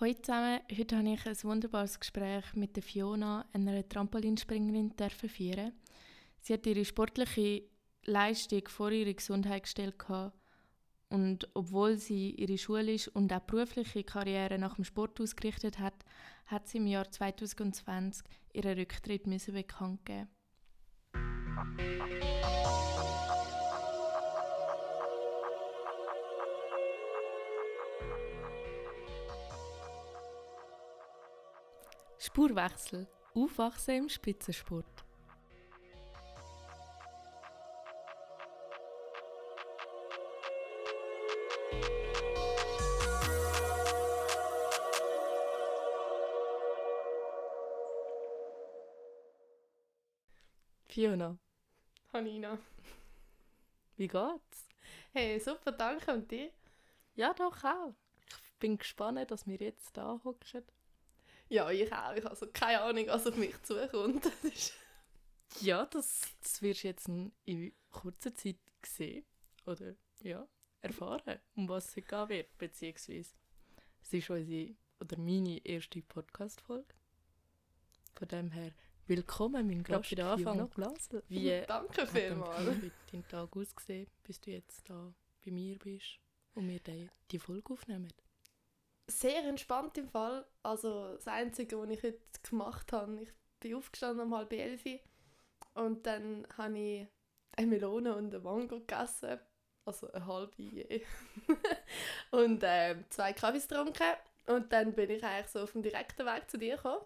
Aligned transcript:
Hallo 0.00 0.12
zusammen, 0.22 0.60
heute 0.78 0.96
habe 0.96 1.12
ich 1.12 1.26
ein 1.26 1.42
wunderbares 1.42 1.98
Gespräch 1.98 2.44
mit 2.54 2.76
der 2.76 2.84
Fiona, 2.84 3.44
einer 3.52 3.88
Trampolinspringerin, 3.88 4.92
führen. 5.28 5.72
Sie 6.40 6.52
hat 6.52 6.66
ihre 6.66 6.84
sportliche 6.84 7.64
Leistung 8.04 8.62
vor 8.68 8.92
ihrer 8.92 9.12
Gesundheit 9.12 9.64
gestellt 9.64 9.96
und 11.08 11.48
obwohl 11.54 11.96
sie 11.96 12.30
ihre 12.30 12.58
schulische 12.58 13.10
und 13.10 13.32
auch 13.32 13.40
berufliche 13.40 14.04
Karriere 14.04 14.56
nach 14.56 14.76
dem 14.76 14.84
Sport 14.84 15.20
ausgerichtet 15.20 15.80
hat, 15.80 16.04
hat 16.46 16.68
sie 16.68 16.78
im 16.78 16.86
Jahr 16.86 17.10
2020 17.10 18.24
ihren 18.52 18.78
Rücktritt 18.78 19.26
müssen 19.26 19.54
bekannt 19.54 20.06
geben. 20.06 20.28
Spurwechsel. 32.38 33.08
Aufwachsen 33.34 33.96
im 33.96 34.08
Spitzensport. 34.08 34.84
Fiona. 50.86 51.36
Hanina. 52.12 52.56
Wie 53.96 54.06
geht's? 54.06 54.68
Hey, 55.12 55.40
super, 55.40 55.72
danke. 55.72 56.12
Und 56.12 56.30
dir? 56.30 56.52
Ja, 57.16 57.34
doch 57.34 57.64
auch. 57.64 57.94
Ich 58.28 58.58
bin 58.60 58.78
gespannt, 58.78 59.28
dass 59.28 59.44
wir 59.44 59.56
jetzt 59.56 59.96
da 59.96 60.20
hocken. 60.22 60.62
Ja, 61.48 61.70
ich 61.70 61.92
auch. 61.92 62.12
Ich 62.12 62.24
habe 62.24 62.30
also 62.30 62.46
keine 62.52 62.80
Ahnung, 62.82 63.06
was 63.06 63.26
auf 63.26 63.36
mich 63.36 63.60
zukommt. 63.62 64.30
ja, 65.60 65.86
das, 65.86 66.20
das 66.42 66.62
wirst 66.62 66.84
du 66.84 66.88
jetzt 66.88 67.08
in 67.44 67.72
kurzer 67.90 68.34
Zeit 68.34 68.58
sehen. 68.84 69.24
Oder 69.64 69.94
ja, 70.22 70.46
erfahren, 70.80 71.38
um 71.54 71.68
was 71.68 71.88
es 71.88 71.94
gehen 71.94 72.28
wird. 72.28 72.58
Beziehungsweise, 72.58 73.30
es 74.02 74.12
ist 74.12 74.30
unsere, 74.30 74.74
oder 75.00 75.18
meine 75.18 75.64
erste 75.64 76.02
Podcast-Folge. 76.02 76.94
Von 78.14 78.28
dem 78.28 78.50
her 78.50 78.72
Willkommen, 79.08 79.66
mein 79.66 79.82
Gast, 79.84 80.10
der 80.18 80.26
Anfang. 80.26 80.68
Glasel. 80.68 81.22
Wie 81.28 81.64
Danke 81.66 82.06
vielmals. 82.06 82.82
Wie 82.82 82.92
dein 83.10 83.26
Tag 83.26 83.56
ausgesehen, 83.56 84.06
bis 84.22 84.38
du 84.38 84.50
jetzt 84.50 84.86
da 84.86 85.14
bei 85.42 85.50
mir 85.50 85.78
bist 85.78 86.18
und 86.54 86.68
wir 86.68 86.78
die, 86.80 87.08
die 87.30 87.38
Folge 87.38 87.72
aufnehmen? 87.72 88.12
Sehr 89.08 89.44
entspannt 89.44 89.96
im 89.98 90.08
Fall. 90.08 90.46
Also 90.62 91.14
das 91.14 91.26
Einzige, 91.26 91.78
was 91.78 91.90
ich 91.90 92.02
heute 92.02 92.20
gemacht 92.48 92.92
habe, 92.92 93.22
ich 93.22 93.30
bin 93.60 93.74
aufgestanden 93.74 94.26
um 94.26 94.36
halb 94.36 94.52
elf 94.52 94.84
und 95.74 96.06
dann 96.06 96.46
habe 96.56 96.78
ich 96.78 97.06
eine 97.56 97.66
Melone 97.66 98.14
und 98.14 98.34
eine 98.34 98.42
Mango 98.42 98.80
gegessen. 98.80 99.38
Also 99.84 100.10
eine 100.12 100.26
halbe 100.26 100.52
je. 100.62 101.02
und 102.30 102.62
äh, 102.62 102.96
zwei 103.08 103.32
Kaffees 103.32 103.68
getrunken. 103.68 104.02
Und 104.46 104.72
dann 104.72 104.92
bin 104.92 105.10
ich 105.10 105.24
eigentlich 105.24 105.48
so 105.48 105.60
auf 105.60 105.72
dem 105.72 105.82
direkten 105.82 106.26
Weg 106.26 106.50
zu 106.50 106.58
dir 106.58 106.76
gekommen. 106.76 107.04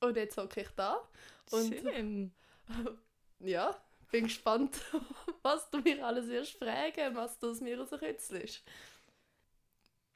Und 0.00 0.16
jetzt 0.16 0.36
hocke 0.36 0.60
ich 0.60 0.68
da. 0.76 1.08
Und 1.50 1.74
Schön. 1.74 2.34
ja, 3.40 3.74
bin 4.10 4.24
gespannt, 4.24 4.80
was 5.42 5.70
du 5.70 5.78
mir 5.78 6.04
alles 6.04 6.28
wirst 6.28 6.58
fragen, 6.58 7.16
was 7.16 7.38
du 7.38 7.50
aus 7.50 7.60
mir 7.60 7.78
rauskitzelst. 7.78 8.62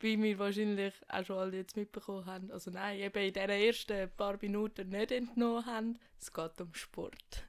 Wie 0.00 0.22
wir 0.22 0.38
wahrscheinlich 0.38 0.94
auch 1.08 1.24
schon 1.24 1.38
alle 1.38 1.56
jetzt 1.56 1.76
mitbekommen 1.76 2.26
haben, 2.26 2.50
also 2.52 2.70
nein, 2.70 3.00
eben 3.00 3.18
in 3.18 3.32
diesen 3.32 3.50
ersten 3.50 4.10
paar 4.16 4.38
Minuten 4.40 4.88
nicht 4.90 5.10
entnommen 5.10 5.66
haben, 5.66 5.98
es 6.20 6.32
geht 6.32 6.60
um 6.60 6.72
Sport. 6.74 7.44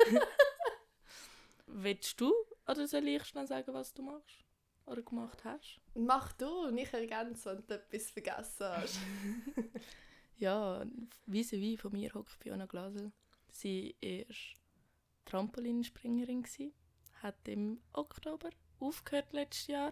Willst 1.66 2.20
du 2.20 2.32
oder 2.66 2.88
soll 2.88 3.06
ich 3.06 3.24
schnell 3.24 3.46
sagen, 3.46 3.72
was 3.74 3.94
du 3.94 4.02
machst? 4.02 4.44
Oder 4.86 5.02
gemacht 5.02 5.44
hast? 5.44 5.80
Mach 5.94 6.32
du, 6.32 6.70
nicht 6.70 6.92
ergänzen, 6.94 7.58
wenn 7.58 7.66
du 7.66 7.74
etwas 7.74 8.10
vergessen 8.10 8.66
hast. 8.66 8.98
Ja, 10.38 10.86
vis 11.26 11.50
wie 11.50 11.76
von 11.76 11.90
mir 11.90 12.14
hockt 12.14 12.30
Fiona 12.30 12.66
Glasel. 12.66 13.10
Sie 13.50 13.96
war 14.00 14.36
Trampolinspringerin, 15.24 16.44
hat 17.14 17.48
im 17.48 17.82
Oktober 17.92 18.50
aufgehört 18.78 19.32
letztes 19.32 19.66
Jahr 19.66 19.90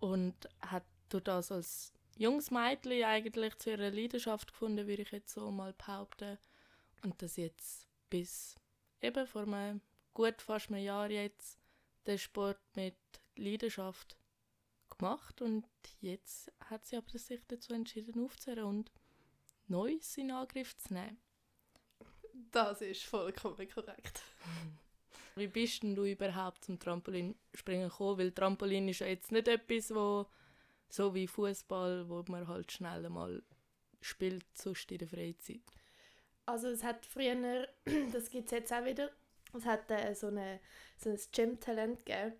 und 0.00 0.34
hat 0.60 0.84
durch 1.08 1.24
das 1.24 1.52
als 1.52 1.92
junges 2.16 2.50
Mädchen 2.50 3.04
eigentlich 3.04 3.56
zu 3.58 3.70
ihrer 3.70 3.90
Leidenschaft 3.90 4.52
gefunden, 4.52 4.86
würde 4.86 5.02
ich 5.02 5.10
jetzt 5.10 5.32
so 5.32 5.50
mal 5.50 5.72
behaupten. 5.72 6.38
Und 7.02 7.20
das 7.22 7.36
jetzt 7.36 7.86
bis 8.10 8.56
eben 9.00 9.26
vor 9.26 9.42
einem 9.42 9.80
gut 10.14 10.42
fast 10.42 10.70
einem 10.70 10.82
Jahr 10.82 11.10
jetzt 11.10 11.58
den 12.06 12.18
Sport 12.18 12.58
mit 12.74 12.96
Leidenschaft 13.36 14.16
gemacht 14.88 15.40
und 15.40 15.66
jetzt 16.00 16.50
hat 16.60 16.86
sie 16.86 16.96
aber 16.96 17.18
sich 17.18 17.40
dazu 17.46 17.72
entschieden 17.72 18.24
aufzuhören 18.24 18.64
und 18.64 18.92
Neues 19.68 20.16
in 20.16 20.30
Angriff 20.30 20.76
zu 20.76 20.94
nehmen. 20.94 21.20
Das 22.50 22.80
ist 22.80 23.04
vollkommen 23.04 23.68
korrekt. 23.68 24.22
Wie 25.38 25.48
bist 25.48 25.82
denn 25.82 25.94
du 25.94 26.04
überhaupt 26.04 26.64
zum 26.64 26.78
Trampolinspringen 26.78 27.88
gekommen? 27.88 28.18
Weil 28.18 28.32
Trampolin 28.32 28.88
ist 28.88 29.00
ja 29.00 29.06
jetzt 29.06 29.32
nicht 29.32 29.48
etwas, 29.48 29.94
wo 29.94 30.26
so 30.88 31.14
wie 31.14 31.26
Fußball, 31.26 32.08
wo 32.08 32.24
man 32.28 32.48
halt 32.48 32.72
schnell 32.72 33.08
mal 33.08 33.42
spielt, 34.00 34.46
sonst 34.54 34.90
in 34.90 34.98
der 34.98 35.08
Freizeit. 35.08 35.60
Also 36.46 36.68
es 36.68 36.82
hat 36.82 37.04
früher, 37.04 37.68
das 38.12 38.30
gibt 38.30 38.46
es 38.46 38.52
jetzt 38.52 38.72
auch 38.72 38.84
wieder, 38.84 39.10
es 39.54 39.64
hat 39.64 39.90
äh, 39.90 40.14
so, 40.14 40.28
eine, 40.28 40.60
so 40.96 41.10
ein 41.10 41.18
Gym-Talent 41.32 42.04
gegeben 42.06 42.34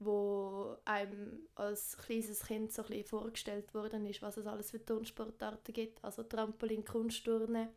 wo 0.00 0.76
einem 0.84 1.48
als 1.54 1.96
kleines 1.96 2.44
Kind 2.44 2.72
so 2.72 2.84
ein 2.84 3.04
vorgestellt 3.04 3.72
worden 3.74 4.06
ist, 4.06 4.22
was 4.22 4.36
es 4.36 4.46
alles 4.46 4.70
für 4.70 4.84
Turnsportarten 4.84 5.72
gibt, 5.72 6.02
also 6.04 6.22
Trampolin, 6.22 6.84
Kunstturnen 6.84 7.68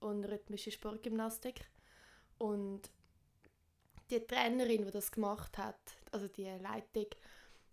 und 0.00 0.24
rhythmische 0.24 0.70
Sportgymnastik. 0.70 1.66
Und 2.38 2.90
die 4.10 4.26
Trainerin, 4.26 4.84
die 4.84 4.90
das 4.90 5.10
gemacht 5.10 5.56
hat, 5.58 5.78
also 6.12 6.28
die 6.28 6.44
Leitung, 6.44 7.06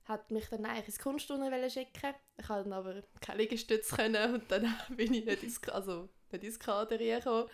hat 0.05 0.31
mich 0.31 0.47
dann 0.49 0.65
eigentlich 0.65 0.87
ins 0.87 0.99
Kunstturnen 0.99 1.69
schicken. 1.69 2.15
Ich 2.37 2.47
konnte 2.47 2.69
dann 2.69 2.73
aber 2.73 3.03
keine 3.19 3.39
Liegestütze 3.43 3.95
können 3.95 4.35
und 4.35 4.51
dann 4.51 4.75
bin 4.89 5.13
ich 5.13 5.25
nicht 5.25 5.43
ins, 5.43 5.63
also 5.69 6.09
nicht 6.31 6.43
ins 6.43 6.59
Kader 6.59 6.97
gekommen. 6.97 7.49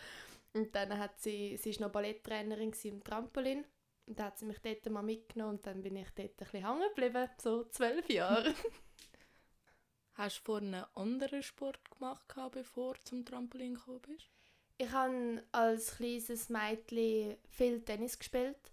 Und 0.53 0.73
dann 0.75 0.97
hat 0.97 1.19
sie, 1.19 1.57
sie 1.57 1.71
ist 1.71 1.79
noch 1.79 1.91
Balletttrainerin 1.91 2.73
im 2.83 3.03
Trampolin 3.03 3.65
und 4.07 4.17
dann 4.17 4.27
hat 4.27 4.39
sie 4.39 4.45
mich 4.45 4.59
dort 4.59 4.89
mal 4.89 5.03
mitgenommen 5.03 5.57
und 5.57 5.67
dann 5.67 5.81
bin 5.81 5.95
ich 5.97 6.09
dort 6.15 6.29
ein 6.29 6.37
bisschen 6.37 6.65
hängen 6.65 6.89
geblieben, 6.95 7.29
so 7.37 7.65
zwölf 7.65 8.09
Jahre. 8.09 8.53
Hast 10.13 10.39
du 10.39 10.43
vorher 10.45 10.67
einen 10.67 10.85
anderen 10.95 11.43
Sport 11.43 11.91
gemacht, 11.91 12.25
bevor 12.51 12.95
du 12.95 13.03
zum 13.03 13.23
Trampolin 13.23 13.75
gekommen 13.75 14.01
bist? 14.01 14.31
Ich 14.77 14.91
habe 14.91 15.43
als 15.51 15.97
kleines 15.97 16.49
Mädchen 16.49 17.37
viel 17.49 17.81
Tennis 17.81 18.17
gespielt. 18.17 18.71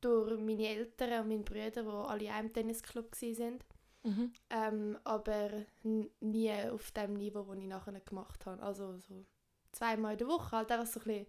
Durch 0.00 0.38
meine 0.40 0.68
Eltern 0.68 1.22
und 1.22 1.28
meine 1.28 1.42
Brüder, 1.42 1.82
die 1.82 1.88
alle 1.88 2.24
in 2.24 2.30
einem 2.30 2.52
Tennisclub 2.52 3.12
waren. 3.12 3.58
Mhm. 4.04 4.32
Ähm, 4.50 4.98
aber 5.04 5.50
nie 6.20 6.52
auf 6.70 6.90
dem 6.90 7.14
Niveau, 7.14 7.42
das 7.42 7.58
ich 7.58 7.68
nachher 7.68 8.00
gemacht 8.00 8.44
habe. 8.46 8.62
Also 8.62 8.98
so 8.98 9.24
zweimal 9.70 10.12
in 10.12 10.18
der 10.18 10.26
Woche, 10.26 10.56
halt 10.56 10.72
einfach 10.72 10.86
so 10.86 11.00
ein 11.00 11.26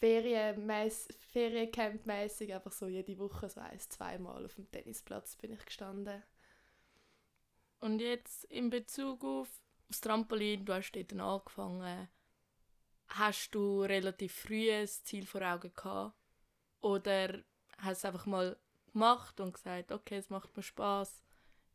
bisschen 0.00 1.06
Feriencamp-mäßig, 1.32 2.54
einfach 2.54 2.72
so 2.72 2.86
jede 2.86 3.18
Woche 3.18 3.48
so 3.48 3.60
ein, 3.60 3.78
zweimal 3.78 4.44
auf 4.44 4.54
dem 4.56 4.70
Tennisplatz 4.70 5.36
bin 5.36 5.52
ich 5.52 5.64
gestanden. 5.64 6.22
Und 7.80 8.00
jetzt 8.00 8.44
in 8.44 8.70
Bezug 8.70 9.24
auf 9.24 9.48
das 9.88 10.00
Trampolin, 10.00 10.64
du 10.64 10.72
hast 10.72 10.92
dort 10.92 11.12
angefangen, 11.12 12.08
hast 13.14 13.54
du 13.54 13.82
relativ 13.82 14.34
früh 14.34 14.72
ein 14.72 14.86
Ziel 14.86 15.26
vor 15.26 15.42
Augen 15.42 15.72
gehabt? 15.74 16.16
Oder 16.80 17.42
hast 17.78 18.04
du 18.04 18.08
einfach 18.08 18.26
mal 18.26 18.56
gemacht 18.92 19.40
und 19.40 19.54
gesagt, 19.54 19.92
okay, 19.92 20.16
es 20.16 20.30
macht 20.30 20.56
mir 20.56 20.62
Spaß, 20.62 21.22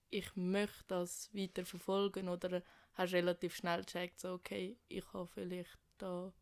ich 0.09 0.35
möchte 0.35 0.85
das 0.87 1.33
weiter 1.33 1.65
verfolgen? 1.65 2.29
Oder 2.29 2.63
hast 2.93 3.13
du 3.13 3.17
relativ 3.17 3.55
schnell 3.55 3.81
gecheckt, 3.83 4.19
so, 4.19 4.33
okay, 4.33 4.77
ich 4.87 5.05
habe 5.13 5.27
vielleicht 5.27 5.77
da 5.97 6.33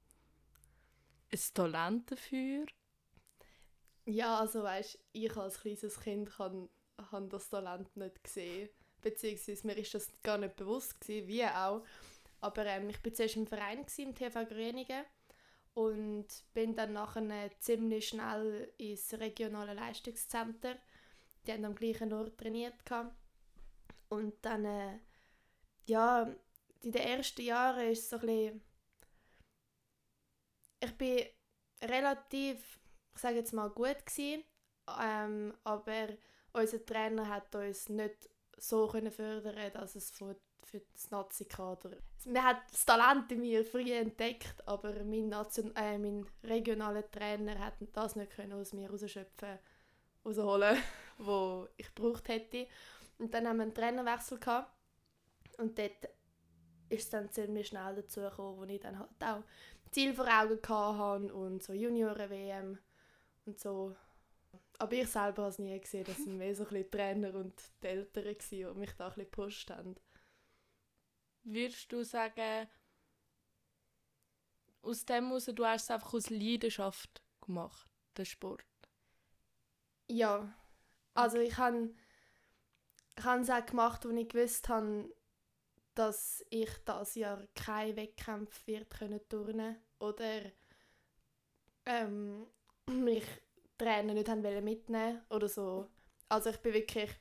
ein 1.31 1.39
Talent 1.53 2.11
dafür? 2.11 2.65
Ja, 4.05 4.39
also 4.39 4.63
weißt, 4.63 4.99
ich 5.13 5.35
als 5.35 5.59
kleines 5.59 5.99
Kind 5.99 6.37
habe 6.37 6.69
han 7.11 7.29
das 7.29 7.49
Talent 7.49 7.95
nicht 7.97 8.23
gesehen, 8.23 8.69
beziehungsweise 9.01 9.67
mir 9.67 9.77
ist 9.77 9.93
das 9.93 10.11
gar 10.21 10.37
nicht 10.37 10.55
bewusst 10.55 11.01
gewesen, 11.01 11.27
wie 11.27 11.43
auch. 11.45 11.83
Aber 12.41 12.65
ähm, 12.65 12.89
ich 12.89 13.03
war 13.03 13.13
zuerst 13.13 13.35
im 13.35 13.47
Verein, 13.47 13.85
gewesen, 13.85 14.09
im 14.09 14.15
TV 14.15 14.45
Gröningen 14.45 15.05
und 15.73 16.27
bin 16.53 16.75
dann 16.75 16.93
nachher 16.93 17.51
ziemlich 17.59 18.09
schnell 18.09 18.73
ins 18.77 19.13
regionale 19.13 19.73
Leistungszentrum. 19.73 20.75
Die 21.45 21.51
haben 21.51 21.65
am 21.65 21.75
gleichen 21.75 22.13
Ort 22.13 22.37
trainiert. 22.37 22.85
Gehabt. 22.85 23.15
Und 24.09 24.33
dann, 24.45 24.65
äh, 24.65 24.99
ja, 25.85 26.23
in 26.81 26.91
den 26.91 27.01
ersten 27.01 27.41
Jahren 27.41 27.91
ist 27.91 28.03
es 28.03 28.09
so 28.09 28.17
ein 28.17 28.25
bisschen, 28.25 28.61
ich 30.81 30.97
bin 30.97 31.25
relativ, 31.81 32.79
ich 33.13 33.21
sage 33.21 33.37
jetzt 33.37 33.53
mal, 33.53 33.69
gut 33.69 34.05
gewesen, 34.05 34.43
ähm, 35.01 35.53
aber 35.63 36.09
unser 36.53 36.85
Trainer 36.85 37.27
hat 37.27 37.53
uns 37.55 37.89
nicht 37.89 38.29
so 38.57 38.87
können 38.87 39.11
fördern 39.11 39.73
dass 39.73 39.95
es 39.95 40.11
für, 40.11 40.35
für 40.79 40.85
das 40.93 41.11
Nazi-Kader... 41.11 41.91
Man 42.25 42.43
hat 42.43 42.57
das 42.71 42.85
Talent 42.85 43.31
in 43.31 43.41
mir 43.41 43.63
früh 43.63 43.91
entdeckt, 43.93 44.67
aber 44.67 45.03
mein, 45.03 45.29
Nation, 45.29 45.75
äh, 45.75 45.97
mein 45.97 46.25
regionaler 46.43 47.09
Trainer 47.09 47.59
hat 47.59 47.75
das 47.93 48.15
nicht 48.15 48.31
können 48.31 48.53
aus 48.53 48.73
mir 48.73 48.89
rausschöpfen, 48.89 49.59
rausholen, 50.25 50.77
wo 51.17 51.67
ich 51.77 51.93
gebraucht 51.93 52.27
hätte. 52.27 52.67
Und 53.19 53.33
dann 53.33 53.47
haben 53.47 53.57
wir 53.57 53.63
einen 53.63 53.73
Trainerwechsel 53.73 54.39
gehabt 54.39 54.71
und 55.57 55.77
dort 55.77 56.09
ist 56.89 57.03
es 57.03 57.09
dann 57.09 57.31
ziemlich 57.31 57.67
schnell 57.67 57.95
dazu 57.95 58.21
gekommen, 58.21 58.57
wo 58.59 58.63
ich 58.63 58.79
dann 58.79 58.99
halt 58.99 59.09
auch 59.23 59.43
Ziel 59.91 60.13
vor 60.13 60.27
Augen 60.27 60.59
hatte 60.67 61.33
und 61.33 61.63
so 61.63 61.73
Junioren-WM 61.73 62.77
und 63.45 63.59
so. 63.59 63.95
Aber 64.77 64.93
ich 64.93 65.07
selber 65.07 65.43
habe 65.43 65.51
es 65.51 65.59
nie 65.59 65.79
gesehen, 65.79 66.03
das 66.03 66.17
sind 66.17 66.37
mehr 66.37 66.53
so 66.53 66.67
ein 66.67 66.91
Trainer 66.91 67.33
und 67.35 67.53
die 67.81 67.87
Eltern 67.87 68.35
die 68.51 68.65
mich 68.77 68.91
da 68.93 69.05
ein 69.05 69.13
bisschen 69.13 69.31
gepusht 69.31 69.69
haben. 69.69 69.95
Würdest 71.45 71.91
du 71.91 72.03
sagen, 72.03 72.67
aus 74.81 75.05
dem 75.05 75.27
heraus, 75.27 75.45
du 75.45 75.65
hast 75.65 75.83
es 75.83 75.91
einfach 75.91 76.13
aus 76.13 76.29
Leidenschaft 76.29 77.21
gemacht, 77.41 77.87
den 78.17 78.25
Sport? 78.25 78.65
Ja, 80.07 80.53
also 81.13 81.37
ich 81.37 81.55
habe 81.57 81.93
ich 83.17 83.25
es 83.25 83.49
auch 83.49 83.65
gemacht, 83.65 84.05
als 84.05 84.15
ich 84.15 84.27
gewusst 84.27 84.69
habe, 84.69 85.15
dass 85.93 86.43
ich 86.49 86.69
das 86.83 87.15
Jahr 87.15 87.45
keinen 87.55 87.95
Wettkampf 87.95 88.65
wird 88.65 88.89
können 88.89 89.21
turnen 89.29 89.77
oder 89.99 90.51
ähm, 91.85 92.47
mich 92.89 93.25
Trainer 93.77 94.13
nicht 94.13 94.29
haben 94.29 94.41
mitnehmen 94.63 95.21
oder 95.29 95.47
so. 95.47 95.89
Also 96.27 96.49
ich 96.49 96.57
bin 96.57 96.73
wirklich 96.73 97.11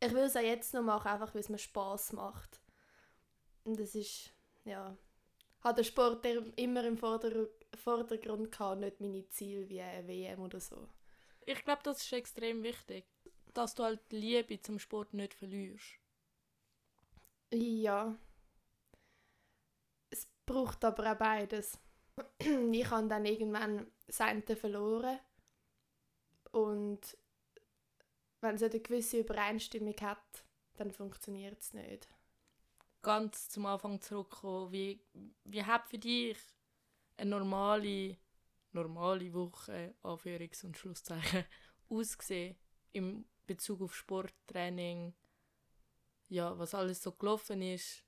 ich 0.00 0.12
will 0.12 0.24
es 0.24 0.36
auch 0.36 0.40
jetzt 0.40 0.74
noch 0.74 0.82
machen, 0.82 1.08
einfach 1.08 1.34
weil 1.34 1.40
es 1.40 1.48
mir 1.48 1.58
Spaß 1.58 2.12
macht. 2.12 2.60
Und 3.66 3.80
das 3.80 3.96
ist, 3.96 4.32
ja, 4.64 4.96
hat 5.60 5.78
der 5.78 5.84
Sport 5.84 6.24
immer 6.56 6.84
im 6.84 6.96
Vorder 6.96 7.48
Vordergrund 7.76 8.52
gehabt, 8.52 8.80
nicht 8.80 9.00
meine 9.00 9.28
Ziele 9.28 9.68
wie 9.68 9.80
eine 9.80 10.06
WM 10.06 10.40
oder 10.40 10.60
so. 10.60 10.88
Ich 11.44 11.62
glaube, 11.64 11.82
das 11.82 12.00
ist 12.00 12.12
extrem 12.12 12.62
wichtig, 12.62 13.04
dass 13.52 13.74
du 13.74 13.82
halt 13.82 14.00
die 14.10 14.16
Liebe 14.16 14.62
zum 14.62 14.78
Sport 14.78 15.12
nicht 15.14 15.34
verlierst. 15.34 15.98
Ja. 17.52 18.16
Es 20.10 20.28
braucht 20.46 20.84
aber 20.84 21.12
auch 21.12 21.18
beides. 21.18 21.78
ich 22.38 22.90
habe 22.90 23.08
dann 23.08 23.26
irgendwann 23.26 23.90
Seite 24.08 24.56
verloren. 24.56 25.18
Und 26.52 27.18
wenn 28.40 28.54
es 28.54 28.62
eine 28.62 28.80
gewisse 28.80 29.18
Übereinstimmung 29.18 29.96
hat, 30.00 30.44
dann 30.76 30.92
funktioniert 30.92 31.60
es 31.60 31.74
nicht. 31.74 32.08
Ganz 33.06 33.48
zum 33.50 33.66
Anfang 33.66 34.00
zurückkommen, 34.00 34.72
wie, 34.72 35.00
wie 35.44 35.62
hat 35.62 35.86
für 35.86 35.96
dich 35.96 36.36
eine 37.16 37.30
normale, 37.30 38.16
normale 38.72 39.32
Woche, 39.32 39.94
Anführungs- 40.02 40.64
und 40.66 40.76
Schlusszeichen, 40.76 41.44
ausgesehen 41.88 42.56
im 42.90 43.24
Bezug 43.46 43.82
auf 43.82 43.94
Sporttraining, 43.94 45.14
ja, 46.30 46.58
was 46.58 46.74
alles 46.74 47.00
so 47.00 47.12
gelaufen 47.12 47.62
ist, 47.62 48.02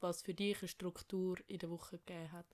was 0.00 0.22
für 0.22 0.32
dich 0.32 0.62
eine 0.62 0.68
Struktur 0.68 1.36
in 1.46 1.58
der 1.58 1.68
Woche 1.68 1.98
gegeben 1.98 2.32
hat? 2.32 2.46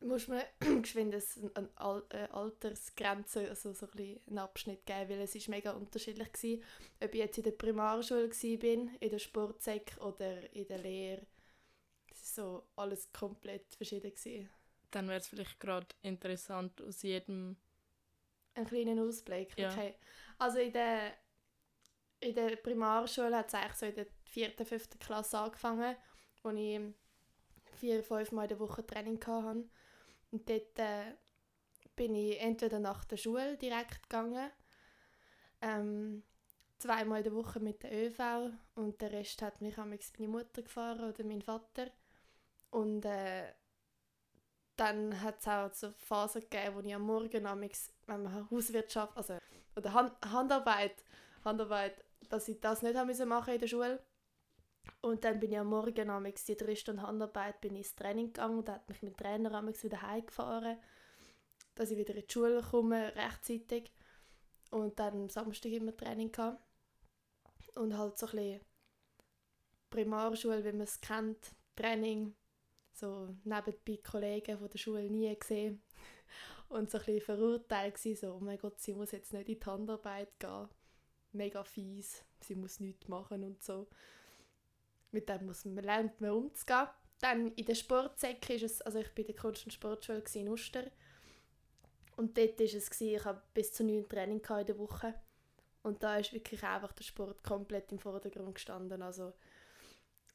Muss 0.00 0.28
man 0.28 0.42
geschwind 0.82 1.14
eine 1.54 1.68
Al 1.76 2.02
äh, 2.10 2.26
Altersgrenze, 2.30 3.48
also 3.48 3.72
so 3.72 3.86
ein 3.94 4.20
einen 4.26 4.38
Abschnitt 4.38 4.86
geben, 4.86 5.10
weil 5.10 5.20
es 5.20 5.34
ist 5.34 5.48
mega 5.48 5.72
unterschiedlich 5.72 6.28
war, 6.28 7.06
ob 7.06 7.14
ich 7.14 7.20
jetzt 7.20 7.38
in 7.38 7.44
der 7.44 7.50
Primarschule 7.52 8.30
war, 8.30 9.00
in 9.00 9.10
der 9.10 9.18
Sportsek 9.18 9.96
oder 10.00 10.54
in 10.54 10.66
der 10.66 10.78
Lehre. 10.78 11.26
Es 12.10 12.36
war 12.38 12.44
so 12.44 12.68
alles 12.76 13.12
komplett 13.12 13.74
verschieden. 13.74 14.10
Gewesen. 14.10 14.48
Dann 14.90 15.08
wäre 15.08 15.18
es 15.18 15.28
vielleicht 15.28 15.60
gerade 15.60 15.86
interessant, 16.02 16.80
aus 16.82 17.02
jedem... 17.02 17.56
Einen 18.54 18.66
kleinen 18.66 18.98
Ausblick, 18.98 19.56
ja. 19.56 19.70
okay. 19.70 19.94
Also 20.38 20.58
in 20.58 20.72
der 20.72 21.12
in 22.20 22.34
der 22.34 22.56
Primarschule 22.56 23.36
hat 23.36 23.48
es 23.48 23.54
eigentlich 23.54 23.74
so 23.74 23.86
in 23.86 23.94
der 23.94 24.06
vierten, 24.24 24.66
fünften 24.66 24.98
Klasse 24.98 25.38
angefangen, 25.38 25.96
wo 26.42 26.50
ich 26.50 26.80
vier, 27.78 28.02
fünf 28.04 28.32
Mal 28.32 28.42
in 28.42 28.48
der 28.50 28.60
Woche 28.60 28.86
Training 28.86 29.24
hatte. 29.26 29.64
Und 30.30 30.48
dort 30.48 30.78
äh, 30.78 31.14
bin 31.96 32.14
ich 32.14 32.40
entweder 32.40 32.78
nach 32.78 33.04
der 33.04 33.16
Schule 33.16 33.56
direkt 33.56 34.02
gegangen, 34.04 34.50
ähm, 35.60 36.22
zweimal 36.78 37.18
in 37.18 37.24
der 37.24 37.34
Woche 37.34 37.60
mit 37.60 37.82
der 37.82 37.92
ÖV 37.92 38.52
und 38.74 39.00
der 39.00 39.12
Rest 39.12 39.42
hat 39.42 39.60
mich 39.60 39.76
meine 39.76 39.98
Mutter 40.28 40.62
gefahren 40.62 41.10
oder 41.10 41.24
mein 41.24 41.42
Vater. 41.42 41.90
Und 42.70 43.04
äh, 43.04 43.52
dann 44.76 45.20
hat 45.20 45.40
es 45.40 45.48
auch 45.48 45.72
so 45.74 45.92
Phasen 45.98 46.40
gegeben, 46.42 46.76
wo 46.76 46.80
ich 46.80 46.94
am 46.94 47.02
Morgen 47.02 47.46
amix, 47.46 47.92
wenn 48.06 48.22
man 48.22 48.50
Hauswirtschaft, 48.50 49.16
also 49.16 49.36
oder 49.76 49.92
Hand, 49.92 50.14
Handarbeit, 50.24 51.04
Handarbeit 51.44 52.02
dass 52.30 52.48
ich 52.48 52.60
das 52.60 52.82
nicht 52.82 52.94
machen 52.94 53.06
musste 53.06 53.52
in 53.52 53.60
der 53.60 53.66
Schule. 53.66 54.02
Und 55.00 55.24
dann 55.24 55.40
bin 55.40 55.52
ich 55.52 55.58
am 55.58 55.68
Morgen 55.68 56.10
amix 56.10 56.44
die 56.44 56.56
drei 56.56 56.74
Stunden 56.74 57.02
Handarbeit 57.02 57.60
bin 57.60 57.74
ich 57.74 57.86
ins 57.86 57.94
Training 57.94 58.26
gegangen 58.26 58.58
und 58.58 58.68
hat 58.68 58.88
mich 58.88 59.02
mein 59.02 59.16
Trainer 59.16 59.52
amix 59.54 59.82
wieder 59.82 60.02
heimgefahren, 60.02 60.78
dass 61.74 61.90
ich 61.90 61.98
wieder 61.98 62.14
in 62.14 62.26
die 62.26 62.32
Schule 62.32 62.62
komme 62.62 63.14
rechtzeitig 63.16 63.92
und 64.70 64.98
dann 64.98 65.14
am 65.14 65.28
Samstag 65.28 65.72
immer 65.72 65.96
Training 65.96 66.30
gehabt. 66.30 66.62
und 67.74 67.96
halt 67.96 68.18
so 68.18 68.26
ein 68.26 68.32
bisschen 68.32 68.60
Primarschule, 69.88 70.64
wie 70.64 70.72
man 70.72 70.82
es 70.82 71.00
kennt, 71.00 71.54
Training, 71.76 72.34
so 72.92 73.34
nebenbei 73.44 73.98
Kollegen 74.02 74.58
von 74.58 74.68
der 74.68 74.78
Schule 74.78 75.10
nie 75.10 75.34
gesehen 75.38 75.82
und 76.68 76.90
so 76.90 76.98
ein 76.98 77.04
bisschen 77.04 77.22
verurteilt 77.22 77.94
gewesen, 77.94 78.20
so, 78.20 78.34
oh 78.34 78.40
mein 78.40 78.58
Gott, 78.58 78.80
sie 78.80 78.94
muss 78.94 79.12
jetzt 79.12 79.32
nicht 79.32 79.48
in 79.48 79.58
die 79.58 79.66
Handarbeit 79.66 80.38
gehen 80.38 80.68
mega 81.32 81.64
fies, 81.64 82.24
sie 82.40 82.54
muss 82.54 82.80
nichts 82.80 83.08
machen 83.08 83.44
und 83.44 83.62
so. 83.62 83.88
Mit 85.12 85.28
dem 85.28 85.46
muss 85.46 85.64
man 85.64 85.84
lernen, 85.84 86.12
man 86.18 86.30
umzugehen. 86.30 86.88
Dann 87.20 87.52
in 87.52 87.64
der 87.66 87.74
Sportsäcke 87.74 88.54
ist 88.54 88.62
es, 88.62 88.82
also 88.82 88.98
ich 88.98 89.14
bin 89.14 89.26
in 89.26 89.34
der 89.34 89.42
Kunst- 89.42 89.64
und 89.64 89.72
Sportschule 89.72 90.22
in 90.34 90.48
Uster 90.48 90.84
und 92.16 92.36
dort 92.36 92.58
war 92.58 92.66
es, 92.66 92.90
gewesen, 92.90 93.16
ich 93.16 93.24
habe 93.24 93.42
bis 93.52 93.72
zu 93.72 93.84
neun 93.84 94.08
Training 94.08 94.40
in 94.40 94.66
der 94.66 94.78
Woche 94.78 95.14
und 95.82 96.02
da 96.02 96.16
ist 96.16 96.32
wirklich 96.32 96.62
einfach 96.62 96.92
der 96.92 97.04
Sport 97.04 97.42
komplett 97.42 97.92
im 97.92 97.98
Vordergrund 97.98 98.54
gestanden, 98.54 99.02
also 99.02 99.34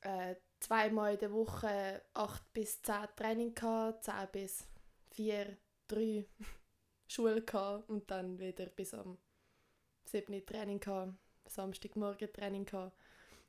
äh, 0.01 0.35
zweimal 0.59 1.13
in 1.13 1.19
der 1.19 1.31
Woche 1.31 2.03
acht 2.13 2.53
bis 2.53 2.81
zehn 2.81 3.07
Training 3.15 3.55
gehabt, 3.55 4.03
zehn 4.03 4.27
bis 4.31 4.67
vier, 5.11 5.57
drei 5.87 6.25
Schule 7.07 7.41
gehabt 7.41 7.89
und 7.89 8.09
dann 8.09 8.39
wieder 8.39 8.65
bis 8.67 8.93
am 8.93 9.17
7 10.05 10.45
Training 10.45 10.79
gehabt, 10.79 11.13
Samstagmorgen 11.47 12.31
Training 12.31 12.65
gehabt. 12.65 12.97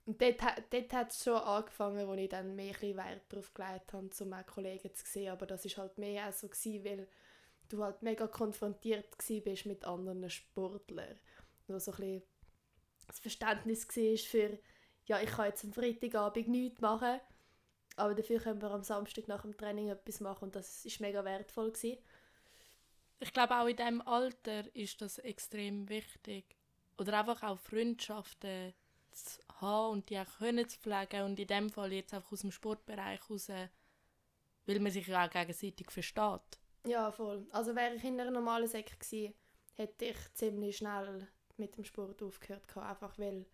Und 0.06 0.22
dort, 0.22 0.40
dort 0.70 0.92
hat 0.92 1.10
es 1.10 1.24
schon 1.24 1.34
angefangen, 1.34 2.06
wo 2.06 2.14
ich 2.14 2.28
dann 2.28 2.54
mehr 2.54 2.80
Wert 2.80 3.22
darauf 3.28 3.52
gelegt 3.52 3.92
habe, 3.92 4.08
um 4.20 4.32
auch 4.32 4.46
Kollegen 4.46 4.94
zu 4.94 5.04
sehen. 5.04 5.32
Aber 5.32 5.46
das 5.46 5.64
war 5.64 5.84
halt 5.84 5.98
mehr 5.98 6.28
auch 6.28 6.32
so, 6.32 6.48
gewesen, 6.48 6.84
weil 6.84 7.08
du 7.68 7.82
halt 7.82 8.02
mega 8.02 8.28
konfrontiert 8.28 9.16
bist 9.44 9.66
mit 9.66 9.84
anderen 9.84 10.30
Sportlern. 10.30 11.18
Wo 11.66 11.78
so 11.78 11.92
ein 11.92 12.22
das 13.08 13.20
Verständnis 13.20 13.86
war 13.88 14.16
für, 14.16 14.58
ja, 15.06 15.20
ich 15.20 15.30
kann 15.30 15.46
jetzt 15.46 15.64
am 15.64 15.72
Freitagabend 15.72 16.48
nichts 16.48 16.80
machen, 16.80 17.20
aber 17.94 18.14
dafür 18.16 18.40
können 18.40 18.60
wir 18.60 18.70
am 18.72 18.82
Samstag 18.82 19.28
nach 19.28 19.42
dem 19.42 19.56
Training 19.56 19.90
etwas 19.90 20.18
machen 20.18 20.46
und 20.46 20.56
das 20.56 20.84
ist 20.84 21.00
mega 21.00 21.24
wertvoll 21.24 21.70
gewesen 21.70 21.98
ich 23.18 23.32
glaube 23.32 23.56
auch 23.56 23.66
in 23.66 23.76
diesem 23.76 24.00
Alter 24.02 24.74
ist 24.74 25.00
das 25.00 25.18
extrem 25.18 25.88
wichtig. 25.88 26.56
Oder 26.98 27.20
einfach 27.20 27.42
auch 27.42 27.58
Freundschaften 27.58 28.74
zu 29.12 29.40
haben 29.60 29.92
und 29.92 30.10
die 30.10 30.18
auch 30.18 30.38
können 30.38 30.68
zu 30.68 30.78
pflegen 30.78 31.22
und 31.22 31.38
in 31.38 31.46
dem 31.46 31.70
Fall 31.70 31.92
jetzt 31.92 32.14
einfach 32.14 32.32
aus 32.32 32.40
dem 32.40 32.50
Sportbereich 32.50 33.20
raus, 33.30 33.48
weil 34.66 34.80
man 34.80 34.92
sich 34.92 35.06
ja 35.06 35.26
auch 35.26 35.30
gegenseitig 35.30 35.90
versteht. 35.90 36.58
Ja, 36.86 37.10
voll. 37.10 37.46
Also 37.50 37.74
wäre 37.74 37.94
ich 37.94 38.04
in 38.04 38.20
einer 38.20 38.30
normalen 38.30 38.68
Säcke 38.68 38.96
gewesen, 38.96 39.34
hätte 39.74 40.04
ich 40.06 40.34
ziemlich 40.34 40.76
schnell 40.76 41.26
mit 41.56 41.76
dem 41.76 41.84
Sport 41.84 42.22
aufgehört 42.22 42.68
gehabt, 42.68 42.90
einfach 42.90 43.18
weil 43.18 43.46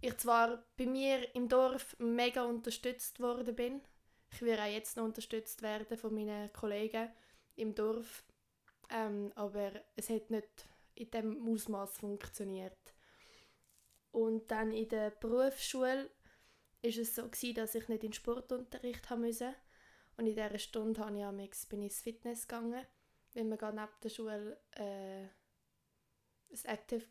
ich 0.00 0.16
zwar 0.16 0.64
bei 0.76 0.86
mir 0.86 1.34
im 1.34 1.48
Dorf 1.48 1.96
mega 1.98 2.44
unterstützt 2.44 3.20
worden 3.20 3.54
bin, 3.54 3.80
ich 4.30 4.42
würde 4.42 4.62
auch 4.62 4.66
jetzt 4.66 4.96
noch 4.96 5.04
unterstützt 5.04 5.62
werden 5.62 5.96
von 5.96 6.14
meinen 6.14 6.52
Kollegen 6.52 7.10
im 7.56 7.74
Dorf, 7.74 8.24
ähm, 8.90 9.32
aber 9.34 9.72
es 9.96 10.10
hat 10.10 10.30
nicht 10.30 10.68
in 10.94 11.10
dem 11.10 11.48
Ausmaß 11.48 11.98
funktioniert. 11.98 12.78
Und 14.10 14.50
dann 14.50 14.72
in 14.72 14.88
der 14.88 15.10
Berufsschule 15.10 16.10
ist 16.82 16.98
es 16.98 17.14
so 17.14 17.28
gewesen, 17.28 17.54
dass 17.54 17.74
ich 17.74 17.88
nicht 17.88 18.04
in 18.04 18.12
Sportunterricht 18.12 19.10
haben 19.10 19.22
musste. 19.22 19.54
Und 20.16 20.26
in 20.26 20.34
dieser 20.34 20.58
Stunde 20.58 21.00
habe 21.04 21.16
ich 21.16 21.24
amix, 21.24 21.66
bin 21.66 21.82
ich 21.82 21.92
ins 21.92 22.02
Fitness 22.02 22.48
gegangen, 22.48 22.84
weil 23.34 23.44
man 23.44 23.58
gerade 23.58 23.76
neben 23.76 23.92
der 24.02 24.08
Schule 24.08 24.60
äh, 24.72 25.26
Active 26.64 27.04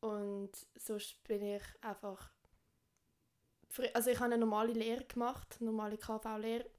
war. 0.00 0.10
Und 0.10 0.52
sonst 0.76 1.22
bin 1.24 1.42
ich 1.42 1.62
einfach... 1.80 2.30
Also 3.92 4.10
ich 4.10 4.16
habe 4.16 4.26
eine 4.26 4.38
normale 4.38 4.72
Lehre 4.72 5.04
gemacht, 5.04 5.56
eine 5.60 5.70
normale 5.70 5.98
KV-Lehre, 5.98 6.70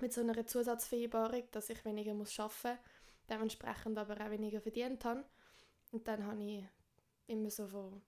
mit 0.00 0.12
so 0.12 0.20
einer 0.20 0.46
Zusatzvereinbarung, 0.46 1.44
dass 1.52 1.70
ich 1.70 1.84
weniger 1.84 2.14
muss 2.14 2.38
arbeiten 2.38 2.78
muss, 2.80 2.90
dementsprechend 3.28 3.98
aber 3.98 4.14
auch 4.14 4.30
weniger 4.30 4.60
verdient 4.60 5.04
habe. 5.04 5.24
Und 5.92 6.06
dann 6.06 6.26
habe 6.26 6.42
ich 6.42 6.64
immer 7.28 7.50
so 7.50 7.66
von 7.68 8.02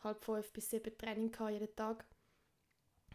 halb 0.00 0.24
fünf 0.24 0.52
bis 0.52 0.70
sieben 0.70 0.96
Training 0.98 1.32
jeden 1.50 1.76
Tag. 1.76 2.04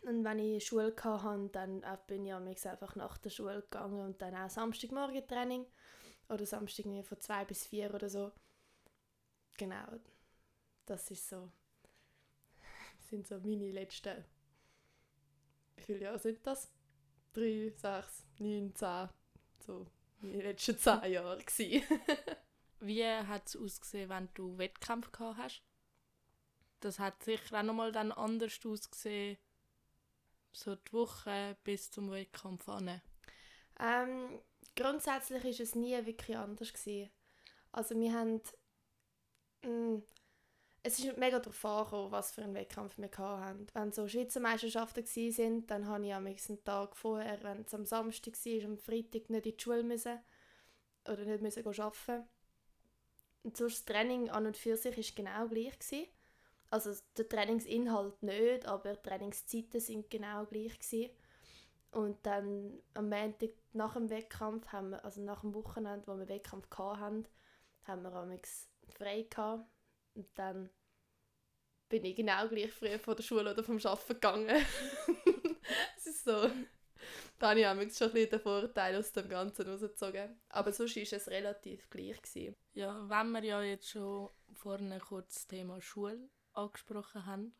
Und 0.03 0.23
wenn 0.23 0.39
ich 0.39 0.65
Schule 0.65 0.95
hatte, 1.03 1.49
dann 1.51 1.83
bin 2.07 2.25
ich 2.25 2.67
einfach 2.67 2.95
nach 2.95 3.17
der 3.17 3.29
Schule 3.29 3.61
gegangen 3.61 3.99
und 3.99 4.21
dann 4.21 4.35
auch 4.35 4.49
Samstagmorgen 4.49 5.27
Training 5.27 5.65
oder 6.29 6.45
Samstag 6.45 6.85
von 7.05 7.19
zwei 7.19 7.45
bis 7.45 7.65
vier 7.67 7.93
oder 7.93 8.09
so. 8.09 8.31
Genau, 9.57 9.99
das 10.85 11.11
ist 11.11 11.29
so, 11.29 11.51
sind 13.09 13.27
so 13.27 13.39
meine 13.39 13.71
letzten, 13.71 14.23
wie 15.75 15.81
viele 15.83 15.99
Jahre 15.99 16.19
sind 16.19 16.45
das? 16.45 16.69
Drei, 17.33 17.71
sechs, 17.75 18.25
neun, 18.39 18.75
zehn, 18.75 19.09
so 19.65 19.87
meine 20.21 20.43
letzten 20.43 20.77
zehn 20.77 21.11
Jahre 21.11 21.39
Wie 22.79 23.05
hat 23.05 23.47
es 23.47 23.55
ausgesehen, 23.55 24.09
wenn 24.09 24.29
du 24.33 24.57
Wettkampf 24.57 25.11
gehabt 25.11 25.37
hast? 25.37 25.63
Das 26.79 26.99
hat 26.99 27.23
sicher 27.23 27.59
auch 27.59 27.63
nochmal 27.63 27.91
dann 27.91 28.11
anders 28.11 28.59
ausgesehen, 28.63 29.37
so 30.53 30.75
die 30.75 30.93
Woche 30.93 31.57
bis 31.63 31.89
zum 31.89 32.11
Wettkampf 32.11 32.69
an. 32.69 33.01
Ähm, 33.79 34.39
grundsätzlich 34.75 35.43
war 35.43 35.49
es 35.49 35.75
nie 35.75 36.05
wirklich 36.05 36.37
anders 36.37 36.73
gewesen. 36.73 37.09
Also 37.71 37.99
wir 37.99 38.13
haben 38.13 38.41
mh, 39.63 39.69
mm, 39.69 40.03
es 40.87 40.99
ist 40.99 41.17
mega 41.17 41.39
darauf 41.39 41.65
angekommen, 41.65 42.11
was 42.11 42.31
für 42.31 42.43
einen 42.43 42.53
Wettkampf 42.53 42.97
wir 42.97 43.09
hatten. 43.17 43.67
Wenn 43.73 43.91
so 43.91 44.07
Schweizer 44.07 44.39
Meisterschaften 44.39 45.03
waren, 45.03 45.67
dann 45.67 45.85
habe 45.85 46.05
ich 46.05 46.13
am 46.13 46.23
nächsten 46.23 46.63
Tag 46.63 46.95
vorher, 46.95 47.43
wenn 47.43 47.63
es 47.63 47.73
am 47.73 47.85
Samstag 47.85 48.33
war, 48.33 48.65
am 48.65 48.77
Freitag 48.77 49.29
nicht 49.29 49.45
in 49.45 49.57
die 49.57 49.61
Schule 49.61 49.83
müssen 49.83 50.19
oder 51.05 51.25
nicht 51.25 51.41
müssen 51.41 51.67
arbeiten. 51.67 52.29
Das 53.53 53.85
Training 53.85 54.29
an 54.29 54.45
und 54.45 54.57
für 54.57 54.75
sich 54.75 54.97
war 54.97 55.15
genau 55.15 55.47
gleich. 55.47 55.79
Gewesen. 55.79 56.07
Also 56.69 56.91
der 57.17 57.29
Trainingsinhalt 57.29 58.21
nicht, 58.23 58.65
aber 58.65 58.95
die 58.95 59.01
Trainingszeiten 59.01 59.79
sind 59.79 60.09
genau 60.09 60.45
gleich. 60.45 60.77
Gewesen. 60.79 61.11
Und 61.91 62.25
dann 62.25 62.81
am 62.93 63.09
Montag 63.09 63.51
nach 63.73 63.93
dem 63.93 64.09
Wettkampf, 64.09 64.67
haben 64.67 64.89
wir, 64.91 65.05
also 65.05 65.21
nach 65.21 65.41
dem 65.41 65.53
Wochenende, 65.53 66.05
wo 66.07 66.17
wir 66.17 66.27
Wettkampf 66.27 66.67
hatten, 66.77 67.27
haben 67.83 68.01
wir 68.03 68.13
am 68.13 68.37
frei 68.89 69.25
gehabt. 69.29 69.65
Und 70.13 70.27
dann 70.35 70.69
bin 71.89 72.03
ich 72.03 72.15
genau 72.15 72.47
gleich 72.49 72.71
früh 72.73 72.99
von 72.99 73.15
der 73.15 73.23
Schule 73.23 73.51
oder 73.51 73.63
vom 73.63 73.77
Arbeiten 73.77 74.13
gegangen. 74.13 74.65
Es 75.97 76.07
ist 76.07 76.23
so. 76.23 76.49
Da 77.39 77.49
habe 77.49 77.59
ich 77.59 77.97
schon 77.97 78.15
ein 78.15 78.29
den 78.29 78.39
Vorteil 78.39 78.95
aus 78.95 79.11
dem 79.11 79.29
Ganzen 79.29 79.69
rausgezogen. 79.69 80.39
Aber 80.49 80.71
sonst 80.71 80.95
war 80.95 81.03
es 81.03 81.27
relativ 81.27 81.89
gleich. 81.89 82.21
Gewesen. 82.21 82.55
Ja, 82.73 83.09
wenn 83.09 83.31
wir 83.31 83.43
ja 83.43 83.61
jetzt 83.61 83.89
schon 83.89 84.29
vorne 84.53 84.99
kurz 84.99 85.35
das 85.35 85.47
Thema 85.47 85.81
Schule 85.81 86.29
angesprochen 86.53 87.25
haben, 87.25 87.55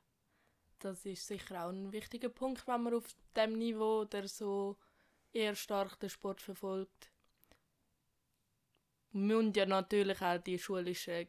das 0.79 1.06
ist 1.06 1.27
sicher 1.27 1.65
auch 1.65 1.70
ein 1.70 1.91
wichtiger 1.91 2.29
Punkt, 2.29 2.67
wenn 2.67 2.84
man 2.84 2.94
auf 2.94 3.08
dem 3.36 3.58
Niveau, 3.58 4.06
der 4.06 4.27
so 4.27 4.77
eher 5.34 5.56
stark 5.56 6.00
den 6.00 6.10
Sport 6.10 6.41
verfolgt, 6.41 7.12
und 9.13 9.58
ja 9.58 9.65
natürlich 9.65 10.22
auch 10.22 10.38
die 10.38 10.60
schulischen 10.60 11.27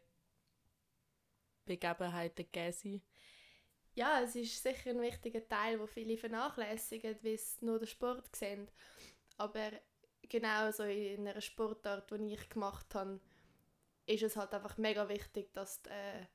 Begebenheiten 1.65 2.47
gegeben. 2.51 3.03
Ja, 3.99 4.21
es 4.23 4.37
ist 4.37 4.63
sicher 4.63 4.91
ein 4.91 5.01
wichtiger 5.01 5.47
Teil, 5.49 5.81
wo 5.81 5.87
viele 5.89 6.17
vernachlässigen, 6.17 7.17
weil 7.21 7.37
sie 7.37 7.65
nur 7.65 7.81
den 7.81 7.89
Sport 7.89 8.37
sehen. 8.37 8.71
Aber 9.39 9.73
genau 10.23 10.71
so 10.71 10.85
in 10.85 11.27
einer 11.27 11.41
Sportart, 11.41 12.09
die 12.13 12.35
ich 12.35 12.49
gemacht 12.49 12.95
habe, 12.95 13.19
ist 14.07 14.23
es 14.23 14.37
halt 14.37 14.55
einfach 14.55 14.79
mega 14.79 15.09
wichtig, 15.09 15.53
dass 15.53 15.83
du 15.83 15.91
äh, 15.91 16.27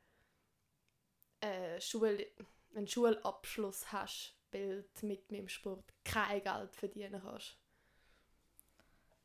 äh, 1.39 1.79
Schule, 1.79 2.27
einen 2.75 2.86
Schulabschluss 2.86 3.93
hast, 3.93 4.36
weil 4.51 4.84
du 5.00 5.05
mit 5.05 5.32
meinem 5.32 5.48
Sport 5.48 5.86
kein 6.03 6.43
Geld 6.43 6.75
verdienen 6.75 7.22
kannst. 7.24 7.58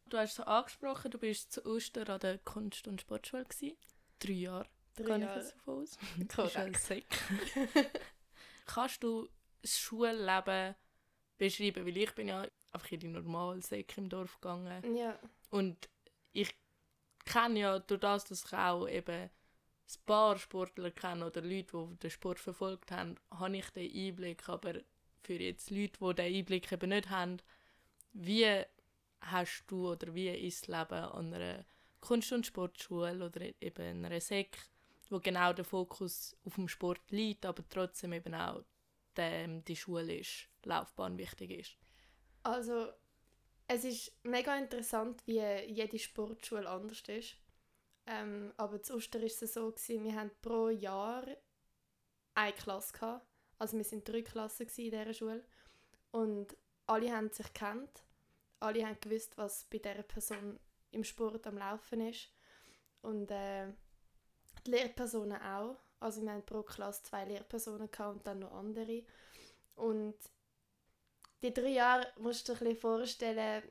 Du 0.06 0.16
hast 0.16 0.38
es 0.38 0.46
angesprochen, 0.46 1.10
du 1.10 1.18
bist 1.18 1.50
zu 1.50 1.66
Ostern 1.66 2.06
an 2.06 2.20
der 2.20 2.38
Kunst- 2.38 2.86
und 2.86 3.00
Sportschule. 3.00 3.46
Gewesen. 3.46 3.76
Drei 4.20 4.32
Jahre. 4.32 4.68
Drei 4.94 5.16
Jahre. 5.16 5.40
Ich 5.40 5.54
davon 5.54 5.82
aus. 5.82 5.98
Korrekt. 6.36 7.04
Kannst 8.68 9.02
du 9.02 9.28
das 9.62 9.78
Schulleben 9.78 10.74
beschreiben? 11.38 11.86
Weil 11.86 11.96
ich 11.96 12.14
bin 12.14 12.28
ja 12.28 12.46
einfach 12.72 12.92
in 12.92 13.00
die 13.00 13.08
normale 13.08 13.62
Säcke 13.62 14.00
im 14.00 14.10
Dorf 14.10 14.38
gegangen. 14.40 14.94
Ja. 14.94 15.18
Und 15.50 15.88
ich 16.32 16.54
kenne 17.24 17.60
ja 17.60 17.78
durch 17.78 18.00
das, 18.00 18.26
dass 18.26 18.44
ich 18.44 18.52
auch 18.52 18.86
eben 18.86 19.22
ein 19.22 20.04
paar 20.04 20.36
Sportler 20.36 20.90
kenne 20.90 21.26
oder 21.26 21.40
Leute, 21.40 21.88
die 21.90 21.96
den 21.96 22.10
Sport 22.10 22.38
verfolgt 22.38 22.90
haben, 22.92 23.16
habe 23.30 23.56
ich 23.56 23.70
den 23.70 23.90
Einblick. 23.90 24.46
Aber 24.48 24.74
für 25.22 25.34
jetzt 25.34 25.70
Leute, 25.70 25.98
die 25.98 26.14
den 26.14 26.34
Einblick 26.36 26.70
eben 26.70 26.90
nicht 26.90 27.08
haben, 27.08 27.38
wie 28.12 28.62
hast 29.22 29.64
du 29.68 29.92
oder 29.92 30.14
wie 30.14 30.28
ist 30.28 30.68
das 30.68 30.78
Leben 30.78 31.04
an 31.04 31.32
einer 31.32 31.64
Kunst- 32.00 32.32
und 32.32 32.46
Sportschule 32.46 33.24
oder 33.24 33.40
eben 33.60 34.04
einer 34.04 34.20
Sek 34.20 34.58
wo 35.08 35.20
genau 35.20 35.52
der 35.52 35.64
Fokus 35.64 36.36
auf 36.44 36.54
dem 36.54 36.68
Sport 36.68 37.10
liegt, 37.10 37.46
aber 37.46 37.66
trotzdem 37.68 38.12
eben 38.12 38.34
auch 38.34 38.64
die 39.16 39.76
Schule 39.76 40.18
ist, 40.18 40.48
Laufbahn 40.62 41.18
wichtig 41.18 41.50
ist. 41.50 41.76
Also 42.44 42.92
es 43.66 43.84
ist 43.84 44.12
mega 44.22 44.56
interessant, 44.56 45.26
wie 45.26 45.40
jede 45.40 45.98
Sportschule 45.98 46.68
anders 46.68 47.02
ist. 47.08 47.36
Ähm, 48.06 48.52
aber 48.56 48.80
zu 48.82 48.94
Ostern 48.94 49.22
war 49.22 49.26
es 49.26 49.40
so, 49.40 49.70
gewesen, 49.70 50.04
wir 50.04 50.14
hatten 50.14 50.30
pro 50.40 50.68
Jahr 50.68 51.26
eine 52.34 52.52
Klasse. 52.52 52.92
Gehabt. 52.92 53.26
Also 53.58 53.76
wir 53.76 53.84
waren 53.84 54.04
drei 54.04 54.22
Klassen 54.22 54.68
in 54.68 54.90
dieser 54.90 55.12
Schule. 55.12 55.44
Und 56.12 56.56
alle 56.86 57.12
haben 57.12 57.30
sich 57.30 57.52
kennt. 57.52 58.04
Alle 58.60 58.86
haben 58.86 59.00
gewusst, 59.00 59.36
was 59.36 59.64
bei 59.64 59.78
dieser 59.78 60.02
Person 60.02 60.58
im 60.90 61.04
Sport 61.04 61.46
am 61.46 61.58
Laufen 61.58 62.00
ist. 62.00 62.32
Und 63.02 63.30
äh, 63.30 63.72
die 64.68 64.76
Lehrpersonen 64.76 65.40
auch. 65.40 65.76
Also 66.00 66.22
wir 66.22 66.32
hatten 66.32 66.46
pro 66.46 66.62
Klasse 66.62 67.02
zwei 67.02 67.24
Lehrpersonen 67.24 67.88
und 67.88 68.26
dann 68.26 68.38
noch 68.40 68.52
andere. 68.52 69.02
Und 69.74 70.16
die 71.42 71.52
drei 71.54 71.68
Jahre 71.68 72.06
musst 72.18 72.48
du 72.48 72.52
dir 72.52 72.60
ein 72.60 72.64
bisschen 72.64 72.80
vorstellen, 72.80 73.62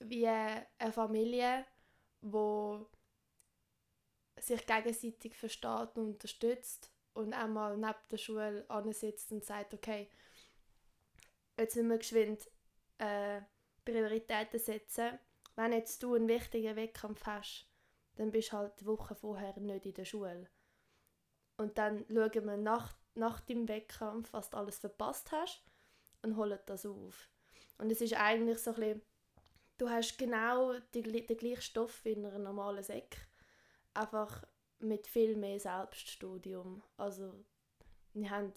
wie 0.00 0.26
eine 0.26 0.92
Familie, 0.92 1.64
wo 2.20 2.88
sich 4.38 4.66
gegenseitig 4.66 5.36
versteht 5.36 5.96
und 5.96 6.14
unterstützt 6.14 6.90
und 7.14 7.32
einmal 7.32 7.76
neben 7.76 7.94
der 8.10 8.16
Schule 8.16 8.64
ansitzt 8.68 9.30
und 9.32 9.44
sagt, 9.44 9.74
okay, 9.74 10.08
jetzt 11.58 11.76
müssen 11.76 11.90
wir 11.90 11.98
geschwind 11.98 12.50
äh, 12.98 13.42
Prioritäten 13.84 14.58
setzen. 14.58 15.18
Wenn 15.54 15.72
jetzt 15.72 16.02
du 16.02 16.14
einen 16.14 16.28
wichtigen 16.28 16.76
Wettkampf 16.76 17.24
hast, 17.26 17.71
dann 18.16 18.30
bist 18.30 18.52
du 18.52 18.56
halt 18.56 18.80
die 18.80 18.86
Woche 18.86 19.14
vorher 19.14 19.58
nicht 19.58 19.86
in 19.86 19.94
der 19.94 20.04
Schule. 20.04 20.48
Und 21.56 21.78
dann 21.78 22.04
schauen 22.08 22.44
wir 22.46 22.56
nach, 22.56 22.94
nach 23.14 23.40
dem 23.40 23.68
Wettkampf, 23.68 24.32
was 24.32 24.50
du 24.50 24.56
alles 24.56 24.78
verpasst 24.78 25.32
hast 25.32 25.62
und 26.22 26.36
holen 26.36 26.58
das 26.66 26.86
auf. 26.86 27.30
Und 27.78 27.90
es 27.90 28.00
ist 28.00 28.14
eigentlich 28.14 28.58
so 28.58 28.70
ein 28.72 28.76
bisschen, 28.76 29.02
du 29.78 29.88
hast 29.88 30.18
genau 30.18 30.74
die, 30.94 31.02
den 31.02 31.36
gleichen 31.36 31.62
Stoff 31.62 32.04
wie 32.04 32.12
in 32.12 32.24
einer 32.24 32.38
normalen 32.38 32.82
Sek, 32.82 33.16
einfach 33.94 34.44
mit 34.78 35.06
viel 35.06 35.36
mehr 35.36 35.60
Selbststudium. 35.60 36.82
Also 36.96 37.44
wir 38.14 38.30
haben 38.30 38.52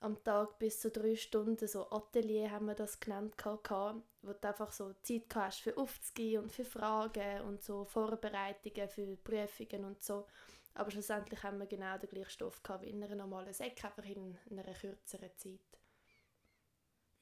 am 0.00 0.22
Tag 0.22 0.58
bis 0.58 0.80
zu 0.80 0.90
drei 0.90 1.16
Stunden, 1.16 1.66
so 1.66 1.90
Atelier 1.90 2.50
haben 2.50 2.66
wir 2.66 2.74
das 2.74 3.00
genannt, 3.00 3.38
gehabt, 3.38 4.02
wo 4.22 4.32
du 4.32 4.48
einfach 4.48 4.72
so 4.72 4.92
Zeit 5.02 5.34
hast 5.34 5.60
für 5.60 5.76
aufzugehen 5.76 6.42
und 6.42 6.52
für 6.52 6.64
Fragen 6.64 7.42
und 7.42 7.62
so 7.62 7.84
Vorbereitungen 7.84 8.88
für 8.88 9.16
Prüfungen 9.16 9.84
und 9.84 10.02
so. 10.02 10.26
Aber 10.74 10.90
schlussendlich 10.90 11.42
haben 11.42 11.58
wir 11.58 11.66
genau 11.66 11.96
den 11.96 12.10
gleichen 12.10 12.30
Stoff 12.30 12.62
gehabt 12.62 12.84
wie 12.84 12.90
in 12.90 13.02
einer 13.02 13.16
normalen 13.16 13.52
Sek, 13.52 13.82
einfach 13.84 14.04
in 14.04 14.36
einer 14.50 14.74
kürzeren 14.74 15.30
Zeit. 15.36 15.60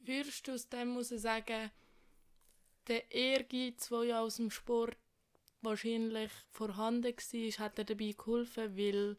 Würdest 0.01 0.49
du 0.49 0.53
aus 0.53 0.69
dem 0.69 0.89
muss 0.89 1.09
sagen, 1.09 1.71
der 2.89 3.11
Ehrgeiz, 3.13 3.89
der 3.89 4.03
ja 4.03 4.21
aus 4.21 4.37
dem 4.37 4.51
Sport 4.51 4.97
wahrscheinlich 5.63 6.31
vorhanden 6.51 7.15
war, 7.17 7.65
hat 7.65 7.79
dir 7.79 7.85
dabei 7.85 8.13
geholfen, 8.13 8.77
weil 8.77 9.17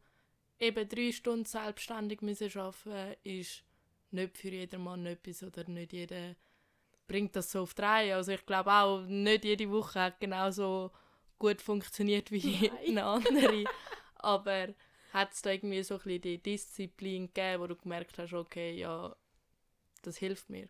eben 0.60 0.88
drei 0.88 1.12
Stunden 1.12 1.46
selbstständig 1.46 2.22
müssen 2.22 2.58
arbeiten 2.58 3.16
ist 3.24 3.64
nicht 4.12 4.38
für 4.38 4.50
jedermann 4.50 5.06
etwas 5.06 5.44
oder 5.44 5.68
nicht 5.68 5.94
jeder 5.94 6.36
bringt 7.08 7.36
das 7.36 7.52
so 7.52 7.62
auf 7.62 7.74
drei. 7.74 8.16
Also 8.16 8.32
ich 8.32 8.46
glaube 8.46 8.72
auch, 8.72 9.02
nicht 9.02 9.46
jede 9.46 9.70
Woche 9.70 10.00
hat 10.00 10.20
genauso 10.20 10.92
gut 11.38 11.62
funktioniert 11.62 12.32
wie 12.32 12.72
eine 12.88 13.04
andere. 13.04 13.66
Aber 14.16 14.74
hat 15.14 15.34
es 15.34 15.42
da 15.42 15.52
irgendwie 15.52 15.84
so 15.84 15.96
ein 15.96 16.02
bisschen 16.02 16.22
die 16.22 16.42
Disziplin 16.42 17.28
gegeben, 17.28 17.62
wo 17.62 17.68
du 17.68 17.76
gemerkt 17.76 18.18
hast, 18.18 18.34
okay, 18.34 18.76
ja, 18.76 19.16
das 20.02 20.18
hilft 20.18 20.50
mir? 20.50 20.68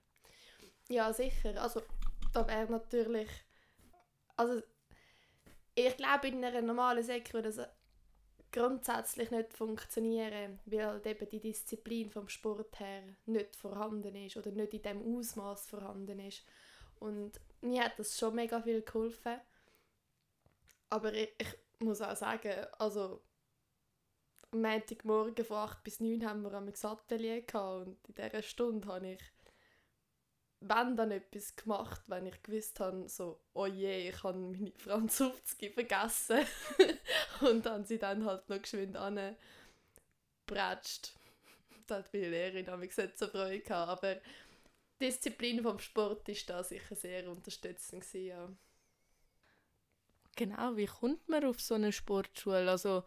Ja, 0.90 1.12
sicher. 1.14 1.62
Also 1.62 1.82
da 2.34 2.48
wäre 2.48 2.72
natürlich, 2.72 3.30
also 4.36 4.62
ich 5.74 5.98
glaube, 5.98 6.28
in 6.28 6.44
einer 6.44 6.62
normalen 6.62 7.04
Säcke 7.04 7.34
würde 7.34 7.52
das 7.52 7.68
grundsätzlich 8.56 9.32
nicht 9.32 9.54
funktionieren, 9.54 10.60
weil 10.66 10.86
halt 10.86 11.06
eben 11.06 11.28
die 11.30 11.42
Disziplin 11.42 12.10
vom 12.10 12.30
Sport 12.30 12.80
her 12.80 13.04
nicht 13.26 13.56
vorhanden 13.56 14.16
ist 14.16 14.38
oder 14.38 14.52
nicht 14.52 14.74
in 14.74 14.82
dem 14.82 15.18
Ausmaß 15.18 15.68
vorhanden 15.68 16.20
ist. 16.20 16.44
Und 17.00 17.34
mir 17.60 17.84
hat 17.84 18.00
das 18.00 18.18
schon 18.18 18.36
mega 18.36 18.62
viel 18.62 18.82
geholfen. 18.82 19.42
Aber 20.90 21.14
ich, 21.14 21.36
ich 21.38 21.48
muss 21.80 22.02
auch 22.02 22.16
sagen, 22.16 22.66
also 22.80 23.22
am 24.52 24.62
Montagmorgen 24.62 25.44
von 25.44 25.58
8 25.58 25.84
bis 25.84 26.00
9 26.00 26.26
haben 26.26 26.44
wir 26.44 26.54
am 26.54 26.70
Atelier 26.70 27.42
gehabt 27.42 27.88
und 27.88 28.08
in 28.08 28.16
dieser 28.16 28.42
Stunde 28.42 28.88
habe 28.88 29.12
ich 29.12 29.20
wenn 30.68 30.96
dann 30.96 31.12
etwas 31.12 31.56
gemacht, 31.56 32.02
wenn 32.08 32.26
ich 32.26 32.42
gewusst 32.42 32.80
habe, 32.80 33.08
so, 33.08 33.40
oh 33.54 33.68
je, 33.68 34.10
ich 34.10 34.24
habe 34.24 34.38
meine 34.38 34.72
Französische 34.78 35.72
vergessen. 35.72 36.40
und 37.42 37.66
dann 37.66 37.86
sie 37.86 38.00
dann 38.00 38.26
halt 38.26 38.50
noch 38.50 38.62
geschwind 38.62 38.98
angebratscht. 38.98 41.14
Da 41.88 41.98
hat 41.98 42.12
meine 42.14 42.30
Lehrerin 42.30 42.68
habe 42.68 42.84
ich 42.84 42.96
so 42.96 43.28
Freude 43.28 43.60
gehabt. 43.60 43.90
Aber 43.90 44.16
die 44.16 45.06
Disziplin 45.06 45.62
vom 45.62 45.78
Sport 45.78 46.28
ist 46.30 46.50
da 46.50 46.64
sicher 46.64 46.96
sehr 46.96 47.30
unterstützend 47.30 48.02
gewesen, 48.02 48.26
ja. 48.26 48.50
Genau, 50.36 50.76
wie 50.76 50.88
kommt 50.88 51.30
man 51.30 51.46
auf 51.46 51.62
so 51.62 51.76
eine 51.76 51.92
Sportschule? 51.92 52.72
Also 52.72 53.04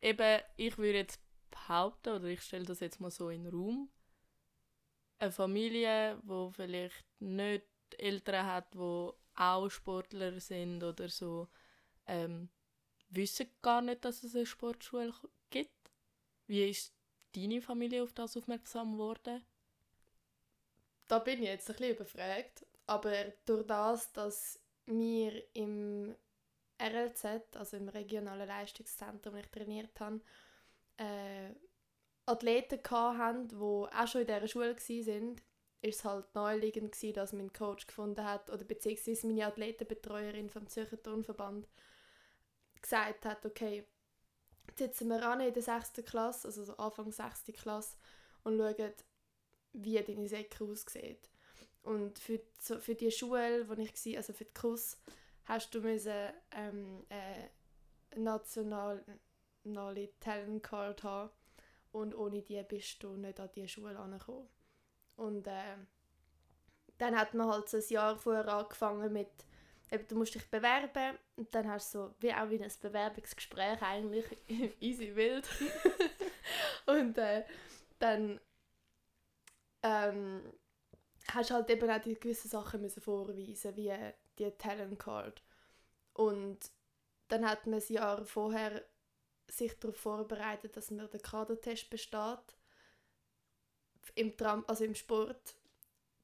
eben, 0.00 0.40
ich 0.56 0.78
würde 0.78 0.98
jetzt 0.98 1.20
behaupten, 1.50 2.10
oder 2.10 2.26
ich 2.26 2.42
stelle 2.42 2.66
das 2.66 2.78
jetzt 2.78 3.00
mal 3.00 3.10
so 3.10 3.30
in 3.30 3.42
den 3.42 3.52
Raum, 3.52 3.90
eine 5.18 5.32
Familie, 5.32 6.18
wo 6.22 6.50
vielleicht 6.50 7.04
nicht 7.18 7.64
Eltern 7.96 8.46
hat, 8.46 8.76
wo 8.76 9.14
auch 9.34 9.68
Sportler 9.68 10.40
sind 10.40 10.82
oder 10.82 11.08
so, 11.08 11.48
ähm, 12.06 12.48
wissen 13.10 13.48
gar 13.62 13.80
nicht, 13.80 14.04
dass 14.04 14.22
es 14.22 14.34
eine 14.34 14.46
Sportschule 14.46 15.14
gibt. 15.50 15.90
Wie 16.46 16.68
ist 16.68 16.92
deine 17.34 17.60
Familie 17.60 18.02
auf 18.02 18.12
das 18.12 18.36
aufmerksam 18.36 18.92
geworden? 18.92 19.44
Da 21.06 21.18
bin 21.20 21.42
ich 21.42 21.48
jetzt 21.48 21.70
ein 21.70 21.76
bisschen 21.76 21.94
überfragt, 21.94 22.66
aber 22.86 23.32
durch 23.46 23.66
das, 23.66 24.12
dass 24.12 24.60
wir 24.86 25.42
im 25.54 26.14
RLZ, 26.80 27.56
also 27.56 27.76
im 27.76 27.88
regionalen 27.88 28.46
Leistungszentrum, 28.46 29.36
ich 29.36 29.46
trainiert 29.46 29.98
habe, 30.00 30.20
äh, 30.98 31.50
Athleten 32.28 32.80
hatten, 32.90 33.48
die 33.48 33.54
auch 33.54 34.06
schon 34.06 34.22
in 34.22 34.26
dieser 34.26 34.48
Schule 34.48 34.76
waren, 34.76 35.36
ist 35.80 35.98
es 36.00 36.04
halt 36.04 36.34
naheliegend 36.34 36.96
dass 37.16 37.32
mein 37.32 37.52
Coach 37.52 37.86
gefunden 37.86 38.24
hat, 38.24 38.50
oder 38.50 38.64
beziehungsweise 38.64 39.26
meine 39.26 39.46
Athletenbetreuerin 39.46 40.50
vom 40.50 40.66
Zürcher 40.66 41.02
Turnverband 41.02 41.68
gesagt 42.80 43.24
hat, 43.24 43.46
okay, 43.46 43.86
sitzen 44.76 45.08
wir 45.08 45.26
an 45.26 45.40
in 45.40 45.52
der 45.52 45.62
6. 45.62 46.04
Klasse, 46.04 46.48
also 46.48 46.64
so 46.64 46.76
Anfang 46.76 47.10
6. 47.10 47.44
Klasse, 47.54 47.96
und 48.44 48.58
schauen, 48.58 48.92
wie 49.72 50.02
deine 50.02 50.28
Säcke 50.28 50.64
aussieht. 50.64 51.30
Und 51.82 52.18
für, 52.18 52.40
so, 52.60 52.78
für 52.78 52.94
die 52.94 53.10
Schule, 53.10 53.68
wo 53.68 53.74
ich 53.74 54.06
war, 54.06 54.16
also 54.16 54.32
für 54.32 54.44
die 54.44 54.54
Kurs, 54.54 54.98
hast 55.44 55.74
du 55.74 55.80
müssen, 55.80 56.32
ähm, 56.52 57.06
äh, 57.08 58.18
nationale 58.18 59.04
Talent 60.20 60.62
Card 60.62 61.02
haben 61.02 61.30
und 61.92 62.14
ohne 62.14 62.42
die 62.42 62.62
bist 62.62 63.02
du 63.02 63.16
nicht 63.16 63.40
an 63.40 63.50
die 63.54 63.68
Schule 63.68 63.98
angekommen. 63.98 64.48
Und 65.16 65.46
äh, 65.46 65.76
dann 66.98 67.16
hat 67.16 67.34
man 67.34 67.48
halt 67.48 67.68
so 67.68 67.76
ein 67.76 67.82
Jahr 67.88 68.16
vorher 68.16 68.48
angefangen 68.48 69.12
mit, 69.12 69.30
eben, 69.90 70.06
du 70.06 70.16
musst 70.16 70.34
dich 70.34 70.48
bewerben 70.50 71.18
und 71.36 71.54
dann 71.54 71.68
hast 71.68 71.94
du 71.94 71.98
so, 71.98 72.14
wie 72.20 72.32
auch 72.32 72.50
wie 72.50 72.62
ein 72.62 72.72
Bewerbungsgespräch 72.80 73.82
eigentlich, 73.82 74.26
easy 74.80 75.14
wild. 75.14 75.48
und 76.86 77.16
äh, 77.18 77.44
dann 77.98 78.40
ähm, 79.82 80.52
hast 81.32 81.50
halt 81.50 81.70
eben 81.70 81.90
auch 81.90 82.00
die 82.00 82.14
gewissen 82.14 82.48
Sachen 82.48 82.80
müssen 82.80 83.00
vorweisen, 83.00 83.76
wie 83.76 83.92
die 84.38 84.50
Talent 84.52 84.98
Card. 84.98 85.42
Und 86.14 86.58
dann 87.28 87.48
hat 87.48 87.66
man 87.66 87.80
ein 87.80 87.92
Jahr 87.92 88.24
vorher 88.24 88.84
sich 89.48 89.78
darauf 89.78 89.96
vorbereitet, 89.96 90.76
dass 90.76 90.90
man 90.90 91.10
den 91.10 91.22
Kadertest 91.22 91.90
besteht, 91.90 92.56
im, 94.14 94.36
Tram 94.36 94.64
also 94.66 94.84
im 94.84 94.94
Sport, 94.94 95.54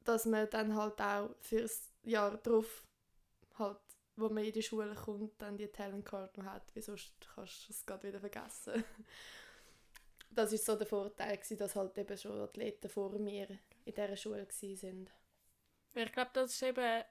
dass 0.04 0.26
man 0.26 0.48
dann 0.50 0.74
halt 0.74 1.00
auch 1.00 1.34
fürs 1.40 1.90
Jahr 2.02 2.36
darauf, 2.38 2.86
halt, 3.58 3.78
wo 4.16 4.28
man 4.28 4.44
in 4.44 4.52
die 4.52 4.62
Schule 4.62 4.94
kommt, 4.94 5.40
dann 5.40 5.56
die 5.56 5.68
Talent 5.68 6.04
Card 6.04 6.36
noch 6.38 6.44
hat, 6.44 6.74
weil 6.74 6.82
sonst 6.82 7.12
kannst 7.34 7.68
du 7.68 7.72
es 7.72 7.84
gerade 7.84 8.08
wieder 8.08 8.20
vergessen. 8.20 8.84
das 10.30 10.52
ist 10.52 10.64
so 10.64 10.76
der 10.76 10.86
Vorteil, 10.86 11.38
dass 11.38 11.76
halt 11.76 11.98
eben 11.98 12.18
schon 12.18 12.40
Athleten 12.40 12.88
vor 12.88 13.10
mir 13.18 13.48
in 13.84 13.94
dieser 13.94 14.16
Schule 14.16 14.46
waren. 14.46 15.10
Ich 15.94 16.12
glaube, 16.12 16.30
das 16.32 16.52
ist 16.52 16.62
eben 16.62 17.04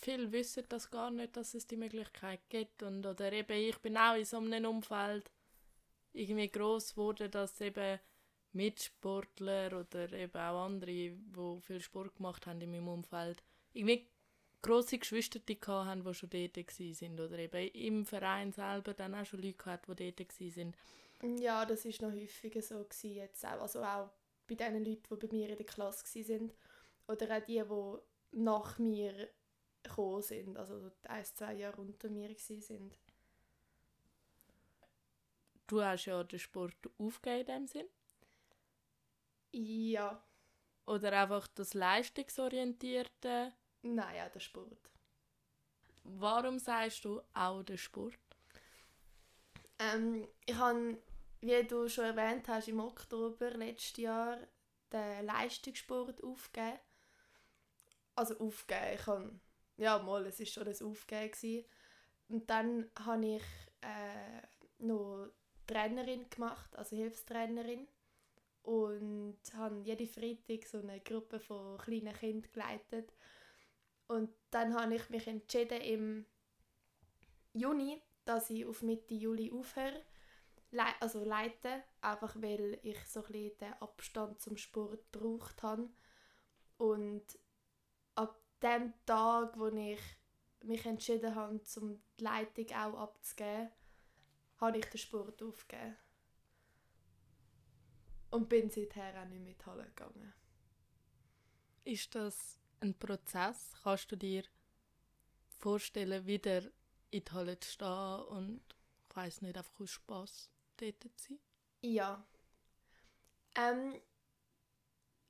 viele 0.00 0.30
wissen 0.32 0.64
das 0.68 0.90
gar 0.90 1.10
nicht, 1.10 1.36
dass 1.36 1.54
es 1.54 1.66
die 1.66 1.76
Möglichkeit 1.76 2.40
gibt. 2.48 2.82
Und, 2.82 3.04
oder 3.04 3.32
eben, 3.32 3.52
ich 3.52 3.78
bin 3.78 3.96
auch 3.96 4.16
in 4.16 4.24
so 4.24 4.38
einem 4.38 4.64
Umfeld, 4.66 5.30
irgendwie 6.18 6.48
groß 6.48 6.96
wurde, 6.96 7.28
dass 7.28 7.60
eben 7.60 7.98
Mitsportler 8.52 9.78
oder 9.78 10.12
eben 10.12 10.34
auch 10.34 10.64
andere, 10.64 10.90
die 10.90 11.18
viel 11.60 11.80
Sport 11.80 12.16
gemacht 12.16 12.46
haben 12.46 12.60
in 12.60 12.70
meinem 12.70 12.88
Umfeld, 12.88 13.42
irgendwie 13.72 14.08
grosse 14.62 14.98
Geschwister 14.98 15.40
haben, 15.68 16.04
die 16.04 16.14
schon 16.14 16.30
dort 16.30 16.56
waren. 16.56 17.20
Oder 17.20 17.38
eben 17.38 17.72
im 17.74 18.06
Verein 18.06 18.52
selber 18.52 18.94
dann 18.94 19.14
auch 19.14 19.24
schon 19.24 19.42
Leute 19.42 19.64
hatten, 19.66 19.96
die 19.96 20.14
dort 20.14 20.40
waren. 20.40 20.74
Ja, 21.38 21.64
das 21.66 21.84
war 21.84 22.08
noch 22.08 22.16
häufiger 22.16 22.62
so 22.62 22.84
jetzt 23.02 23.44
auch. 23.44 23.60
Also 23.60 23.82
auch 23.82 24.10
bei 24.46 24.54
den 24.54 24.84
Leuten, 24.84 25.00
die 25.10 25.16
bei 25.16 25.28
mir 25.30 25.50
in 25.50 25.56
der 25.56 25.66
Klasse 25.66 26.28
waren. 26.28 26.52
Oder 27.06 27.36
auch 27.36 27.44
die, 27.44 27.62
die 27.62 28.38
nach 28.40 28.78
mir 28.78 29.28
gekommen 29.82 30.22
sind, 30.22 30.56
also 30.56 30.90
ein, 31.04 31.24
zwei 31.24 31.54
Jahre 31.54 31.80
unter 31.80 32.08
mir 32.08 32.28
waren 32.28 32.92
du 35.68 35.82
hast 35.82 36.06
ja 36.06 36.22
den 36.24 36.38
Sport 36.38 36.74
aufgegeben 36.98 37.40
in 37.40 37.46
dem 37.46 37.66
Sinn. 37.68 37.88
Ja. 39.52 40.22
Oder 40.86 41.12
einfach 41.12 41.46
das 41.48 41.74
Leistungsorientierte? 41.74 43.52
Nein, 43.82 44.16
ja, 44.16 44.28
der 44.28 44.40
Sport. 44.40 44.90
Warum 46.02 46.58
sagst 46.58 47.04
du 47.04 47.20
auch 47.34 47.62
der 47.62 47.76
Sport? 47.76 48.18
Ähm, 49.78 50.26
ich 50.46 50.56
habe, 50.56 50.98
wie 51.40 51.62
du 51.64 51.88
schon 51.88 52.04
erwähnt 52.04 52.48
hast, 52.48 52.68
im 52.68 52.80
Oktober 52.80 53.50
letztes 53.50 53.98
Jahr 53.98 54.38
den 54.90 55.26
Leistungssport 55.26 56.22
aufgegeben. 56.24 56.78
Also 58.14 58.38
aufgegeben, 58.38 58.94
ich 58.94 59.06
habe, 59.06 59.40
ja 59.76 59.98
mal, 59.98 60.26
es 60.26 60.40
war 60.40 60.46
schon 60.46 60.66
ein 60.66 60.82
Aufgeben. 60.82 61.64
Und 62.28 62.50
dann 62.50 62.90
habe 62.98 63.26
ich 63.36 63.44
äh, 63.82 64.42
noch 64.78 65.30
Trainerin 65.68 66.28
gemacht, 66.30 66.74
also 66.76 66.96
Hilfstrainerin. 66.96 67.86
Und 68.62 69.38
habe 69.54 69.80
jede 69.84 70.06
Freitag 70.06 70.66
so 70.66 70.78
eine 70.80 71.00
Gruppe 71.00 71.38
von 71.38 71.78
kleinen 71.78 72.12
Kindern 72.12 72.50
geleitet. 72.52 73.14
Und 74.08 74.30
dann 74.50 74.74
habe 74.74 74.96
ich 74.96 75.08
mich 75.10 75.26
entschieden 75.26 75.80
im 75.80 76.26
Juni, 77.52 78.02
dass 78.24 78.50
ich 78.50 78.66
auf 78.66 78.82
Mitte 78.82 79.14
Juli 79.14 79.52
aufhöre, 79.52 80.02
also 81.00 81.24
leiten, 81.24 81.82
einfach 82.00 82.34
weil 82.40 82.78
ich 82.82 82.98
so 83.06 83.24
ein 83.24 83.32
den 83.32 83.72
Abstand 83.80 84.40
zum 84.40 84.56
Sport 84.56 85.12
gebraucht 85.12 85.62
habe. 85.62 85.88
Und 86.76 87.24
ab 88.14 88.38
dem 88.62 88.92
Tag, 89.06 89.58
wo 89.58 89.68
ich 89.68 90.00
mich 90.62 90.84
entschieden 90.84 91.34
habe, 91.34 91.62
zum 91.62 92.02
die 92.18 92.24
Leitung 92.24 92.66
auch 92.72 92.98
abzugeben, 92.98 93.70
habe 94.60 94.78
ich 94.78 94.84
den 94.86 94.98
Sport 94.98 95.42
aufgegeben. 95.42 95.96
Und 98.30 98.48
bin 98.48 98.70
seither 98.70 99.22
auch 99.22 99.26
nicht 99.26 99.60
die 99.60 99.66
Halle 99.66 99.84
gegangen. 99.84 100.34
Ist 101.84 102.14
das 102.14 102.58
ein 102.80 102.98
Prozess? 102.98 103.72
Kannst 103.82 104.12
du 104.12 104.16
dir 104.16 104.44
vorstellen, 105.58 106.26
wieder 106.26 106.62
in 107.10 107.24
die 107.24 107.32
Halle 107.32 107.58
zu 107.58 107.70
stehen 107.70 108.20
und 108.28 108.60
ich 109.08 109.16
weiss 109.16 109.40
nicht, 109.40 109.56
einfach 109.56 109.80
aus 109.80 109.90
Spass 109.90 110.50
dort 110.76 111.02
zu 111.02 111.28
sein? 111.28 111.38
Ja. 111.80 112.26
Ähm, 113.56 114.00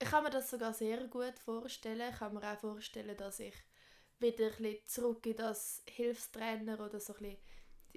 ich 0.01 0.09
kann 0.09 0.25
mir 0.25 0.31
das 0.31 0.51
sogar 0.51 0.75
sehr 0.75 1.07
gut 1.07 1.39
vorstellen. 1.39 2.11
Ich 2.11 2.19
kann 2.19 2.35
mir 2.35 2.43
auch 2.43 2.59
vorstellen, 2.59 3.17
dass 3.17 3.41
ich 3.41 3.55
wieder 4.19 4.47
ein 4.47 4.57
bisschen 4.57 4.87
zurück 4.87 5.27
in 5.27 5.37
das 5.37 5.83
Hilfstrainer 5.89 6.81
oder 6.81 7.01
so 7.01 7.15
ein 7.15 7.21
bisschen, 7.21 7.39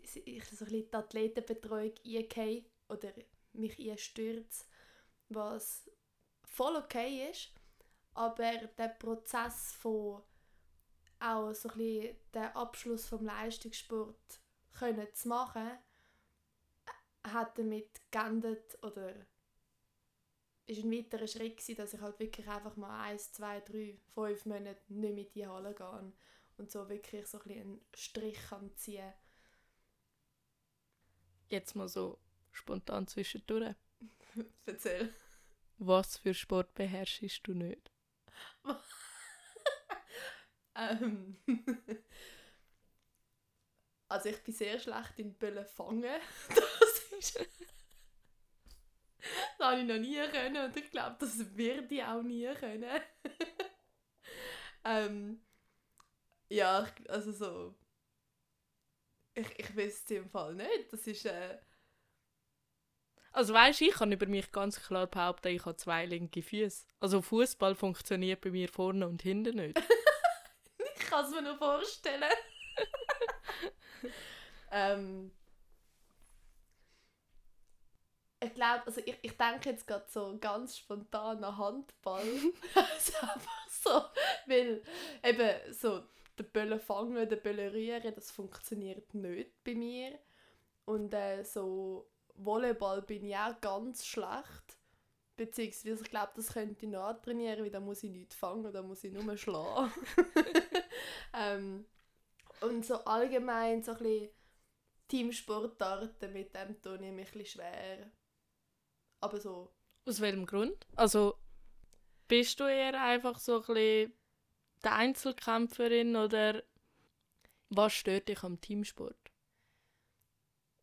ich 0.04 0.44
so 0.46 0.66
ein 0.66 0.72
bisschen 0.72 0.92
die 0.92 0.96
Athletenbetreuung 0.96 1.94
eingehe 2.06 2.66
oder 2.90 3.12
mich 3.54 3.80
einstürze, 3.80 4.66
was 5.30 5.90
voll 6.44 6.76
okay 6.76 7.30
ist, 7.30 7.52
aber 8.14 8.52
der 8.78 8.90
Prozess 8.90 9.74
von 9.74 10.22
auch 11.20 11.54
so 11.54 11.70
den 11.70 12.16
Abschluss 12.56 13.06
vom 13.06 13.26
Leistungssport 13.26 14.42
können 14.74 15.08
zu 15.14 15.28
machen, 15.28 15.78
hat 17.24 17.58
damit 17.58 18.02
geendet 18.10 18.78
oder 18.84 19.14
ist 20.66 20.84
ein 20.84 20.92
weiterer 20.92 21.28
Schritt 21.28 21.58
gewesen, 21.58 21.76
dass 21.76 21.94
ich 21.94 22.02
halt 22.02 22.20
wirklich 22.20 22.48
einfach 22.48 22.76
mal 22.76 23.04
eins, 23.04 23.32
zwei, 23.32 23.60
drei, 23.60 23.98
fünf 24.14 24.46
Monate 24.46 24.82
nicht 24.88 25.16
mit 25.16 25.36
die 25.36 25.48
Halle 25.48 25.76
gehe 25.76 26.14
und 26.58 26.72
so 26.72 26.88
wirklich 26.90 27.28
so 27.28 27.40
ein 27.42 27.52
einen 27.52 27.82
Strich 27.94 28.38
kann 28.50 28.76
ziehen 28.76 29.14
Jetzt 31.52 31.76
mal 31.76 31.90
so 31.90 32.18
spontan 32.54 33.08
zwischendurch. 33.08 33.76
Erzähl. 34.66 35.14
Was 35.80 36.18
für 36.18 36.34
Sport 36.34 36.74
beherrschst 36.76 37.42
du 37.44 37.54
nicht? 37.54 37.92
ähm. 40.76 41.36
also 44.08 44.30
ich 44.30 44.42
bin 44.44 44.54
sehr 44.54 44.80
schlecht 44.80 45.20
in 45.20 45.38
Böllen 45.38 45.66
fangen. 45.66 46.22
Das 46.48 47.20
ist... 47.20 47.46
das 49.58 49.60
habe 49.60 49.82
ich 49.82 49.88
noch 49.88 49.98
nie 49.98 50.26
können 50.30 50.66
und 50.66 50.78
ich 50.78 50.90
glaube, 50.90 51.18
das 51.20 51.58
werde 51.58 51.94
ich 51.94 52.02
auch 52.02 52.24
nie 52.24 52.48
können. 52.54 53.02
ähm, 54.86 55.42
ja, 56.48 56.88
also 57.10 57.34
so... 57.34 57.76
Ich, 59.34 59.60
ich 59.60 59.78
weiß 59.78 60.04
es 60.04 60.12
im 60.12 60.30
Fall 60.30 60.56
nicht. 60.56 60.91
Das 60.91 61.08
ist... 61.08 61.26
Äh, 61.26 61.58
also 63.34 63.54
weißt 63.54 63.82
ich 63.82 63.94
kann 63.94 64.12
über 64.12 64.26
mich 64.26 64.52
ganz 64.52 64.82
klar 64.82 65.08
behaupten, 65.08 65.50
ich 65.50 65.65
habe 65.65 65.78
zwei 65.78 66.06
linke 66.06 66.41
Füße. 66.41 66.86
Also 67.00 67.22
Fußball 67.22 67.76
funktioniert 67.76 68.41
bei 68.41 68.52
mir 68.52 68.67
vorne 68.67 69.08
und 69.08 69.22
hinten 69.22 69.56
nicht. 69.56 69.80
ich 70.78 71.06
kann 71.06 71.26
es 71.26 71.32
mir 71.32 71.41
nur 71.41 71.58
vorstellen. 71.58 72.24
ähm, 74.72 75.32
ich 78.44 78.54
glaube, 78.54 78.84
also 78.86 79.02
ich, 79.06 79.17
ich 79.22 79.38
denke 79.38 79.70
jetzt 79.70 79.88
gerade 79.88 80.06
so 80.10 80.38
ganz 80.39 80.78
spontan 80.78 81.44
an 81.44 81.58
Handball. 81.58 82.22
also 82.76 83.13
einfach 83.22 83.70
so, 83.70 84.02
weil 84.48 84.84
eben 85.24 85.74
so 85.74 86.04
der 86.38 86.44
Böllen 86.44 86.80
fangen, 86.80 87.28
der 87.28 87.36
Böllen 87.36 87.72
rühren, 87.72 88.13
das 88.15 88.32
funktioniert 88.32 89.13
nicht 89.13 89.63
bei 89.63 89.76
mir. 89.76 90.20
Und 90.86 91.13
äh, 91.13 91.44
so 91.44 92.10
Volleyball 92.36 93.02
bin 93.02 93.26
ich 93.26 93.36
auch 93.36 93.60
ganz 93.62 94.06
schlecht. 94.06 94.78
Beziehungsweise 95.38 96.04
ich 96.04 96.10
glaube, 96.10 96.32
das 96.36 96.54
könnte 96.54 96.86
ich 96.86 96.91
nachtrainieren, 96.91 97.63
weil 97.63 97.72
da 97.72 97.80
muss 97.80 98.04
ich 98.04 98.12
nicht 98.12 98.34
fangen, 98.34 98.72
da 98.72 98.82
muss 98.82 99.04
ich 99.04 99.12
nur 99.12 99.38
schlagen. 99.38 99.91
ähm, 101.34 101.86
und 102.62 102.86
so 102.86 102.96
allgemein 103.06 103.82
so 103.82 103.94
ein 103.94 103.98
bisschen 103.98 104.30
Teamsportarten, 105.08 106.32
mit 106.32 106.56
dem 106.56 106.82
tue 106.82 106.96
ich 106.96 107.12
mich 107.12 107.36
ein 107.36 107.46
schwer. 107.46 108.12
Aber 109.20 109.39
so. 109.39 109.74
Aus 110.06 110.22
welchem 110.22 110.46
Grund? 110.46 110.86
Also 110.96 111.36
bist 112.28 112.60
du 112.60 112.63
eher 112.63 113.02
einfach 113.02 113.39
so 113.39 113.62
ein 113.62 113.74
bisschen 113.74 114.13
die 114.84 114.89
Einzelkämpferin 114.89 116.15
oder 116.15 116.63
was 117.70 117.94
stört 117.94 118.28
dich 118.28 118.44
am 118.44 118.60
Teamsport? 118.60 119.32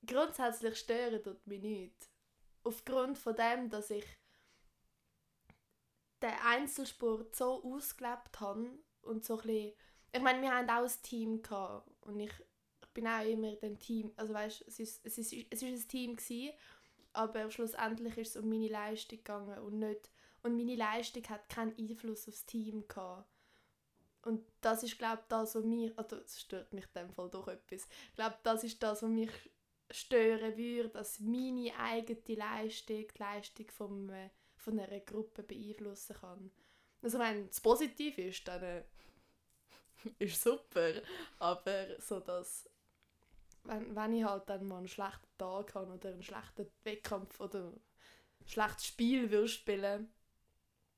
Grundsätzlich 0.07 0.79
stören 0.79 1.23
tut 1.23 1.47
mich 1.47 1.61
nichts. 1.61 2.11
Aufgrund 2.63 3.19
von 3.19 3.35
dem, 3.35 3.69
dass 3.69 3.91
ich 3.91 4.07
den 6.23 6.35
Einzelsport 6.45 7.35
so 7.37 7.63
ausgelebt 7.63 8.41
habe 8.41 8.79
und 9.03 9.25
so 9.25 9.41
ein 9.41 9.73
ich 10.11 10.23
meine, 10.23 10.41
wir 10.41 10.51
haben 10.51 10.71
auch 10.71 10.89
ein 10.89 11.03
Team 11.03 11.43
gehabt 11.43 11.89
und 12.01 12.19
ich, 12.21 12.33
ich 12.81 12.89
bin 12.95 13.07
auch 13.07 13.25
immer 13.25 13.55
dem 13.57 13.79
Team, 13.79 14.13
also 14.17 14.33
weißt, 14.33 14.65
es 14.67 14.79
ist 14.79 15.05
es 15.05 15.19
ist 15.19 15.33
es 15.51 15.63
ist 15.63 15.85
ein 15.85 15.89
Team 15.89 16.17
gewesen, 16.17 16.57
aber 17.13 17.51
schlussendlich 17.51 18.17
ist 18.17 18.37
es 18.37 18.43
um 18.43 18.49
meine 18.49 18.69
Leistung 18.69 19.19
gegangen 19.19 19.59
und 19.59 19.79
nicht 19.79 20.11
und 20.43 20.57
meine 20.57 20.77
Leistung 20.77 21.29
hat 21.29 21.49
keinen 21.49 21.77
Einfluss 21.77 22.29
aufs 22.29 22.47
Team 22.47 22.87
gehabt. 22.89 23.29
Und 24.23 24.45
das 24.61 24.83
ist 24.83 24.99
glaube 24.99 25.19
ich 25.23 25.29
das, 25.29 25.55
was 25.55 25.65
mich, 25.65 25.97
also 25.97 26.17
das 26.17 26.41
stört 26.41 26.73
mich 26.73 26.85
in 26.95 27.03
dem 27.03 27.11
Fall 27.11 27.31
doch 27.31 27.49
etwas. 27.49 27.89
Ich 28.11 28.15
glaube, 28.17 28.37
das 28.43 28.65
ist 28.65 28.83
das, 28.83 29.03
was 29.03 29.11
mich 29.11 29.31
stören 29.91 30.57
würde, 30.57 30.89
dass 30.91 31.21
meine 31.21 31.73
eigene 31.79 32.21
Leistung 32.37 33.07
die 33.07 33.19
Leistung 33.19 33.67
vom, 33.71 34.11
äh, 34.11 34.31
von 34.57 34.79
einer 34.79 35.01
Gruppe 35.01 35.43
beeinflussen 35.43 36.17
kann. 36.17 36.51
Also 37.03 37.19
wenn 37.19 37.49
es 37.49 37.61
positiv 37.61 38.19
ist, 38.19 38.47
dann 38.49 38.63
äh, 38.63 38.83
ist 40.19 40.43
super, 40.43 40.93
aber 41.39 42.01
so 42.01 42.21
dass 42.21 42.69
wenn, 43.65 43.95
wenn 43.95 44.15
ich 44.15 44.25
halt 44.25 44.49
dann 44.49 44.67
mal 44.67 44.79
einen 44.79 44.89
schlechten 44.89 45.39
Tag 45.39 45.75
habe 45.75 45.93
oder 45.93 46.11
einen 46.11 46.23
schlechten 46.23 46.71
Wettkampf 46.85 47.39
oder 47.41 47.69
ein 47.69 47.81
schlechtes 48.47 48.87
Spiel 48.87 49.31
will 49.31 49.49
spielen, 49.49 50.11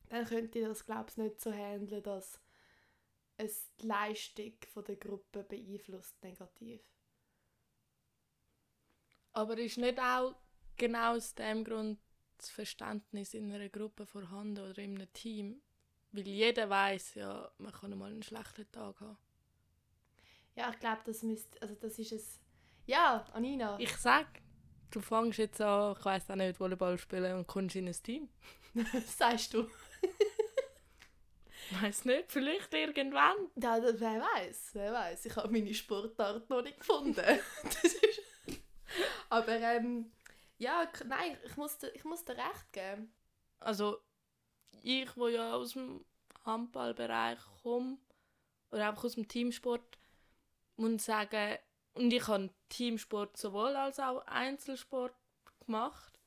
dann 0.08 0.24
könnte 0.24 0.58
ich 0.58 0.64
das 0.66 0.86
glaube 0.86 1.10
ich 1.10 1.16
nicht 1.16 1.40
so 1.40 1.52
handeln, 1.52 2.02
dass 2.02 2.40
es 3.40 3.70
die 3.80 3.86
Leistung 3.86 4.52
von 4.72 4.84
der 4.84 4.96
Gruppe 4.96 5.42
beeinflusst 5.44 6.22
negativ. 6.22 6.80
Aber 9.32 9.56
ist 9.58 9.78
nicht 9.78 9.98
auch 9.98 10.34
genau 10.76 11.14
aus 11.14 11.34
dem 11.34 11.64
Grund 11.64 11.98
das 12.36 12.50
Verständnis 12.50 13.34
in 13.34 13.52
einer 13.52 13.68
Gruppe 13.68 14.06
vorhanden 14.06 14.70
oder 14.70 14.78
in 14.78 14.96
einem 14.96 15.12
Team? 15.12 15.60
Weil 16.12 16.26
jeder 16.26 16.68
weiß 16.68 17.14
ja, 17.14 17.50
man 17.58 17.72
kann 17.72 17.96
mal 17.96 18.10
einen 18.10 18.22
schlechten 18.22 18.70
Tag 18.72 19.00
haben. 19.00 19.18
Ja, 20.56 20.70
ich 20.70 20.80
glaube, 20.80 21.00
das 21.04 21.22
müsste, 21.22 21.62
also 21.62 21.74
das 21.76 21.98
ist 21.98 22.12
es. 22.12 22.40
Ja, 22.86 23.24
Anina. 23.32 23.78
Ich 23.78 23.96
sag, 23.96 24.26
du 24.90 25.00
fängst 25.00 25.38
jetzt 25.38 25.60
an, 25.60 25.94
ich 25.96 26.04
weiß 26.04 26.30
auch 26.30 26.34
nicht, 26.34 26.58
Volleyball 26.58 26.98
spielen 26.98 27.36
und 27.36 27.46
kommst 27.46 27.76
in 27.76 27.86
ein 27.86 28.02
Team. 28.02 28.28
Sagst 29.06 29.54
du? 29.54 29.68
Weiß 31.82 32.04
nicht, 32.06 32.32
vielleicht 32.32 32.72
irgendwann. 32.74 33.36
Ja, 33.56 33.78
wer 33.82 34.20
weiß, 34.20 34.70
wer 34.72 34.92
weiß. 34.92 35.26
Ich 35.26 35.36
habe 35.36 35.50
meine 35.50 35.74
Sportart 35.74 36.48
noch 36.48 36.62
nicht 36.62 36.78
gefunden. 36.78 37.16
das 37.62 37.84
ist 37.84 38.20
aber 39.28 39.60
ähm, 39.60 40.10
ja, 40.58 40.86
nein, 41.06 41.38
ich 41.44 41.56
muss, 41.56 41.78
dir, 41.78 41.94
ich 41.94 42.04
muss 42.04 42.24
dir 42.24 42.36
recht 42.36 42.72
geben. 42.72 43.12
Also, 43.60 43.98
ich, 44.82 45.16
wo 45.16 45.28
ja 45.28 45.54
aus 45.54 45.72
dem 45.72 46.04
Handballbereich 46.44 47.38
komme, 47.62 47.98
oder 48.70 48.88
einfach 48.88 49.04
aus 49.04 49.14
dem 49.14 49.28
Teamsport, 49.28 49.98
muss 50.76 51.04
sagen, 51.04 51.58
und 51.94 52.12
ich 52.12 52.26
habe 52.26 52.50
Teamsport 52.68 53.36
sowohl 53.36 53.76
als 53.76 53.98
auch 53.98 54.26
Einzelsport 54.26 55.14
gemacht. 55.64 56.18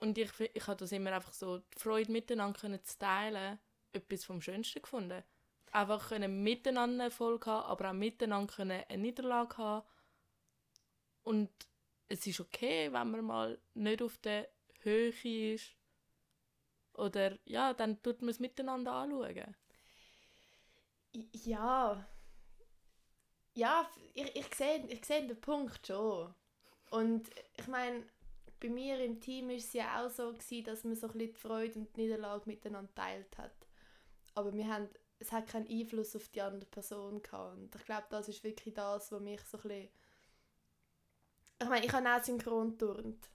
Und 0.00 0.18
ich, 0.18 0.30
ich 0.40 0.66
habe 0.66 0.78
das 0.78 0.92
immer 0.92 1.12
einfach 1.12 1.32
so, 1.32 1.58
die 1.58 1.78
Freude 1.78 2.10
miteinander 2.10 2.58
können 2.58 2.82
zu 2.84 2.98
teilen, 2.98 3.58
etwas 3.92 4.24
vom 4.24 4.40
Schönsten 4.40 4.82
gefunden. 4.82 5.22
Einfach 5.70 6.08
können 6.08 6.42
miteinander 6.42 7.04
Erfolg 7.04 7.46
haben, 7.46 7.66
aber 7.66 7.90
auch 7.90 7.94
miteinander 7.94 8.52
können 8.52 8.82
eine 8.88 9.02
Niederlage 9.02 9.56
haben. 9.56 9.86
Und 11.22 11.50
es 12.08 12.26
ist 12.26 12.40
okay, 12.40 12.92
wenn 12.92 13.10
man 13.10 13.24
mal 13.24 13.60
nicht 13.74 14.02
auf 14.02 14.18
der 14.18 14.48
Höhe 14.80 15.12
ist. 15.54 15.74
Oder 16.94 17.38
ja, 17.46 17.72
dann 17.72 18.02
tut 18.02 18.20
man 18.20 18.30
es 18.30 18.38
miteinander 18.38 18.92
anschauen. 18.92 19.56
Ja. 21.44 22.06
Ja, 23.54 23.90
ich, 24.14 24.36
ich, 24.36 24.54
sehe, 24.54 24.86
ich 24.88 25.04
sehe 25.04 25.26
den 25.26 25.40
Punkt 25.40 25.86
schon. 25.86 26.34
Und 26.90 27.28
ich 27.56 27.66
meine, 27.66 28.04
bei 28.60 28.68
mir 28.68 29.02
im 29.02 29.20
Team 29.20 29.48
war 29.48 29.56
es 29.56 29.72
ja 29.72 30.04
auch 30.04 30.10
so, 30.10 30.32
gewesen, 30.32 30.64
dass 30.64 30.84
man 30.84 30.94
so 30.94 31.08
ein 31.08 31.12
bisschen 31.12 31.32
die 31.32 31.40
Freude 31.40 31.78
und 31.78 31.96
die 31.96 32.02
Niederlage 32.02 32.42
miteinander 32.46 32.94
teilt 32.94 33.36
hat. 33.38 33.61
Aber 34.34 34.52
wir 34.54 34.68
haben, 34.68 34.88
es 35.18 35.32
hat 35.32 35.46
keinen 35.46 35.68
Einfluss 35.68 36.16
auf 36.16 36.28
die 36.28 36.42
andere 36.42 36.66
Person 36.66 37.22
gehabt. 37.22 37.56
Und 37.56 37.74
ich 37.74 37.84
glaube, 37.84 38.06
das 38.10 38.28
ist 38.28 38.44
wirklich 38.44 38.74
das, 38.74 39.12
was 39.12 39.20
mich 39.20 39.40
so 39.42 39.58
ein 39.58 39.62
bisschen 39.62 39.88
ich 41.62 41.68
meine, 41.68 41.86
ich 41.86 41.92
habe 41.92 42.08
auch 42.08 42.22
synchron 42.22 42.76
turnt 42.76 43.28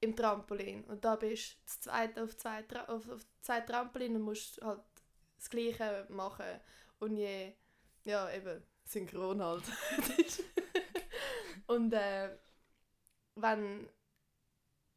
im 0.00 0.14
Trampolin 0.14 0.84
und 0.84 1.04
da 1.04 1.16
bist 1.16 1.54
du 1.54 1.58
das 1.64 1.80
zweite 1.80 2.22
auf 2.22 2.36
zwei, 2.36 2.64
auf, 2.86 3.08
auf 3.08 3.26
zwei 3.40 3.60
Trampolin 3.62 4.16
und 4.16 4.22
musst 4.22 4.60
halt 4.62 4.82
das 5.36 5.48
Gleiche 5.48 6.06
machen 6.10 6.60
und 6.98 7.16
je, 7.16 7.54
ja 8.04 8.30
eben, 8.32 8.62
synchron 8.84 9.42
halt. 9.42 9.64
und 11.66 11.92
äh, 11.92 12.36
wenn 13.34 13.88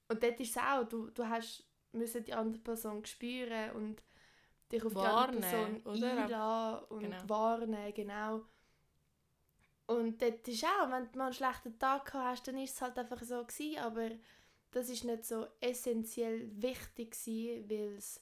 Und 0.10 0.22
dort 0.22 0.40
ist 0.40 0.52
es 0.52 0.58
auch, 0.58 0.84
du, 0.84 1.10
du 1.10 1.28
hast 1.28 1.66
müssen 1.94 2.24
die 2.24 2.34
andere 2.34 2.62
Person 2.62 3.06
spüren 3.06 3.72
und 3.72 4.04
dich 4.72 4.84
auf 4.86 4.96
Wahrnehmen, 4.96 5.42
die 5.42 5.48
andere 5.48 5.82
Person 5.82 5.82
oder? 5.98 6.24
einladen 6.24 6.86
und 6.90 7.00
Genau. 7.02 7.30
warnen, 7.30 7.94
genau. 7.94 8.42
Und 9.88 10.22
dort 10.22 10.48
ist 10.48 10.64
auch, 10.64 10.90
wenn 10.90 11.12
du 11.12 11.18
mal 11.18 11.26
einen 11.26 11.34
schlechten 11.34 11.78
Tag 11.78 12.14
hast, 12.14 12.48
dann 12.48 12.58
ist 12.58 12.76
es 12.76 12.82
halt 12.82 12.98
einfach 12.98 13.22
so 13.24 13.44
gewesen, 13.44 13.80
aber 13.80 14.12
das 14.72 14.90
ist 14.90 15.04
nicht 15.04 15.26
so 15.26 15.48
essentiell 15.60 16.50
wichtig 16.62 17.12
gewesen, 17.12 17.70
weil 17.70 17.96
es 17.98 18.22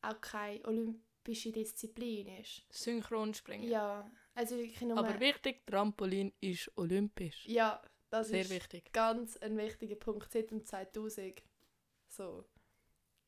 auch 0.00 0.20
keine 0.20 0.64
olympische 0.64 1.50
Disziplin 1.50 2.28
ist. 2.38 2.62
Synchronspringen. 2.70 3.68
Ja, 3.68 4.08
also 4.34 4.56
wirklich 4.56 4.80
nur... 4.82 4.96
Aber 4.96 5.18
wichtig, 5.18 5.66
Trampolin 5.66 6.32
ist 6.40 6.70
olympisch. 6.76 7.46
ja, 7.46 7.82
das 8.10 8.28
Sehr 8.28 8.42
ist 8.42 8.50
wichtig. 8.50 8.92
ganz 8.92 9.36
ein 9.38 9.58
wichtiger 9.58 9.96
Punkt 9.96 10.30
seit 10.32 10.50
dem 10.52 10.64
2000. 10.64 11.42
So, 12.08 12.44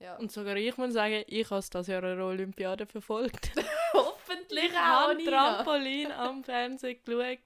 ja. 0.00 0.16
Und 0.16 0.32
sogar 0.32 0.56
ich 0.56 0.76
muss 0.76 0.94
sagen, 0.94 1.22
ich 1.26 1.50
habe 1.50 1.64
das 1.70 1.86
Jahr 1.86 2.02
eine 2.02 2.24
Olympiade 2.24 2.86
verfolgt. 2.86 3.52
hoffentlich 3.92 4.64
Ich 4.64 4.76
habe 4.76 5.22
Trampolin 5.24 6.10
am 6.12 6.42
Fernsehen 6.42 6.98
geschaut. 7.04 7.38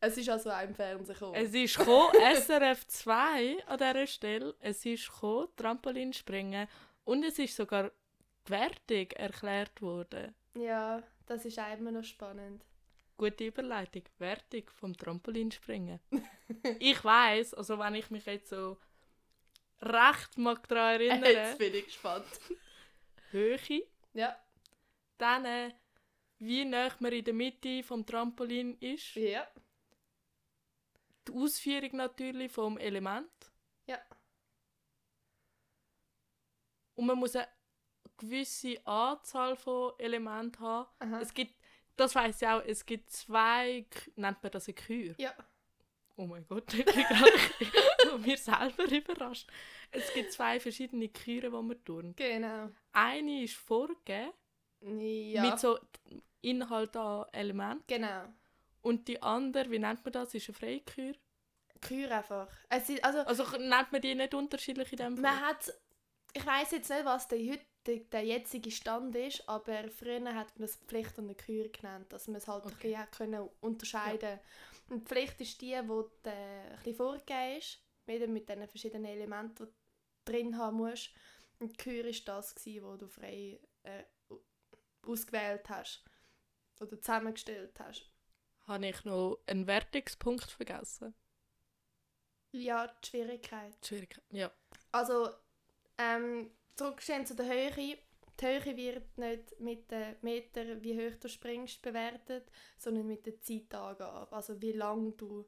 Es 0.00 0.16
ist 0.16 0.28
also 0.28 0.50
auch 0.50 0.62
im 0.62 0.74
Fernsehen 0.74 1.14
gekommen. 1.14 1.34
Es 1.34 1.52
ist 1.52 1.76
gekommen, 1.78 2.12
SRF 2.34 2.86
2 2.86 3.64
an 3.66 3.78
dieser 3.78 4.06
Stelle. 4.06 4.54
Es 4.60 4.86
ist 4.86 5.10
gekommen, 5.10 5.48
Trampolinspringen. 5.56 6.68
Und 7.04 7.24
es 7.24 7.38
ist 7.38 7.56
sogar 7.56 7.90
die 8.46 8.50
Wertung 8.50 9.10
erklärt 9.16 9.82
worden. 9.82 10.34
ja, 10.54 11.02
das 11.26 11.44
ist 11.44 11.58
auch 11.58 11.72
immer 11.76 11.90
noch 11.90 12.04
spannend. 12.04 12.64
Gute 13.18 13.44
Überleitung. 13.46 14.02
Wertung 14.18 14.62
vom 14.72 14.96
Trampolinspringen. 14.96 16.00
ich 16.78 17.04
weiß, 17.04 17.54
also 17.54 17.78
wenn 17.78 17.96
ich 17.96 18.10
mich 18.10 18.24
jetzt 18.26 18.50
so 18.50 18.78
recht 19.80 20.36
mag 20.38 20.66
daran 20.68 21.00
Jetzt 21.00 21.22
erinnere, 21.24 21.56
bin 21.56 21.74
ich 21.74 21.84
gespannt. 21.86 22.26
Höhe, 23.30 23.58
Ja. 24.14 24.36
dann 25.18 25.44
äh, 25.44 25.72
wie 26.38 26.64
nah 26.64 26.90
man 27.00 27.12
in 27.12 27.24
der 27.24 27.34
Mitte 27.34 27.82
vom 27.82 28.06
Trampolin 28.06 28.76
ist, 28.78 29.14
Ja. 29.16 29.46
die 31.26 31.32
Ausführung 31.32 31.96
natürlich 31.96 32.50
vom 32.52 32.78
Element. 32.78 33.30
Ja. 33.86 33.98
Und 36.94 37.06
man 37.06 37.18
muss 37.18 37.36
eine 37.36 37.48
gewisse 38.16 38.84
Anzahl 38.86 39.56
von 39.56 39.92
Elementen 39.98 40.58
haben. 40.60 40.88
Aha. 40.98 41.20
Es 41.20 41.32
gibt, 41.32 41.54
das 41.96 42.14
weiß 42.14 42.42
ich 42.42 42.48
auch, 42.48 42.62
es 42.64 42.84
gibt 42.86 43.10
zwei, 43.10 43.86
nennt 44.16 44.42
man 44.42 44.52
das 44.52 44.66
eine 44.68 44.74
Kür? 44.74 45.14
Ja. 45.18 45.34
Oh 46.20 46.26
mein 46.26 46.44
Gott, 46.48 46.74
ich 46.74 46.84
bin 46.84 46.94
gerade 47.04 48.18
mir 48.18 48.36
selber 48.36 48.84
überrascht. 48.90 49.48
Es 49.92 50.12
gibt 50.12 50.32
zwei 50.32 50.58
verschiedene 50.58 51.08
Küren, 51.08 51.52
die 51.52 51.62
man 51.62 51.84
tun. 51.84 52.12
Genau. 52.16 52.70
Eine 52.92 53.44
ist 53.44 53.54
vorgegeben, 53.54 54.32
Ja. 54.80 55.42
mit 55.50 55.58
so 55.60 55.78
Inhalt 56.40 56.96
an 56.96 57.26
Elementen. 57.32 57.84
genau. 57.86 58.24
Und 58.82 59.06
die 59.08 59.20
andere, 59.22 59.70
wie 59.70 59.78
nennt 59.78 60.04
man 60.04 60.12
das, 60.12 60.34
ist 60.34 60.48
eine 60.48 60.54
Freikür. 60.56 61.14
Kür 61.80 62.10
einfach. 62.10 62.48
Also, 62.68 62.94
Also 63.02 63.44
nennt 63.58 63.92
man 63.92 64.00
die 64.00 64.14
nicht 64.14 64.34
unterschiedlich 64.34 64.90
in 64.92 64.98
dem 64.98 65.16
Fall? 65.16 65.22
man 65.22 65.40
hat, 65.40 65.72
ich 66.32 66.44
weiß 66.46 66.72
jetzt 66.72 66.90
nicht, 66.90 67.04
was 67.04 67.28
der, 67.28 67.38
heutige, 67.38 68.04
der 68.06 68.24
jetzige 68.24 68.70
Stand 68.70 69.14
ist, 69.16 69.48
aber 69.48 69.88
früher 69.90 70.34
hat 70.34 70.58
man 70.58 70.66
das 70.66 70.76
Pflicht 70.76 71.16
und 71.18 71.24
eine 71.26 71.34
Kür 71.36 71.68
genannt, 71.68 72.12
dass 72.12 72.26
man 72.28 72.36
es 72.36 72.48
halt 72.48 72.64
ein 72.64 72.72
Okay. 72.72 72.88
bisschen 72.88 72.98
hat 72.98 73.12
können 73.12 73.48
unterscheiden 73.60 74.38
Und 74.88 75.00
die 75.00 75.06
Pflicht 75.06 75.40
ist 75.40 75.60
die, 75.60 75.66
die 75.66 76.28
äh, 76.28 76.30
ein 76.30 76.76
bisschen 76.76 76.94
vorgegeben 76.94 77.58
ist, 77.58 77.78
wieder 78.06 78.26
mit 78.26 78.48
den 78.48 78.66
verschiedenen 78.66 79.04
Elementen, 79.04 79.66
die 79.66 79.72
du 80.24 80.32
drin 80.32 80.58
haben 80.58 80.78
musst. 80.78 81.10
Und 81.58 81.72
die 81.72 81.76
Kür 81.76 82.04
ist 82.06 82.26
das, 82.26 82.54
gewesen, 82.54 82.84
wo 82.84 82.96
du 82.96 83.08
frei 83.08 83.60
äh, 83.82 84.04
ausgewählt 85.02 85.68
hast 85.68 86.04
oder 86.80 87.00
zusammengestellt 87.00 87.78
hast. 87.80 88.10
Habe 88.66 88.86
ich 88.86 89.04
noch 89.04 89.38
einen 89.46 89.66
Wertungspunkt 89.66 90.50
vergessen? 90.50 91.14
Ja, 92.52 92.86
die 92.86 93.08
Schwierigkeit. 93.08 93.74
Schwierig. 93.84 94.20
Ja. 94.30 94.50
Also, 94.92 95.30
ähm, 95.98 96.50
zurückstehen 96.76 97.26
zu 97.26 97.34
der 97.34 97.46
Höhe. 97.46 97.98
Die 98.40 98.46
Höhe 98.46 98.76
wird 98.76 99.18
nicht 99.18 99.60
mit 99.60 99.90
den 99.90 100.16
Meter, 100.22 100.82
wie 100.82 100.96
hoch 100.96 101.16
du 101.16 101.28
springst, 101.28 101.82
bewertet, 101.82 102.50
sondern 102.78 103.06
mit 103.06 103.26
der 103.26 103.40
Zeitangabe. 103.40 104.34
Also, 104.34 104.60
wie 104.60 104.72
lange 104.72 105.12
du 105.12 105.44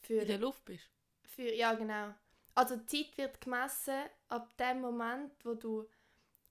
für, 0.00 0.20
In 0.20 0.28
der 0.28 0.38
Luft 0.38 0.64
bist. 0.64 0.88
für. 1.24 1.52
Ja, 1.54 1.74
genau. 1.74 2.14
Also, 2.54 2.76
die 2.76 2.86
Zeit 2.86 3.18
wird 3.18 3.40
gemessen 3.40 4.04
ab 4.28 4.56
dem 4.56 4.80
Moment, 4.80 5.32
wo 5.44 5.54
du 5.54 5.88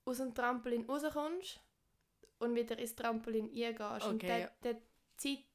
aus 0.05 0.17
dem 0.17 0.33
Trampolin 0.33 0.85
rauskommst 0.85 1.61
und 2.39 2.55
wieder 2.55 2.77
ins 2.77 2.95
Trampolin 2.95 3.45
eingehst. 3.45 4.05
und 4.05 4.15
Okay, 4.15 4.27
der, 4.27 4.39
ja. 4.39 4.51
der 4.63 4.81
Zeit, 5.15 5.45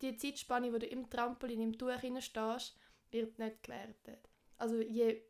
die 0.00 0.16
Zeitspanne, 0.16 0.72
wo 0.72 0.78
du 0.78 0.86
im 0.86 1.10
Trampolin 1.10 1.60
im 1.60 1.76
Tuch 1.76 1.90
stehst, 2.20 2.76
wird 3.10 3.38
nicht 3.38 3.62
gewertet. 3.64 4.28
Also 4.56 4.80
je 4.80 5.22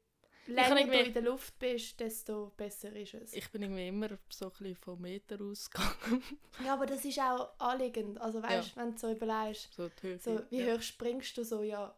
länger 0.49 0.87
du 0.87 0.99
in 1.01 1.13
der 1.13 1.23
Luft 1.23 1.59
bist, 1.59 2.01
desto 2.01 2.53
besser 2.57 2.95
ist 2.95 3.15
es. 3.15 3.33
Ich 3.33 3.51
bin 3.51 3.63
irgendwie 3.63 3.89
immer 3.89 4.09
so 4.31 4.47
ein 4.47 4.51
bisschen 4.53 4.77
vom 4.77 5.01
Meter 5.01 5.41
ausgegangen. 5.41 6.23
ja, 6.65 6.75
aber 6.75 6.87
das 6.87 7.05
ist 7.05 7.19
auch 7.19 7.51
anliegend. 7.59 8.21
Also 8.21 8.43
weißt, 8.43 8.77
wenn 8.77 8.93
du 8.93 8.99
so 8.99 9.11
überlegst, 9.11 9.73
so 9.75 9.91
so, 10.19 10.41
wie 10.51 10.63
ja. 10.63 10.75
hoch 10.75 10.83
springst 10.83 11.37
du 11.37 11.45
so, 11.45 11.63
ja, 11.63 11.95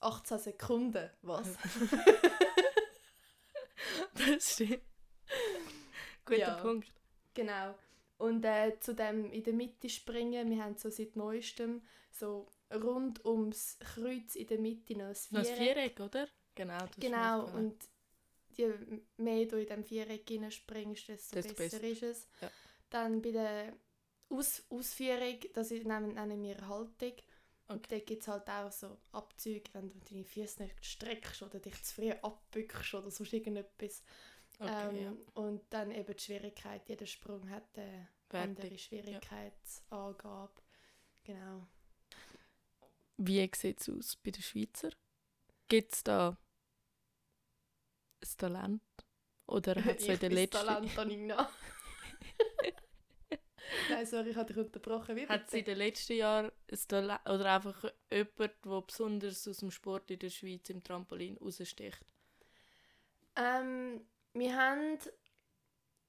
18 0.00 0.38
Sekunden, 0.38 1.10
was? 1.22 1.48
Das 4.14 4.54
stimmt. 4.54 4.82
Guter 6.24 6.38
Ja. 6.38 6.54
Punkt. 6.56 6.92
Genau. 7.34 7.74
Und 8.18 8.44
äh, 8.44 8.78
zu 8.80 8.94
dem 8.94 9.30
in 9.30 9.44
der 9.44 9.52
Mitte 9.52 9.88
springen, 9.88 10.50
wir 10.50 10.64
haben 10.64 10.76
so 10.76 10.90
seit 10.90 11.14
neuestem 11.14 11.82
so 12.10 12.48
rund 12.72 13.24
ums 13.24 13.78
Kreuz 13.78 14.34
in 14.34 14.46
der 14.48 14.58
Mitte 14.58 14.94
noch 14.94 15.06
ein 15.06 15.16
Noch 15.30 15.38
ein 15.40 15.44
Viereck. 15.44 15.56
Viereck, 15.56 16.00
oder? 16.00 16.28
Genau. 16.58 16.86
Genau, 16.98 17.44
und 17.56 17.76
je 18.56 18.74
mehr 19.16 19.46
du 19.46 19.56
in 19.56 19.66
diesem 19.66 19.84
Viereck 19.84 20.52
springst, 20.52 21.08
desto, 21.08 21.36
Desto 21.36 21.54
besser, 21.54 21.78
besser. 21.78 21.84
ist 21.92 22.02
es. 22.02 22.28
Ja. 22.40 22.50
Dann 22.90 23.22
bei 23.22 23.30
der 23.30 23.72
Aus 24.28 24.64
Ausführung, 24.68 25.38
das 25.54 25.70
ist, 25.70 25.86
nennen, 25.86 26.42
wir 26.42 26.68
Haltung. 26.68 27.12
Und 27.68 27.84
Okay. 27.86 27.98
da 28.00 28.04
gibt 28.04 28.22
es 28.22 28.28
halt 28.28 28.48
auch 28.48 28.72
so 28.72 28.98
Abzüge, 29.12 29.70
wenn 29.74 29.90
du 29.90 29.98
deine 30.10 30.24
Füße 30.24 30.62
nicht 30.62 30.84
streckst 30.84 31.42
oder 31.42 31.60
dich 31.60 31.82
zu 31.84 31.94
früh 31.96 32.10
abbückst 32.10 32.94
oder 32.94 33.10
sonst 33.10 33.32
irgendetwas. 33.32 34.02
Okay, 34.58 35.04
ähm, 35.06 35.18
Und 35.34 35.62
dann 35.70 35.90
eben 35.92 36.16
die 36.16 36.22
Schwierigkeit, 36.22 36.88
jeder 36.88 37.06
Sprung 37.06 37.48
hat 37.50 37.68
eine 37.76 38.08
ja. 38.32 38.42
andere 38.42 38.64
Wertig. 38.70 38.84
Schwierigkeitsangabe. 38.84 40.62
Genau. 41.24 41.66
Wie 43.18 43.50
sieht 43.54 43.80
es 43.80 43.88
aus 43.88 44.16
bei 44.16 44.30
den 44.30 44.42
Schweizer? 44.42 44.90
Gibt 45.68 45.92
es 45.94 46.02
da 46.02 46.38
ein 48.22 48.36
Talent? 48.36 48.82
Oder 49.46 49.74
hat 49.84 49.98
es 49.98 50.08
in 50.08 50.18
bin 50.18 50.32
letzten 50.32 50.66
Talent, 50.66 50.98
Anina. 50.98 51.50
Nein, 53.90 54.06
sorry, 54.06 54.30
ich 54.30 54.36
habe 54.36 54.52
dich 54.52 54.64
unterbrochen. 54.64 55.16
Wie 55.16 55.26
Hat 55.26 55.46
es 55.46 55.52
in 55.54 55.64
den 55.64 55.78
letzten 55.78 56.14
Jahren 56.14 56.50
ein 56.70 56.78
Talent 56.88 57.28
oder 57.28 57.54
einfach 57.54 57.84
jemand, 58.10 58.64
der 58.64 58.80
besonders 58.82 59.46
aus 59.48 59.58
dem 59.58 59.70
Sport 59.70 60.10
in 60.10 60.18
der 60.18 60.30
Schweiz 60.30 60.70
im 60.70 60.82
Trampolin 60.82 61.36
raussticht? 61.36 62.04
Ähm, 63.36 64.06
wir 64.32 64.56
haben 64.56 64.98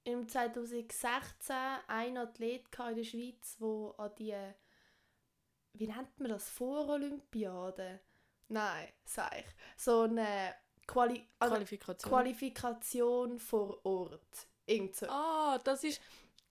im 0.04 0.28
2016 0.28 1.56
einen 1.86 2.18
Athlet 2.18 2.66
in 2.78 2.96
der 2.96 3.04
Schweiz, 3.04 3.56
der 3.58 3.94
an 3.98 4.14
die, 4.18 4.36
wie 5.74 5.86
nennt 5.86 6.18
man 6.18 6.30
das, 6.30 6.48
Vorolympiade? 6.48 8.00
Nein, 8.48 8.88
sag 9.04 9.38
ich. 9.38 9.46
So 9.76 10.02
eine 10.02 10.54
Quali 10.92 11.26
also 11.38 11.54
Qualifikation. 11.54 12.10
Qualifikation 12.12 13.38
vor 13.38 13.84
Ort. 13.84 14.48
Irgend 14.66 14.96
so. 14.96 15.06
ah, 15.08 15.58
das 15.64 15.84
ist. 15.84 16.00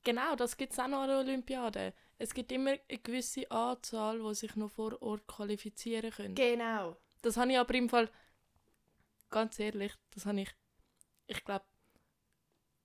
Genau, 0.04 0.36
das 0.36 0.56
gibt 0.56 0.72
es 0.74 0.80
auch 0.80 0.88
noch 0.88 1.00
an 1.02 1.10
der 1.10 1.20
Olympiade. 1.20 1.94
Es 2.18 2.34
gibt 2.34 2.52
immer 2.52 2.72
eine 2.72 2.98
gewisse 3.00 3.50
Anzahl, 3.52 4.20
die 4.22 4.34
sich 4.36 4.56
noch 4.56 4.72
vor 4.72 5.02
Ort 5.02 5.28
qualifizieren 5.28 6.12
können. 6.12 6.36
Genau. 6.36 6.96
Das 7.22 7.36
habe 7.36 7.52
ich 7.52 7.58
aber 7.60 7.74
im 7.76 7.90
Fall, 7.90 8.10
ganz 9.30 9.60
ehrlich, 9.60 9.94
das 10.12 10.26
habe 10.26 10.42
ich, 10.42 10.50
ich 11.28 11.44
glaube, 11.44 11.66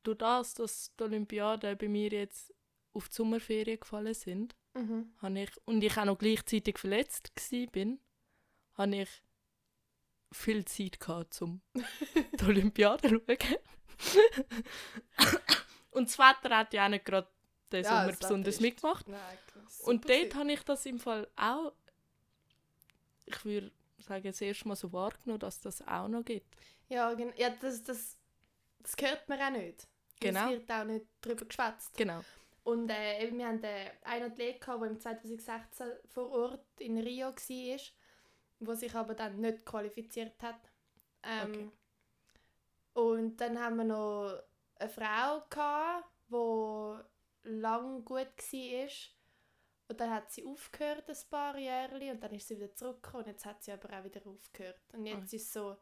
durch 0.02 0.18
das, 0.18 0.54
dass 0.54 0.92
die 0.98 1.04
Olympiaden 1.04 1.78
bei 1.78 1.88
mir 1.88 2.10
jetzt 2.10 2.52
auf 2.92 3.08
die 3.08 3.14
Sommerferien 3.14 3.78
gefallen 3.80 4.14
sind, 4.14 4.54
Mhm. 4.74 5.14
habe 5.22 5.38
ich, 5.40 5.50
und 5.66 5.84
ich 5.84 5.96
auch 5.96 6.04
noch 6.04 6.18
gleichzeitig 6.18 6.78
verletzt 6.78 7.30
war, 7.36 7.66
bin, 7.68 8.00
habe 8.74 8.96
ich 8.96 9.08
viel 10.34 10.64
Zeit 10.64 11.00
gehabt, 11.00 11.40
um 11.42 11.60
die 11.74 12.44
Olympiade 12.44 13.08
zu 13.08 13.22
schauen. 13.26 13.58
und 15.92 16.08
das 16.08 16.18
Wetter 16.18 16.58
hat 16.58 16.74
ja 16.74 16.86
auch 16.86 16.90
nicht 16.90 17.04
gerade 17.04 17.28
den 17.72 17.84
Ja, 17.84 18.02
Sommer 18.02 18.16
besonders 18.16 18.60
mitgemacht. 18.60 19.08
Nein, 19.08 19.38
Und 19.84 20.08
dort 20.08 20.34
habe 20.34 20.52
ich 20.52 20.62
das 20.62 20.86
im 20.86 20.98
Fall 20.98 21.28
auch, 21.36 21.72
ich 23.26 23.44
würde 23.44 23.72
sagen, 23.98 24.24
das 24.24 24.40
erste 24.40 24.68
Mal 24.68 24.76
so 24.76 24.92
wahrgenommen, 24.92 25.40
dass 25.40 25.60
das 25.60 25.86
auch 25.86 26.08
noch 26.08 26.24
gibt. 26.24 26.54
Ja, 26.88 27.16
ja 27.36 27.50
das, 27.50 27.82
das, 27.82 28.16
das 28.80 28.94
hört 29.00 29.28
man 29.28 29.40
auch 29.40 29.50
nicht. 29.50 29.88
Genau. 30.20 30.44
Es 30.46 30.50
wird 30.50 30.70
auch 30.70 30.84
nicht 30.84 31.06
darüber 31.20 31.44
geschwätzt. 31.44 31.96
Genau. 31.96 32.22
Und 32.64 32.88
äh, 32.90 33.30
wir 33.30 33.46
hatten 33.46 33.64
äh, 33.64 33.90
einen 34.04 34.32
Athlet, 34.32 34.60
gehabt, 34.60 34.82
der 34.82 34.90
im 34.90 35.00
2016 35.00 35.86
vor 36.08 36.30
Ort 36.30 36.66
in 36.78 36.98
Rio 36.98 37.26
war, 37.28 37.80
der 38.60 38.76
sich 38.76 38.94
aber 38.94 39.14
dann 39.14 39.40
nicht 39.40 39.64
qualifiziert 39.64 40.40
hat. 40.42 40.60
Ähm, 41.22 41.50
Okay. 41.52 41.70
Und 42.94 43.36
dann 43.40 43.58
haben 43.58 43.76
wir 43.76 43.84
noch 43.84 44.40
eine 44.76 44.88
Frau, 44.90 45.42
gehabt, 45.50 46.08
die 46.30 47.50
lang 47.50 48.04
gut 48.04 48.28
war. 48.52 48.88
Und 49.88 50.00
dann 50.00 50.10
hat 50.10 50.30
sie 50.32 50.46
aufgehört, 50.46 51.08
ein 51.08 51.16
paar 51.30 51.58
Jahre, 51.58 52.10
und 52.12 52.22
dann 52.22 52.32
ist 52.34 52.48
sie 52.48 52.56
wieder 52.56 52.74
zurückgekommen. 52.74 53.24
Und 53.24 53.30
jetzt 53.32 53.44
hat 53.44 53.62
sie 53.62 53.72
aber 53.72 53.98
auch 53.98 54.04
wieder 54.04 54.26
aufgehört. 54.26 54.80
Und 54.94 55.06
jetzt 55.06 55.24
Okay. 55.26 55.36
ist 55.36 55.52
so 55.52 55.76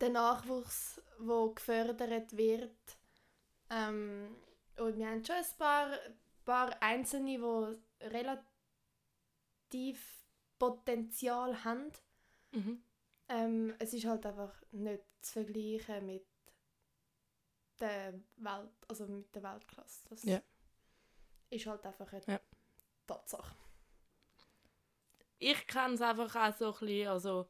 der 0.00 0.10
Nachwuchs, 0.10 1.00
der 1.18 1.54
gefördert 1.54 2.36
wird. 2.36 2.76
Ähm, 3.70 4.34
und 4.78 4.96
wir 4.98 5.06
haben 5.08 5.24
schon 5.24 5.36
ein 5.36 5.44
paar, 5.58 5.98
paar 6.44 6.82
Einzelne, 6.82 7.38
die 8.00 8.06
relativ 8.08 8.44
Potenzial 10.58 11.64
haben. 11.64 11.92
Mhm. 12.52 12.82
Ähm, 13.28 13.74
es 13.78 13.94
ist 13.94 14.04
halt 14.06 14.24
einfach 14.26 14.52
nicht 14.72 15.02
zu 15.20 15.32
vergleichen 15.32 16.06
mit 16.06 16.26
der 17.80 18.14
Welt, 18.36 18.70
also 18.88 19.06
mit 19.06 19.34
der 19.34 19.42
Weltklasse. 19.42 20.04
Das 20.10 20.22
Ja. 20.24 20.40
ist 21.50 21.66
halt 21.66 21.84
einfach 21.86 22.12
eine 22.12 22.22
Ja. 22.26 22.40
Tatsache. 23.06 23.54
Ich 25.38 25.66
kenne 25.66 25.94
es 25.94 26.00
einfach 26.00 26.34
auch 26.36 26.56
so 26.56 26.66
ein 26.72 26.78
bisschen, 26.80 27.08
also 27.08 27.48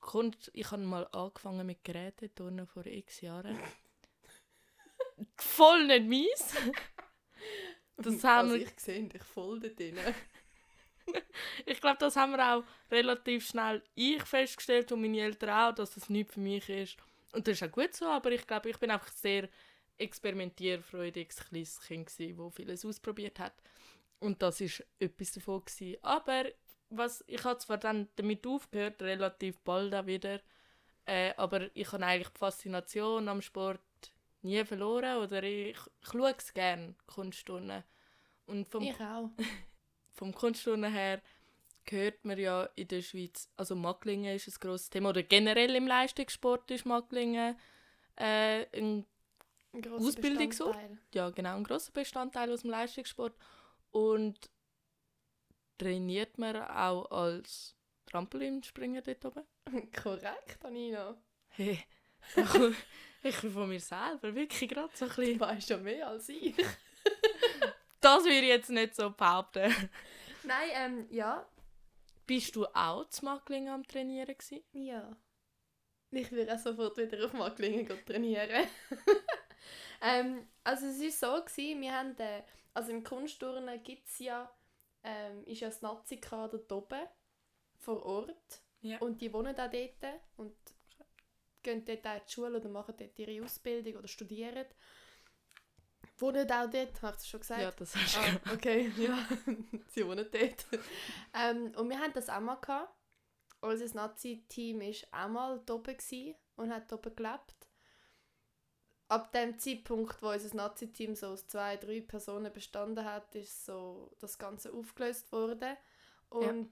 Kunst, 0.00 0.50
ich 0.54 0.70
habe 0.70 0.82
mal 0.82 1.06
angefangen 1.08 1.66
mit 1.66 1.82
Geräteturnen 1.84 2.66
vor 2.66 2.86
x 2.86 3.20
Jahren. 3.20 3.58
Voll 5.36 5.86
nicht 5.86 6.06
meins. 6.08 6.54
Das 8.00 8.22
haben 8.22 8.50
wir, 8.50 8.58
ich 8.62 8.78
sehe 8.78 9.08
dich 9.08 9.24
voll 9.24 9.58
da 9.58 9.66
drin. 9.70 9.98
ich 11.66 11.80
glaube, 11.80 11.98
das 11.98 12.16
haben 12.16 12.32
wir 12.32 12.54
auch 12.54 12.64
relativ 12.90 13.46
schnell 13.46 13.82
ich 13.94 14.22
festgestellt 14.22 14.92
und 14.92 15.00
meine 15.00 15.20
Eltern 15.20 15.50
auch, 15.50 15.74
dass 15.74 15.94
das 15.94 16.08
nicht 16.08 16.30
für 16.30 16.40
mich 16.40 16.68
ist. 16.68 16.96
Und 17.32 17.46
das 17.46 17.60
ist 17.60 17.62
auch 17.62 17.72
gut 17.72 17.94
so, 17.94 18.06
aber 18.06 18.30
ich 18.32 18.46
glaube, 18.46 18.70
ich 18.70 18.78
bin 18.78 18.90
einfach 18.90 19.12
sehr 19.12 19.48
experimentierfreudiges 19.98 21.48
kleines 21.48 21.80
Kind 21.80 22.06
gewesen, 22.06 22.36
das 22.36 22.54
vieles 22.54 22.84
ausprobiert 22.84 23.38
hat. 23.38 23.54
Und 24.20 24.42
das 24.42 24.60
ist 24.60 24.84
etwas 24.98 25.32
davon 25.32 25.64
gewesen. 25.64 25.96
Aber 26.02 26.44
was, 26.90 27.22
ich 27.26 27.44
habe 27.44 27.58
zwar 27.58 27.78
dann 27.78 28.08
damit 28.16 28.46
aufgehört, 28.46 29.02
relativ 29.02 29.58
bald 29.60 29.94
auch 29.94 30.06
wieder, 30.06 30.40
äh, 31.04 31.34
aber 31.36 31.74
ich 31.74 31.92
habe 31.92 32.04
eigentlich 32.04 32.28
die 32.28 32.38
Faszination 32.38 33.28
am 33.28 33.42
Sport 33.42 33.80
nie 34.42 34.64
verloren 34.64 35.18
oder 35.18 35.42
ich, 35.42 35.76
ich 35.76 36.08
schaue 36.10 36.34
es 36.36 36.52
gerne, 36.52 36.94
Kunststunden. 37.06 37.82
Und 38.46 38.68
vom 38.68 38.82
Ich 38.82 39.00
auch. 39.00 39.30
vom 40.18 40.34
Kunststunden 40.34 40.92
her 40.92 41.22
hört 41.90 42.24
man 42.24 42.38
ja 42.38 42.64
in 42.74 42.88
der 42.88 43.00
Schweiz, 43.02 43.48
also 43.56 43.74
Macklingen 43.74 44.34
ist 44.36 44.48
ein 44.48 44.54
grosses 44.60 44.90
Thema, 44.90 45.10
oder 45.10 45.22
generell 45.22 45.74
im 45.74 45.86
Leistungssport 45.86 46.70
ist 46.70 46.84
Macklingen 46.84 47.56
äh, 48.16 48.66
ein, 48.76 49.06
Ein 49.72 49.92
Ausbildungsort? 49.92 50.74
Bestandteil. 50.76 50.98
ja, 51.14 51.30
genau, 51.30 51.56
ein 51.56 51.64
grosser 51.64 51.92
Bestandteil 51.92 52.52
aus 52.52 52.62
dem 52.62 52.70
Leistungssport. 52.70 53.34
Und 53.90 54.50
trainiert 55.78 56.36
man 56.36 56.56
auch 56.56 57.10
als 57.10 57.74
Trampolinspringer 58.06 59.00
dort 59.02 59.24
oben? 59.24 59.44
Korrekt, 60.02 60.64
Anina. 60.64 61.16
Hey, 61.48 61.78
ich 63.22 63.40
bin 63.40 63.52
von 63.52 63.68
mir 63.68 63.80
selber 63.80 64.34
wirklich 64.34 64.68
gerade 64.68 64.90
so 64.94 65.06
ein 65.06 65.10
Du 65.10 65.16
bisschen... 65.16 65.40
weißt 65.40 65.70
ja 65.70 65.76
mehr 65.78 66.08
als 66.08 66.28
ich. 66.28 66.54
Das 68.08 68.24
würde 68.24 68.40
ich 68.40 68.48
jetzt 68.48 68.70
nicht 68.70 68.96
so 68.96 69.10
behaupten. 69.10 69.70
Nein, 70.42 70.70
ähm, 70.72 71.06
ja. 71.10 71.46
Bist 72.26 72.56
du 72.56 72.64
auch 72.64 73.06
zu 73.10 73.22
Macklingen 73.26 73.68
am 73.68 73.86
Trainieren 73.86 74.34
gewesen? 74.34 74.64
Ja. 74.72 75.14
Ich 76.10 76.32
will 76.32 76.48
auch 76.48 76.58
sofort 76.58 76.96
wieder 76.96 77.22
auf 77.26 77.34
Macklingen 77.34 77.86
trainieren. 78.06 78.66
ähm, 80.00 80.48
also 80.64 80.86
es 80.86 81.20
war 81.20 81.36
so, 81.36 81.44
gewesen, 81.44 81.82
wir 81.82 81.92
haben, 81.92 82.16
äh, 82.16 82.44
also 82.72 82.92
im 82.92 83.04
Kunstturnen 83.04 83.82
gibt 83.82 84.08
es 84.08 84.20
ja, 84.20 84.50
ähm, 85.02 85.44
ist 85.44 85.60
ja 85.60 85.68
das 85.68 85.82
Nazi-Kader 85.82 86.60
oben, 86.74 87.06
vor 87.78 88.02
Ort. 88.06 88.62
Ja. 88.80 89.00
Und 89.00 89.20
die 89.20 89.30
wohnen 89.34 89.54
auch 89.54 89.70
dort 89.70 90.14
und 90.38 90.56
gehen 91.62 91.84
dort 91.84 92.06
auch 92.06 92.14
in 92.14 92.22
die 92.26 92.32
Schule 92.32 92.56
oder 92.56 92.70
machen 92.70 92.94
dort 92.98 93.18
ihre 93.18 93.44
Ausbildung 93.44 93.96
oder 93.96 94.08
studieren. 94.08 94.64
Wohnen 96.20 96.50
auch 96.50 96.68
dort, 96.70 97.02
habe 97.02 97.12
ich 97.12 97.16
das 97.18 97.28
schon 97.28 97.40
gesagt? 97.40 97.62
Ja, 97.62 97.70
das 97.72 97.94
hast 97.96 98.16
du 98.16 98.20
Ah, 98.20 98.52
okay, 98.54 98.92
ja. 98.96 99.18
Sie 99.88 100.06
wohnen 100.06 100.26
dort. 100.30 100.66
ähm, 101.34 101.72
und 101.76 101.88
wir 101.88 101.98
hatten 101.98 102.14
das 102.14 102.28
auch 102.28 102.40
mal. 102.40 102.56
Gehabt. 102.56 102.92
Unser 103.60 103.92
Nazi-Team 103.94 104.80
war 104.80 105.24
auch 105.24 105.28
mal 105.28 105.64
oben 105.68 106.34
und 106.56 106.72
hat 106.72 106.90
dort 106.92 107.16
gelebt. 107.16 107.54
Ab 109.08 109.32
dem 109.32 109.58
Zeitpunkt, 109.58 110.22
wo 110.22 110.28
unser 110.30 110.54
Nazi-Team 110.54 111.14
so 111.14 111.28
aus 111.28 111.48
zwei, 111.48 111.76
drei 111.76 112.00
Personen 112.02 112.52
bestanden 112.52 113.04
hat, 113.04 113.34
ist 113.34 113.64
so 113.64 114.14
das 114.20 114.38
Ganze 114.38 114.72
aufgelöst 114.72 115.32
worden. 115.32 115.76
Und 116.28 116.70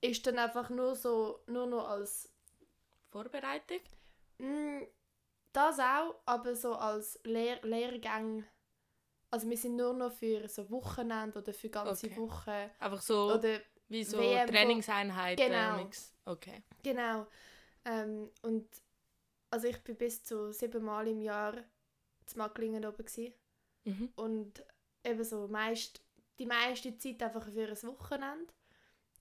ist 0.00 0.26
dann 0.26 0.38
einfach 0.38 0.70
nur 0.70 0.96
so, 0.96 1.42
nur 1.46 1.66
noch 1.66 1.88
als 1.88 2.30
Vorbereitung? 3.10 3.80
Mm, 4.38 4.82
Das 5.52 5.78
auch, 5.78 6.16
aber 6.26 6.54
so 6.56 6.74
als 6.74 7.18
Lehr 7.24 7.60
Lehrgang. 7.62 8.44
Also 9.30 9.48
wir 9.48 9.56
sind 9.56 9.76
nur 9.76 9.92
noch 9.92 10.12
für 10.12 10.48
so 10.48 10.68
Wochenende 10.70 11.38
oder 11.38 11.52
für 11.52 11.68
ganze 11.68 12.06
Okay. 12.06 12.16
Wochen. 12.16 12.70
Einfach 12.78 13.02
so 13.02 13.34
Oder 13.34 13.60
wie 13.88 14.04
so 14.04 14.18
WM, 14.18 14.46
Trainingseinheiten. 14.48 15.46
Genau. 15.46 15.90
Okay. 16.24 16.62
genau. 16.82 17.26
Ähm, 17.84 18.30
und 18.42 18.66
also 19.50 19.66
ich 19.68 19.82
bin 19.84 19.96
bis 19.96 20.22
zu 20.22 20.52
siebenmal 20.52 21.08
im 21.08 21.20
Jahr 21.20 21.54
zu 22.26 22.38
Macklingen 22.38 22.84
oben 22.84 23.04
gsi 23.04 23.34
Mhm. 23.84 24.12
und 24.16 24.64
eben 25.04 25.24
so 25.24 25.48
meist, 25.48 26.02
die 26.38 26.44
meiste 26.46 26.96
Zeit 26.98 27.22
einfach 27.22 27.44
für 27.50 27.68
ein 27.68 27.82
Wochenende. 27.82 28.52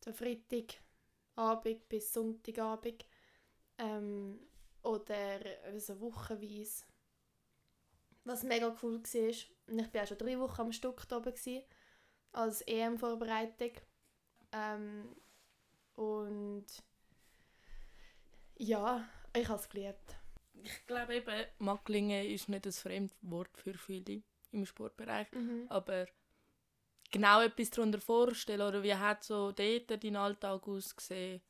So 0.04 0.12
Freitagabend 0.12 1.88
bis 1.88 2.12
Sonntagabend. 2.13 3.06
Ähm, 3.78 4.39
oder 4.84 5.39
so 5.80 6.00
wochenweise. 6.02 6.84
Was 8.26 8.43
mega 8.43 8.76
cool 8.82 9.02
war. 9.02 9.57
Und 9.67 9.80
ich 9.80 9.93
war 9.93 10.03
auch 10.03 10.08
schon 10.08 10.17
drei 10.17 10.39
Wochen 10.39 10.62
am 10.62 10.71
Stück 10.71 11.08
da 11.08 11.17
oben. 11.17 11.34
Gewesen, 11.34 11.63
als 12.32 12.62
EM-Vorbereitung. 12.62 13.71
Ähm, 14.51 15.15
und 15.95 16.65
ja, 18.58 19.08
ich 19.36 19.47
habe 19.47 19.60
es 19.60 19.69
geliebt. 19.69 20.15
Ich 20.63 20.86
glaube 20.88 21.15
eben, 21.15 21.45
Macklingen 21.60 22.25
ist 22.25 22.49
nicht 22.49 22.65
ein 22.65 22.71
Fremdwort 22.71 23.58
für 23.58 23.73
viele 23.75 24.23
im 24.51 24.65
Sportbereich. 24.65 25.27
Aber 25.69 26.08
genau 27.12 27.41
etwas 27.41 27.69
darunter 27.69 28.01
vorstellen 28.01 28.62
oder 28.62 28.84
wie 28.84 28.95
hat 28.95 29.23
so 29.23 29.51
dort 29.51 30.03
dein 30.03 30.15
Alltag 30.15 30.67
ausgesehen? 30.67 31.41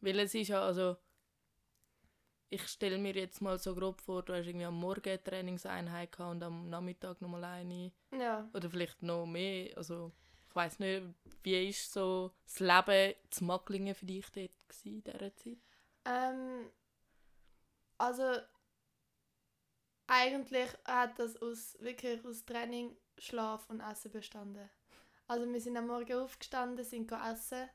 Weil 0.00 0.18
es 0.20 0.34
ist 0.34 0.48
ja, 0.48 0.62
also 0.62 0.96
ich 2.52 2.68
stelle 2.68 2.98
mir 2.98 3.14
jetzt 3.14 3.40
mal 3.40 3.58
so 3.58 3.74
grob 3.74 4.00
vor, 4.02 4.22
du 4.22 4.34
hast 4.34 4.46
irgendwie 4.46 4.66
am 4.66 4.78
Morgen 4.78 5.08
eine 5.08 5.22
Trainingseinheit 5.22 6.12
gehabt 6.12 6.32
und 6.32 6.42
am 6.42 6.68
Nachmittag 6.68 7.20
nochmal 7.22 7.44
eine 7.44 7.92
Ja. 8.10 8.46
oder 8.52 8.68
vielleicht 8.68 9.02
noch 9.02 9.24
mehr. 9.24 9.74
Also 9.76 10.12
ich 10.48 10.54
weiß 10.54 10.78
nicht, 10.80 11.02
wie 11.42 11.68
ist 11.68 11.90
so 11.92 12.30
das 12.44 12.60
Leben 12.60 13.14
zu 13.30 13.44
Macklingen 13.44 13.94
für 13.94 14.04
dich 14.04 14.26
dort 14.30 14.50
in 14.84 15.02
dieser 15.02 15.34
Zeit? 15.34 15.56
Ähm, 16.04 16.70
also 17.96 18.36
eigentlich 20.06 20.68
hat 20.84 21.18
das 21.18 21.40
aus, 21.40 21.76
wirklich 21.80 22.22
aus 22.24 22.44
Training, 22.44 22.94
Schlaf 23.16 23.68
und 23.70 23.80
Essen 23.80 24.10
bestanden. 24.10 24.68
Also 25.26 25.50
wir 25.50 25.60
sind 25.60 25.76
am 25.78 25.86
Morgen 25.86 26.18
aufgestanden, 26.18 26.84
sind 26.84 27.08
go 27.08 27.16
essen, 27.16 27.70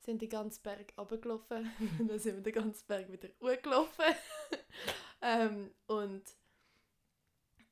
sind 0.00 0.22
den 0.22 0.28
ganzen 0.28 0.62
Berg 0.62 0.92
runtergelaufen, 0.96 1.70
dann 2.08 2.18
sind 2.18 2.36
wir 2.36 2.42
den 2.42 2.52
ganzen 2.52 2.86
Berg 2.86 3.10
wieder 3.10 3.28
hochgelaufen. 3.42 4.04
ähm, 5.22 5.74
und 5.86 6.22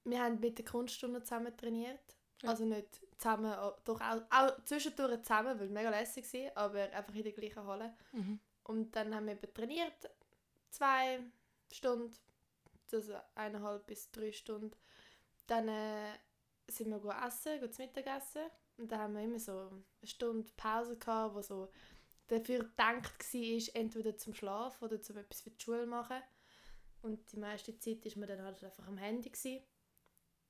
wir 0.04 0.22
haben 0.22 0.40
mit 0.40 0.58
der 0.58 0.64
Kunststunde 0.64 1.22
zusammen 1.22 1.56
trainiert. 1.56 2.16
Ja. 2.42 2.50
Also 2.50 2.64
nicht 2.64 3.00
zusammen, 3.18 3.52
auch- 3.54 3.78
doch 3.80 4.00
auch, 4.00 4.22
auch 4.30 4.64
zwischendurch 4.64 5.22
zusammen, 5.22 5.58
weil 5.58 5.66
es 5.66 5.72
mega 5.72 5.90
lässig 5.90 6.32
war, 6.34 6.64
aber 6.64 6.80
einfach 6.92 7.14
in 7.14 7.22
der 7.22 7.32
gleichen 7.32 7.66
Halle. 7.66 7.94
Mhm. 8.12 8.40
Und 8.64 8.94
dann 8.94 9.14
haben 9.14 9.26
wir 9.26 9.32
eben 9.34 9.54
trainiert, 9.54 10.10
zwei 10.70 11.20
Stunden, 11.72 12.14
also 12.92 13.14
eineinhalb 13.34 13.86
bis 13.86 14.10
drei 14.10 14.32
Stunden. 14.32 14.72
Dann 15.46 15.68
äh, 15.68 16.12
sind 16.68 16.90
wir 16.90 16.98
go 16.98 17.10
essen, 17.10 17.60
go 17.60 17.68
zu 17.68 17.82
Mittagessen. 17.82 18.42
Und 18.76 18.92
dann 18.92 19.00
haben 19.00 19.14
wir 19.14 19.22
immer 19.22 19.38
so 19.38 19.68
eine 19.70 19.82
Stunde 20.08 20.50
Pause 20.56 20.96
gehabt, 20.98 21.34
wo 21.34 21.40
so 21.40 21.70
dafür 22.28 22.60
gedacht 22.60 23.34
war, 23.34 23.74
entweder 23.74 24.16
zum 24.16 24.34
Schlafen 24.34 24.84
oder 24.84 25.00
zum 25.00 25.16
etwas 25.16 25.40
für 25.40 25.50
die 25.50 25.62
Schule 25.62 25.86
machen. 25.86 26.20
Und 27.02 27.30
die 27.32 27.38
meiste 27.38 27.78
Zeit 27.78 28.04
war 28.04 28.18
man 28.18 28.28
dann 28.28 28.42
halt 28.42 28.62
einfach 28.64 28.86
am 28.88 28.98
Handy, 28.98 29.30
gewesen, 29.30 29.62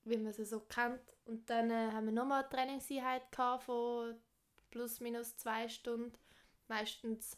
wie 0.05 0.17
man 0.17 0.27
es 0.27 0.51
so 0.51 0.61
kennt. 0.61 1.03
Und 1.25 1.51
dann 1.51 1.71
äh, 1.71 1.93
haben 1.93 2.07
wir 2.07 2.13
nochmal 2.13 2.43
eine 2.45 2.51
Trainingseinheit 2.51 3.23
von 3.61 4.17
plus 4.71 5.01
minus 5.01 5.37
zwei 5.37 5.69
Stunden. 5.69 6.17
Meistens, 6.69 7.37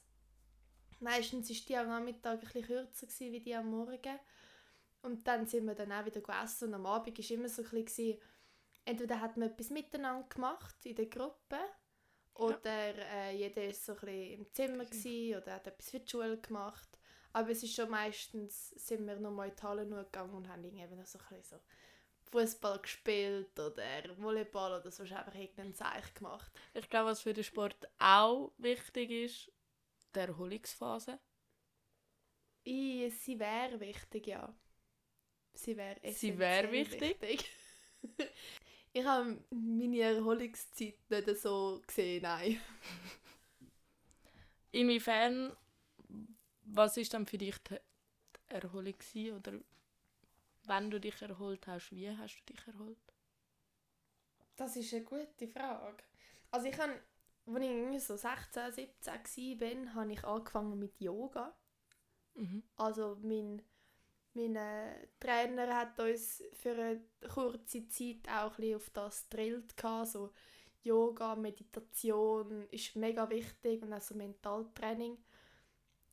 meistens 1.00 1.50
ist 1.50 1.68
die 1.68 1.76
am 1.76 1.88
Nachmittag 1.88 2.40
bisschen 2.40 2.62
kürzer 2.62 3.06
gewesen, 3.06 3.32
wie 3.32 3.40
die 3.40 3.54
am 3.54 3.70
Morgen. 3.70 4.18
Und 5.02 5.26
dann 5.26 5.46
sind 5.46 5.66
wir 5.66 5.74
dann 5.74 5.92
auch 5.92 6.04
wieder 6.04 6.20
gegessen 6.20 6.68
und 6.68 6.74
am 6.74 6.86
Abend 6.86 7.18
war 7.18 7.30
immer 7.30 7.48
so 7.48 7.62
ein 7.62 7.84
bisschen, 7.84 8.18
entweder 8.84 9.20
hat 9.20 9.36
man 9.36 9.48
etwas 9.48 9.70
miteinander 9.70 10.28
gemacht 10.28 10.74
in 10.84 10.96
der 10.96 11.06
Gruppe 11.06 11.58
oder 12.38 12.94
äh, 12.96 13.36
jeder 13.36 13.62
war 13.66 13.74
so 13.74 13.92
ein 13.92 13.98
bisschen 13.98 14.32
im 14.32 14.52
Zimmer 14.52 14.84
gewesen, 14.84 15.36
oder 15.36 15.54
hat 15.54 15.66
etwas 15.66 15.90
für 15.90 16.00
die 16.00 16.08
Schule 16.08 16.38
gemacht. 16.38 16.88
Aber 17.32 17.50
es 17.50 17.62
ist 17.62 17.74
schon 17.74 17.90
meistens, 17.90 18.70
sind 18.70 19.06
wir 19.06 19.16
noch 19.16 19.32
mal 19.32 19.48
in 19.48 19.56
die 19.56 19.62
Halle 19.62 19.86
gegangen 19.86 20.34
und 20.34 20.48
haben 20.48 20.64
irgendwie 20.64 21.04
so 21.04 21.18
ein 21.18 21.24
bisschen 21.28 21.42
so 21.42 21.56
Fußball 22.30 22.78
gespielt 22.80 23.58
oder 23.58 23.82
Volleyball 24.18 24.80
oder 24.80 24.90
so, 24.90 25.02
einfach 25.02 25.34
irgendeinen 25.34 25.74
Zeich 25.74 26.14
gemacht. 26.14 26.52
Ich 26.74 26.88
glaube, 26.88 27.10
was 27.10 27.22
für 27.22 27.32
den 27.32 27.44
Sport 27.44 27.88
auch 27.98 28.52
wichtig 28.58 29.10
ist, 29.10 29.52
die 30.14 30.20
Erholungsphase. 30.20 31.18
I, 32.66 33.10
sie 33.10 33.38
wäre 33.38 33.80
wichtig, 33.80 34.26
ja. 34.28 34.54
Sie 35.54 35.76
wäre 35.76 35.98
Sie 36.12 36.38
wäre 36.38 36.70
wichtig. 36.70 37.20
wichtig. 37.20 37.50
ich 38.92 39.04
habe 39.04 39.38
meine 39.50 40.00
Erholungszeit 40.00 40.98
nicht 41.08 41.36
so 41.36 41.82
gesehen, 41.86 42.22
nein. 42.22 42.60
Inwiefern, 44.72 45.56
was 46.62 46.96
ist 46.96 47.14
dann 47.14 47.26
für 47.26 47.38
dich 47.38 47.56
die 47.58 47.76
Erholung 48.48 48.94
gewesen, 48.98 49.36
oder 49.36 49.52
wenn 50.64 50.90
du 50.90 51.00
dich 51.00 51.20
erholt 51.22 51.66
hast, 51.66 51.90
wie 51.92 52.10
hast 52.10 52.38
du 52.40 52.52
dich 52.52 52.66
erholt? 52.66 52.98
Das 54.56 54.76
ist 54.76 54.92
eine 54.92 55.04
gute 55.04 55.48
Frage. 55.48 56.02
Also 56.50 56.66
ich 56.66 56.78
habe, 56.78 57.00
als 57.46 57.64
ich 57.64 58.04
so 58.04 58.16
16, 58.16 58.72
17 58.72 59.60
war, 59.60 59.94
habe 59.94 60.12
ich 60.12 60.24
angefangen 60.24 60.78
mit 60.78 61.00
Yoga. 61.00 61.54
Mhm. 62.34 62.62
Also 62.76 63.16
mein, 63.22 63.62
mein 64.34 64.56
äh, 64.56 65.08
Trainer 65.20 65.74
hat 65.74 65.98
uns 65.98 66.42
für 66.52 66.72
eine 66.72 67.00
kurze 67.32 67.88
Zeit 67.88 68.28
auch 68.28 68.58
ein 68.58 68.74
auf 68.74 68.90
das 68.90 69.28
gedrillt. 69.28 69.74
So 70.04 70.32
Yoga, 70.82 71.34
Meditation 71.34 72.66
ist 72.70 72.96
mega 72.96 73.28
wichtig 73.28 73.82
und 73.82 73.92
auch 73.92 74.00
so 74.00 74.14
Mentaltraining. 74.14 75.18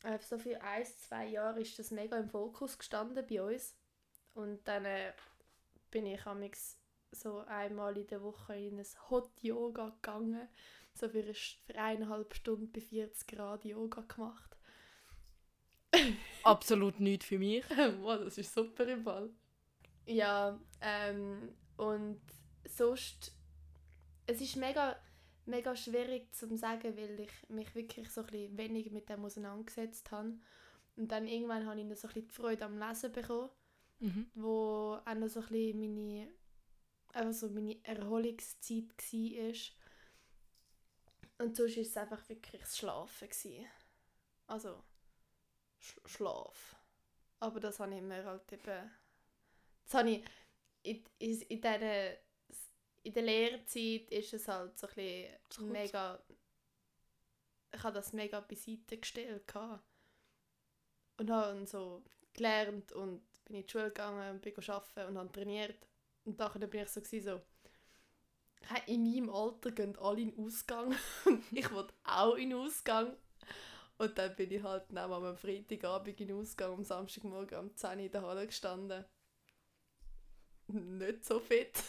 Äh, 0.04 0.20
so 0.20 0.38
für 0.38 0.62
ein, 0.62 0.86
zwei 0.86 1.28
Jahre 1.28 1.62
ist 1.62 1.78
das 1.78 1.92
mega 1.92 2.18
im 2.18 2.30
Fokus 2.30 2.78
gestanden 2.78 3.26
bei 3.28 3.42
uns. 3.42 3.76
Und 4.34 4.68
dann 4.68 4.86
äh, 4.86 5.14
bin 5.92 6.06
ich 6.06 6.22
so 7.12 7.40
einmal 7.40 7.98
in 7.98 8.08
der 8.08 8.22
Woche 8.22 8.56
in 8.56 8.80
ein 8.80 8.86
Hot 9.10 9.32
Yoga 9.42 9.90
gegangen. 9.90 10.48
So 10.94 11.10
für 11.10 11.34
eineinhalb 11.76 12.34
Stunden 12.34 12.72
bei 12.72 12.82
40 12.82 13.28
Grad 13.28 13.66
Yoga 13.66 14.02
gemacht. 14.02 14.55
Absolut 16.44 17.00
nichts 17.00 17.26
für 17.26 17.40
mich. 17.40 17.64
wow, 18.02 18.20
das 18.24 18.38
ist 18.38 18.54
super 18.54 18.88
im 18.88 19.04
Fall. 19.04 19.30
Ja, 20.06 20.60
ähm, 20.82 21.50
und 21.78 22.22
sonst, 22.68 23.36
es 24.28 24.42
ist 24.42 24.56
mega, 24.56 24.96
mega 25.46 25.76
schwierig 25.76 26.34
zu 26.34 26.56
sagen, 26.56 26.96
weil 26.96 27.20
ich 27.20 27.50
mich 27.50 27.74
wirklich 27.74 28.10
so 28.10 28.22
ein 28.22 28.28
bisschen 28.28 28.58
weniger 28.58 28.92
mit 28.92 29.10
dem 29.10 29.26
auseinandergesetzt 29.26 30.12
habe. 30.12 30.38
Und 30.96 31.12
dann 31.12 31.28
irgendwann 31.28 31.66
habe 31.66 31.80
ich 31.80 31.86
noch 31.86 31.96
so 31.96 32.08
ein 32.08 32.14
bisschen 32.14 32.28
die 32.28 32.34
Freude 32.34 32.66
am 32.66 32.78
Lesen 32.78 33.12
bekommen 33.12 33.50
mhm. 34.00 34.28
wo 34.36 35.00
auch 35.06 35.16
noch 35.16 35.28
so 35.28 35.42
ein 35.42 35.48
bisschen 35.48 35.80
meine, 35.80 36.30
einfach 37.14 37.34
so 37.34 37.50
meine 37.50 37.84
Erholungszeit 37.84 38.90
war. 38.98 39.54
Und 41.38 41.56
sonst 41.56 41.76
war 41.76 41.84
es 41.84 41.98
einfach 41.98 42.30
wirklich 42.30 42.62
das 42.62 42.78
Schlafen. 42.78 43.28
Gewesen. 43.28 43.66
Also, 44.48 44.84
Sch 45.80 46.00
Schlaf. 46.06 46.76
Aber 47.40 47.60
das 47.60 47.80
habe 47.80 47.96
ich 47.96 48.02
mir 48.02 48.24
halt 48.26 48.52
eben... 48.52 48.92
Das 49.84 49.94
habe 49.94 50.10
ich 50.10 50.26
in, 50.84 51.04
in, 51.20 51.42
in 51.42 51.62
dieser... 51.62 52.26
In 53.04 53.14
der 53.14 53.24
Lehrzeit 53.24 54.10
ist 54.10 54.34
es 54.34 54.48
halt 54.48 54.78
so 54.80 54.88
ein 54.88 54.96
bisschen 54.96 55.72
mega... 55.72 56.24
Ich 57.72 57.84
habe 57.84 57.96
das 57.96 58.14
mega 58.14 58.40
beiseite 58.40 58.98
gestellt. 58.98 59.54
Und 61.18 61.30
habe 61.30 61.66
so 61.68 62.04
gelernt 62.34 62.92
und 62.94 63.22
bin 63.46 63.58
in 63.58 63.66
die 63.66 63.72
Schule 63.72 63.86
gegangen, 63.86 64.42
bin 64.42 64.54
arbeiten 64.68 65.08
und 65.08 65.18
habe 65.18 65.32
trainiert. 65.32 65.88
Und 66.26 66.40
dann 66.40 66.70
bin 66.70 66.82
ich 66.82 66.90
so, 66.90 67.02
so 67.02 67.42
in 68.88 69.04
meinem 69.04 69.30
Alter 69.30 69.72
gehen 69.72 69.98
alle 69.98 70.22
in 70.22 70.32
den 70.32 70.46
Ausgang 70.46 70.96
ich 71.52 71.72
wollte 71.72 71.94
auch 72.04 72.36
in 72.36 72.50
den 72.50 72.60
Ausgang. 72.60 73.16
Und 73.98 74.18
dann 74.18 74.36
bin 74.36 74.52
ich 74.52 74.62
halt 74.62 74.84
am 74.96 75.38
Freitagabend 75.38 76.20
in 76.20 76.28
den 76.28 76.38
Ausgang, 76.38 76.74
am 76.74 76.84
Samstagmorgen 76.84 77.60
um 77.60 77.76
10 77.76 77.90
Uhr 77.92 78.06
in 78.06 78.12
der 78.12 78.22
Halle 78.24 78.46
gestanden. 78.46 79.06
Nicht 80.68 81.24
so 81.24 81.40
fit. 81.40 81.84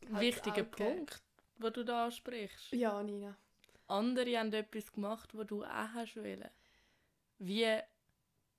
Wichtiger 0.08 0.62
Punkt, 0.62 1.22
den 1.56 1.72
du 1.72 1.84
da 1.84 2.04
ansprichst. 2.04 2.72
Ja, 2.72 3.02
Nina. 3.02 3.36
Andere 3.88 4.38
haben 4.38 4.52
etwas 4.52 4.92
gemacht, 4.92 5.30
was 5.34 5.46
du 5.46 5.64
auch 5.64 5.68
hast 5.68 6.16
wollen. 6.16 6.48
Wie 7.38 7.78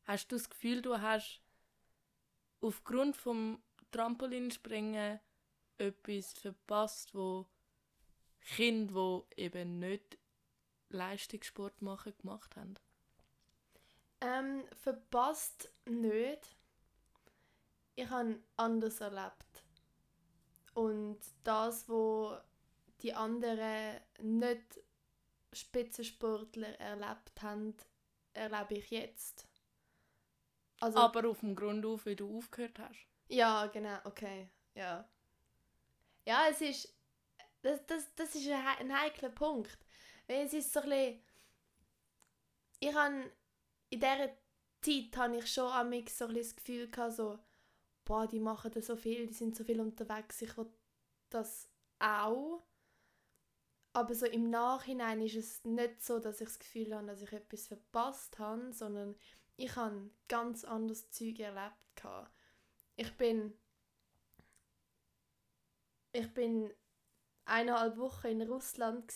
hast 0.05 0.31
du 0.31 0.35
das 0.35 0.49
Gefühl, 0.49 0.81
du 0.81 0.99
hast 0.99 1.41
aufgrund 2.61 3.15
vom 3.15 3.61
Trampolinspringen 3.91 5.19
etwas 5.77 6.33
verpasst, 6.33 7.13
wo 7.13 7.47
Kinder, 8.41 8.93
wo 8.93 9.27
eben 9.35 9.79
nicht 9.79 10.17
Leistungssport 10.89 11.81
machen, 11.81 12.13
gemacht 12.21 12.55
haben? 12.55 12.75
Ähm, 14.21 14.63
verpasst 14.81 15.71
nicht. 15.85 16.55
Ich 17.95 18.09
habe 18.09 18.39
anders 18.55 19.01
erlebt. 19.01 19.63
Und 20.73 21.19
das, 21.43 21.89
wo 21.89 22.37
die 23.01 23.13
anderen 23.13 23.99
nicht 24.21 24.79
Spitzensportler 25.53 26.79
erlebt 26.79 27.41
haben, 27.41 27.75
erlebe 28.33 28.75
ich 28.75 28.91
jetzt. 28.91 29.47
Also, 30.79 30.99
Aber 30.99 31.27
auf 31.29 31.39
dem 31.39 31.55
Grund 31.55 31.85
auf, 31.85 32.05
wie 32.05 32.15
du 32.15 32.37
aufgehört 32.37 32.77
hast. 32.79 33.07
Ja, 33.29 33.65
genau, 33.67 33.97
okay. 34.03 34.49
Ja. 34.75 35.07
Ja, 36.25 36.47
es 36.49 36.61
ist. 36.61 36.93
Das, 37.63 37.83
das, 37.87 38.13
das 38.15 38.35
ist 38.35 38.47
ein, 38.47 38.65
ein 38.79 38.99
heikler 38.99 39.29
Punkt. 39.29 39.77
Weil 40.27 40.45
es 40.45 40.53
ist 40.53 40.71
so 40.71 40.81
ein. 40.81 41.19
Ich 42.79 42.93
habe. 42.93 43.31
In 43.89 44.01
dieser 44.01 44.29
Zeit 44.81 45.15
habe 45.17 45.37
ich 45.37 45.47
schon 45.47 45.71
am 45.71 45.93
so 46.07 46.27
das 46.27 46.55
Gefühl 46.55 46.89
gehabt, 46.89 47.13
so, 47.13 47.39
boah, 48.03 48.27
die 48.27 48.39
machen 48.39 48.71
da 48.71 48.81
so 48.81 48.97
viel, 48.97 49.25
die 49.25 49.33
sind 49.33 49.55
so 49.55 49.63
viel 49.63 49.79
unterwegs, 49.79 50.41
ich 50.41 50.57
will 50.57 50.69
das 51.29 51.69
auch. 51.99 52.63
Aber 53.93 54.13
so 54.13 54.25
im 54.25 54.49
Nachhinein 54.49 55.21
ist 55.21 55.35
es 55.35 55.63
nicht 55.63 56.03
so, 56.03 56.19
dass 56.19 56.41
ich 56.41 56.47
das 56.47 56.59
Gefühl 56.59 56.93
habe, 56.93 57.07
dass 57.07 57.21
ich 57.21 57.31
etwas 57.31 57.67
verpasst 57.67 58.37
habe, 58.39 58.73
sondern 58.73 59.15
ich 59.55 59.75
habe 59.75 60.11
ganz 60.27 60.65
anderes 60.65 61.09
Zeug 61.09 61.39
erlebt. 61.39 61.75
Ich 62.97 63.11
bin 63.17 63.53
ich 66.11 66.33
bin 66.33 66.73
eineinhalb 67.45 67.97
Wochen 67.97 68.27
in 68.27 68.41
Russland 68.41 69.07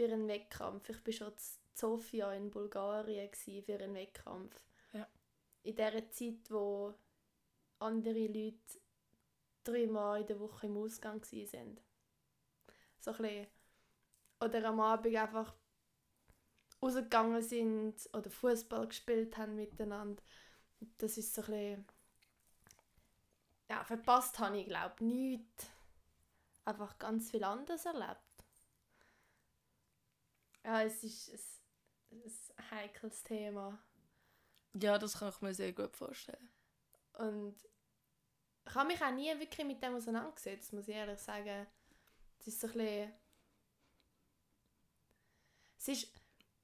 für 0.00 0.14
einen 0.14 0.28
Wettkampf. 0.28 0.88
Ich 0.88 1.04
war 1.04 1.12
schon 1.12 1.28
in 1.28 1.38
Sofia 1.74 2.32
in 2.32 2.50
Bulgarien 2.50 3.28
für 3.34 3.74
einen 3.74 3.94
Wettkampf. 3.94 4.64
Ja. 4.94 5.06
In 5.62 5.76
der 5.76 6.10
Zeit, 6.10 6.50
wo 6.50 6.94
andere 7.80 8.26
Leute 8.26 8.80
dreimal 9.62 10.22
in 10.22 10.26
der 10.26 10.40
Woche 10.40 10.68
im 10.68 10.78
Ausgang 10.78 11.20
waren. 11.20 11.80
So 12.98 13.10
ein 13.10 13.16
bisschen. 13.18 13.46
Oder 14.42 14.64
am 14.64 14.80
Abend 14.80 15.14
einfach 15.14 15.54
rausgegangen 16.80 17.42
sind 17.42 18.08
oder 18.14 18.30
Fußball 18.30 18.88
gespielt 18.88 19.36
haben 19.36 19.56
miteinander. 19.56 20.22
Das 20.96 21.18
ist 21.18 21.34
so 21.34 21.42
ein 21.42 21.46
bisschen, 21.46 21.86
ja, 23.68 23.84
verpasst 23.84 24.38
habe 24.38 24.60
ich 24.60 24.66
glaube 24.66 25.04
nichts. 25.04 25.66
Einfach 26.64 26.98
ganz 26.98 27.30
viel 27.30 27.44
anderes 27.44 27.84
erlebt. 27.84 28.29
Ja, 30.64 30.82
es 30.82 31.02
ist 31.02 31.30
ein, 32.10 32.22
ein 32.56 32.70
heikles 32.70 33.22
Thema. 33.22 33.78
Ja, 34.74 34.98
das 34.98 35.18
kann 35.18 35.30
ich 35.30 35.40
mir 35.40 35.54
sehr 35.54 35.72
gut 35.72 35.96
vorstellen. 35.96 36.50
Und 37.14 37.56
ich 38.66 38.74
habe 38.74 38.88
mich 38.88 39.02
auch 39.02 39.10
nie 39.10 39.36
wirklich 39.38 39.66
mit 39.66 39.82
dem 39.82 39.96
auseinandergesetzt, 39.96 40.72
muss 40.72 40.88
ich 40.88 40.94
ehrlich 40.94 41.18
sagen. 41.18 41.66
Es 42.38 42.46
ist 42.46 42.60
so 42.60 42.66
ein 42.68 42.72
bisschen... 42.74 43.12
Es 45.78 45.88
ist 45.88 46.12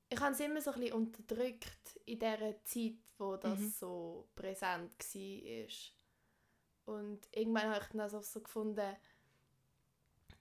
ich 0.08 0.20
habe 0.20 0.32
es 0.32 0.40
immer 0.40 0.60
so 0.60 0.70
ein 0.70 0.80
bisschen 0.80 0.94
unterdrückt 0.94 1.96
in 2.04 2.18
der 2.20 2.62
Zeit, 2.64 2.94
wo 3.18 3.36
das 3.36 3.58
Mhm. 3.58 3.70
so 3.70 4.28
präsent 4.36 4.92
war. 4.98 5.68
Und 6.94 7.28
irgendwann 7.32 7.70
habe 7.70 7.82
ich 7.82 7.90
dann 7.90 8.00
also 8.00 8.20
so 8.20 8.40
gefunden, 8.40 8.96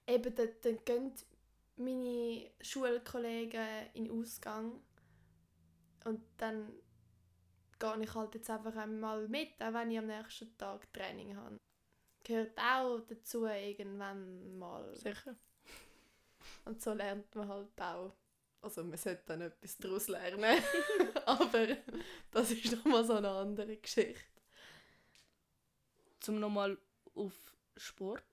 eben 0.06 0.34
dann, 0.34 0.50
dann 0.62 0.84
gehen 0.84 1.12
meine 1.76 2.50
Schulkollegen 2.60 3.66
in 3.94 4.04
den 4.04 4.20
Ausgang 4.20 4.80
und 6.04 6.22
dann 6.38 6.72
gehe 7.78 8.02
ich 8.02 8.14
halt 8.14 8.34
jetzt 8.34 8.50
einfach 8.50 8.76
einmal 8.76 9.28
mit, 9.28 9.60
auch 9.60 9.72
wenn 9.74 9.90
ich 9.90 9.98
am 9.98 10.06
nächsten 10.06 10.56
Tag 10.56 10.92
Training 10.92 11.36
habe. 11.36 11.58
Gehört 12.24 12.58
auch 12.58 13.00
dazu 13.06 13.46
irgendwann 13.46 14.58
mal. 14.58 14.94
Sicher. 14.96 15.36
Und 16.64 16.82
so 16.82 16.92
lernt 16.92 17.34
man 17.34 17.48
halt 17.48 17.80
auch. 17.80 18.16
Also 18.62 18.82
man 18.82 18.98
sollte 18.98 19.22
dann 19.26 19.42
etwas 19.42 19.76
daraus 19.78 20.08
lernen. 20.08 20.62
Aber 21.26 21.68
das 22.30 22.50
ist 22.50 22.72
nochmal 22.72 23.04
so 23.04 23.14
eine 23.14 23.30
andere 23.30 23.76
Geschichte. 23.76 24.20
Zum 26.20 26.40
nochmal 26.40 26.76
auf 27.14 27.34
Sport 27.76 28.24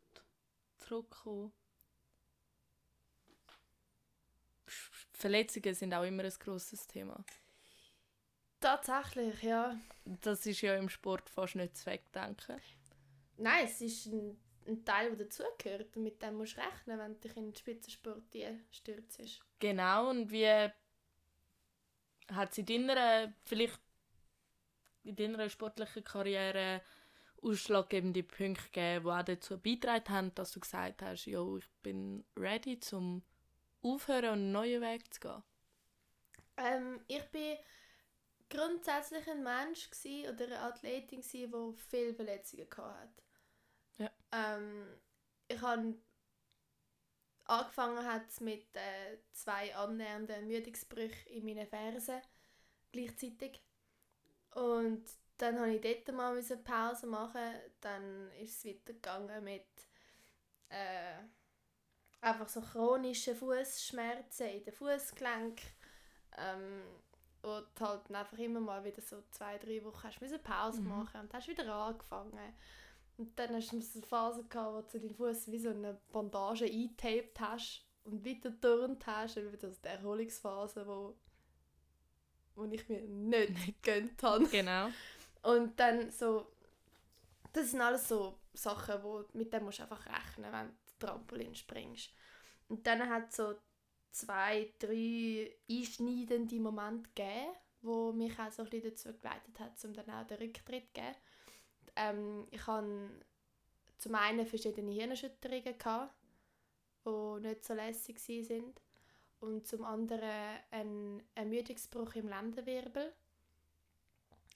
zurückzukommen. 0.78 1.52
Verletzungen 5.24 5.74
sind 5.74 5.94
auch 5.94 6.04
immer 6.04 6.26
ein 6.26 6.34
grosses 6.38 6.86
Thema. 6.86 7.24
Tatsächlich, 8.60 9.42
ja. 9.42 9.80
Das 10.04 10.46
ist 10.46 10.60
ja 10.60 10.76
im 10.76 10.90
Sport 10.90 11.30
fast 11.30 11.56
nicht 11.56 11.78
zu 11.78 11.86
wegdenken. 11.86 12.60
Nein, 13.38 13.66
es 13.66 13.80
ist 13.80 14.08
ein, 14.08 14.38
ein 14.68 14.84
Teil, 14.84 15.16
der 15.16 15.26
dazugehört. 15.26 15.96
Und 15.96 16.04
mit 16.04 16.22
dem 16.22 16.36
musst 16.36 16.58
du 16.58 16.62
rechnen, 16.62 17.00
wenn 17.00 17.14
du 17.14 17.20
dich 17.22 17.38
in 17.38 17.46
den 17.46 17.56
Spitzensport 17.56 18.24
stürzt. 18.70 19.42
Genau, 19.60 20.10
und 20.10 20.30
wie 20.30 20.70
hat 22.28 22.54
sie 22.54 22.66
in 22.68 22.86
deiner, 22.86 23.34
vielleicht 23.46 23.80
in 25.04 25.16
deiner 25.16 25.48
sportlichen 25.48 26.04
Karriere 26.04 26.82
ausschlaggebende 27.42 28.24
Punkte 28.24 28.66
gegeben, 28.66 29.06
die 29.06 29.10
auch 29.12 29.24
dazu 29.24 29.58
beigetragen 29.58 30.10
haben, 30.10 30.36
dass 30.36 30.52
du 30.52 30.60
gesagt 30.60 31.02
hast, 31.02 31.28
jo, 31.28 31.58
ich 31.58 31.70
bin 31.82 32.26
ready 32.36 32.78
zum 32.78 33.24
Aufhören 33.84 34.26
und 34.26 34.32
einen 34.32 34.52
neuen 34.52 34.82
Weg 34.82 35.14
zu 35.14 35.20
gehen? 35.20 35.44
Ähm, 36.58 37.04
ich 37.08 37.24
bin 37.32 37.58
grundsätzlich 38.50 39.28
ein 39.30 39.44
Mensch 39.44 39.90
gsi 39.90 40.28
oder 40.30 40.46
eine 40.46 40.60
Athletin 40.60 41.22
gsi, 41.22 41.48
die 41.48 41.74
viele 41.90 42.14
Verletzungen 42.14 42.68
hatte. 42.78 43.24
Ja. 43.98 44.12
Ähm, 44.32 44.88
ich 45.48 45.62
habe 45.62 45.96
angefangen 47.46 48.06
hat's 48.06 48.40
mit 48.40 48.76
äh, 48.76 49.18
zwei 49.34 49.76
annähernden 49.76 50.36
Ermüdungsbrüchen 50.36 51.28
in 51.28 51.46
meinen 51.46 51.68
Fersen 51.68 52.22
gleichzeitig 52.92 53.62
und 54.52 55.04
dann 55.38 55.60
habe 55.60 55.74
ich 55.76 55.82
dort 55.82 56.16
mal 56.16 56.38
eine 56.38 56.58
Pause 56.58 57.08
machen. 57.08 57.54
Dann 57.82 58.32
ist 58.34 58.60
es 58.60 58.66
weitergegangen 58.66 59.44
mit 59.44 59.66
äh, 60.70 61.18
einfach 62.24 62.50
so 62.50 62.62
chronischen 62.62 63.36
Fußschmerzen 63.36 64.48
in 64.48 64.64
den 64.64 64.74
Fußgelenk. 64.74 65.62
Ähm, 66.38 66.82
und 67.42 67.68
halt 67.80 68.10
einfach 68.10 68.38
immer 68.38 68.62
mal 68.62 68.84
wieder 68.86 69.02
so 69.02 69.22
zwei, 69.30 69.58
drei 69.58 69.84
Wochen 69.84 70.04
hast 70.04 70.20
du 70.22 70.40
Pause 70.40 70.82
Mhm. 70.82 70.88
machen 70.88 71.22
und 71.22 71.34
hast 71.34 71.48
wieder 71.48 71.72
angefangen. 71.74 72.54
Und 73.18 73.38
dann 73.38 73.54
hast 73.56 73.72
du 73.72 73.82
so 73.82 74.00
eine 74.00 74.08
Phase 74.08 74.44
gehabt, 74.46 74.74
wo 74.94 75.00
du 75.00 75.00
deinen 75.00 75.16
Fuß 75.16 75.52
wie 75.52 75.60
so 75.60 75.70
eine 75.70 76.00
Bandage 76.12 76.66
eingetaped 76.66 77.40
hast 77.40 77.86
und 78.06 78.26
weiter 78.26 78.60
turnt 78.60 79.06
hast. 79.06 79.38
Und 79.38 79.52
wieder 79.52 79.70
so 79.70 79.78
die 79.84 79.88
Erholungsphase, 79.90 80.88
wo, 80.88 81.16
wo 82.56 82.64
ich 82.66 82.88
mir 82.88 83.02
nicht 83.02 83.54
gegönnt 83.84 84.24
habe. 84.24 84.48
Genau. 84.48 84.88
Und 85.44 85.78
dann 85.80 86.10
so, 86.12 86.48
das 87.52 87.72
sind 87.72 87.82
alles 87.82 88.08
so 88.08 88.40
Sachen, 88.54 89.04
wo, 89.04 89.26
mit 89.34 89.52
denen 89.52 89.66
musst 89.66 89.80
du 89.80 89.84
einfach 89.84 90.06
rechnen, 90.06 90.52
wenn 90.52 90.72
Trampolin 91.06 91.56
springst. 91.56 92.12
Und 92.68 92.86
dann 92.88 93.10
hat 93.10 93.30
es 93.30 93.38
so 93.38 93.56
zwei, 94.12 94.74
drei 94.80 95.56
einschneidende 95.70 96.60
Momente 96.60 97.10
gegeben, 97.14 97.54
wo 97.82 98.12
mich 98.12 98.38
auch 98.40 98.52
so 98.52 98.64
ein 98.64 98.70
bisschen 98.70 98.92
dazu 98.92 99.14
geleitet 99.14 99.60
hat, 99.60 99.84
um 99.84 99.94
dann 99.94 100.10
auch 100.10 100.28
den 100.28 100.38
Rücktritt 100.38 100.88
zu 100.88 100.94
geben. 100.94 101.16
Ähm, 101.96 102.48
ich 102.52 102.66
hatte 102.66 103.10
zum 103.98 104.16
einen 104.16 104.46
verschiedene 104.46 104.92
Hirnerschütterungen, 104.92 105.78
gehabt, 105.78 106.14
die 107.06 107.48
nicht 107.48 107.64
so 107.64 107.74
lässig 107.74 108.18
waren. 108.28 108.74
Und 109.42 109.68
zum 109.68 109.84
anderen 109.84 110.60
einen 110.72 111.24
Ermüdungsbruch 111.36 112.16
im 112.16 112.30
Lendenwirbel 112.30 113.14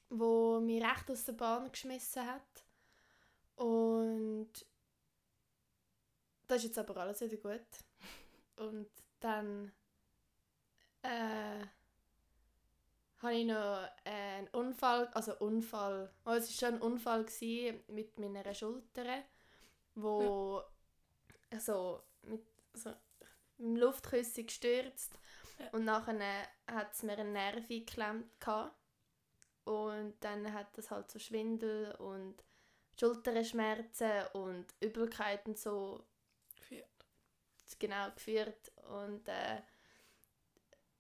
wo 0.09 0.59
mich 0.59 0.83
recht 0.83 1.09
aus 1.09 1.25
der 1.25 1.33
Bahn 1.33 1.71
geschmissen 1.71 2.25
hat. 2.25 2.63
Und 3.55 4.51
das 6.47 6.57
ist 6.59 6.63
jetzt 6.65 6.79
aber 6.79 6.97
alles 6.97 7.21
wieder 7.21 7.37
gut. 7.37 7.67
Und 8.57 8.89
dann 9.19 9.71
äh, 11.03 11.65
habe 13.21 13.33
ich 13.33 13.45
noch 13.45 13.87
einen 14.05 14.47
Unfall, 14.49 15.07
also 15.13 15.37
Unfall, 15.39 16.11
oh, 16.25 16.31
es 16.31 16.61
war 16.61 16.69
schon 16.69 16.75
ein 16.79 16.81
Unfall 16.81 17.25
gewesen 17.25 17.81
mit 17.87 18.17
meiner 18.19 18.53
Schulter, 18.53 19.23
wo 19.95 20.61
also 21.51 22.03
mit 22.23 22.45
so 22.73 22.93
im 23.57 23.75
Luftküsse 23.75 24.43
gestürzt 24.43 25.11
Ja. 25.59 25.69
und 25.71 25.85
nachher 25.85 26.47
hat 26.67 26.93
es 26.93 27.03
mir 27.03 27.17
einen 27.17 27.33
Nerv 27.33 27.67
gehabt. 27.67 28.75
Und 29.65 30.15
dann 30.21 30.53
hat 30.53 30.77
das 30.77 30.91
halt 30.91 31.11
so 31.11 31.19
Schwindel 31.19 31.93
und 31.95 32.41
Schulterschmerzen 32.97 34.27
und 34.33 34.65
Übelkeit 34.79 35.45
und 35.45 35.57
so. 35.57 36.05
Genau 37.79 38.11
geführt. 38.11 38.71
Und 38.89 39.27
äh, 39.27 39.61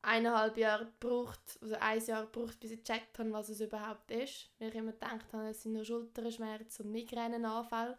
eineinhalb 0.01 0.57
Jahre 0.57 0.85
gebraucht, 0.85 1.59
also 1.61 1.75
ein 1.75 2.05
Jahr 2.05 2.25
gebraucht, 2.25 2.59
bis 2.59 2.71
ich 2.71 2.83
gecheckt 2.83 3.17
habe, 3.19 3.31
was 3.31 3.49
es 3.49 3.61
überhaupt 3.61 4.11
ist. 4.11 4.49
Weil 4.59 4.69
ich 4.69 4.75
immer 4.75 4.91
gedacht 4.91 5.31
habe, 5.33 5.49
es 5.49 5.63
sind 5.63 5.73
nur 5.73 5.85
Schulterschmerzen 5.85 6.85
und 6.85 6.91
Migränenanfälle. 6.91 7.97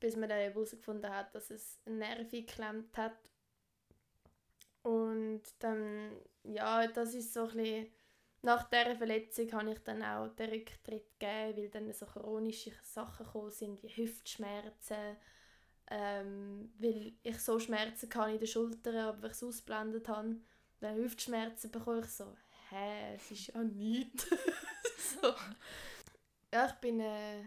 Bis 0.00 0.16
man 0.16 0.28
dann 0.28 0.38
herausgefunden 0.38 1.10
hat, 1.10 1.34
dass 1.34 1.50
es 1.50 1.80
einen 1.86 1.98
Nerv 1.98 2.30
geklemmt 2.30 2.96
hat. 2.96 3.18
Und 4.82 5.42
dann, 5.60 6.20
ja, 6.42 6.86
das 6.88 7.14
ist 7.14 7.32
so 7.32 7.48
ein 7.48 7.56
bisschen 7.56 7.92
nach 8.44 8.68
dieser 8.68 8.94
Verletzung 8.94 9.50
habe 9.52 9.72
ich 9.72 9.78
dann 9.78 10.02
auch 10.02 10.28
den 10.28 10.50
Rücktritt 10.50 11.18
gegeben, 11.18 11.56
weil 11.56 11.70
dann 11.70 11.92
so 11.94 12.04
chronische 12.04 12.72
Sachen 12.82 13.24
gekommen 13.24 13.50
sind, 13.50 13.82
wie 13.82 13.88
Hüftschmerzen, 13.88 15.16
ähm, 15.90 16.72
weil 16.78 17.14
ich 17.22 17.38
so 17.38 17.58
Schmerzen 17.58 18.08
hatte 18.14 18.32
in 18.32 18.38
den 18.38 18.46
Schultern, 18.46 18.96
aber 18.96 19.26
ich 19.26 19.32
es 19.32 19.42
ausgeblendet 19.42 20.08
habe. 20.08 20.36
Dann 20.80 20.96
Hüftschmerzen 20.96 21.70
bekomme 21.70 22.00
ich 22.00 22.06
so, 22.06 22.36
hä, 22.70 23.14
es 23.14 23.30
ist 23.30 23.46
ja 23.48 23.62
nichts. 23.62 24.26
so. 25.22 25.34
Ja, 26.52 26.66
ich 26.66 26.74
bin 26.74 27.00
äh, 27.00 27.44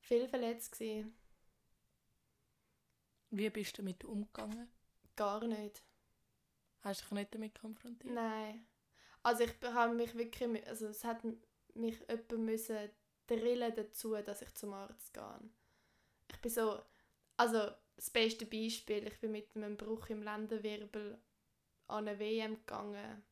viel 0.00 0.28
verletzt 0.28 0.72
gewesen. 0.72 1.14
Wie 3.30 3.50
bist 3.50 3.76
du 3.76 3.82
damit 3.82 4.04
umgegangen? 4.04 4.68
Gar 5.14 5.46
nicht. 5.46 5.82
Hast 6.80 7.02
du 7.02 7.04
dich 7.04 7.12
nicht 7.12 7.34
damit 7.34 7.58
konfrontiert? 7.58 8.14
Nein. 8.14 8.66
Also 9.22 9.44
ich 9.44 9.54
habe 9.62 9.94
mich 9.94 10.14
wirklich, 10.14 10.66
also 10.66 10.86
es 10.86 11.04
hat 11.04 11.22
mich 11.74 11.98
jemand 12.08 12.38
müssen 12.38 12.90
drillen 13.26 13.74
dazu, 13.74 14.14
dass 14.14 14.42
ich 14.42 14.54
zum 14.54 14.72
Arzt 14.72 15.12
gehe. 15.12 15.50
Ich 16.30 16.40
bin 16.40 16.50
so, 16.50 16.80
also 17.38 17.70
das 17.96 18.10
beste 18.10 18.44
Beispiel, 18.44 19.06
ich 19.06 19.18
bin 19.20 19.32
mit 19.32 19.56
einem 19.56 19.76
Bruch 19.76 20.10
im 20.10 20.22
Lendenwirbel 20.22 21.18
an 21.86 22.06
eine 22.06 22.18
WM 22.18 22.56
gegangen 22.56 23.22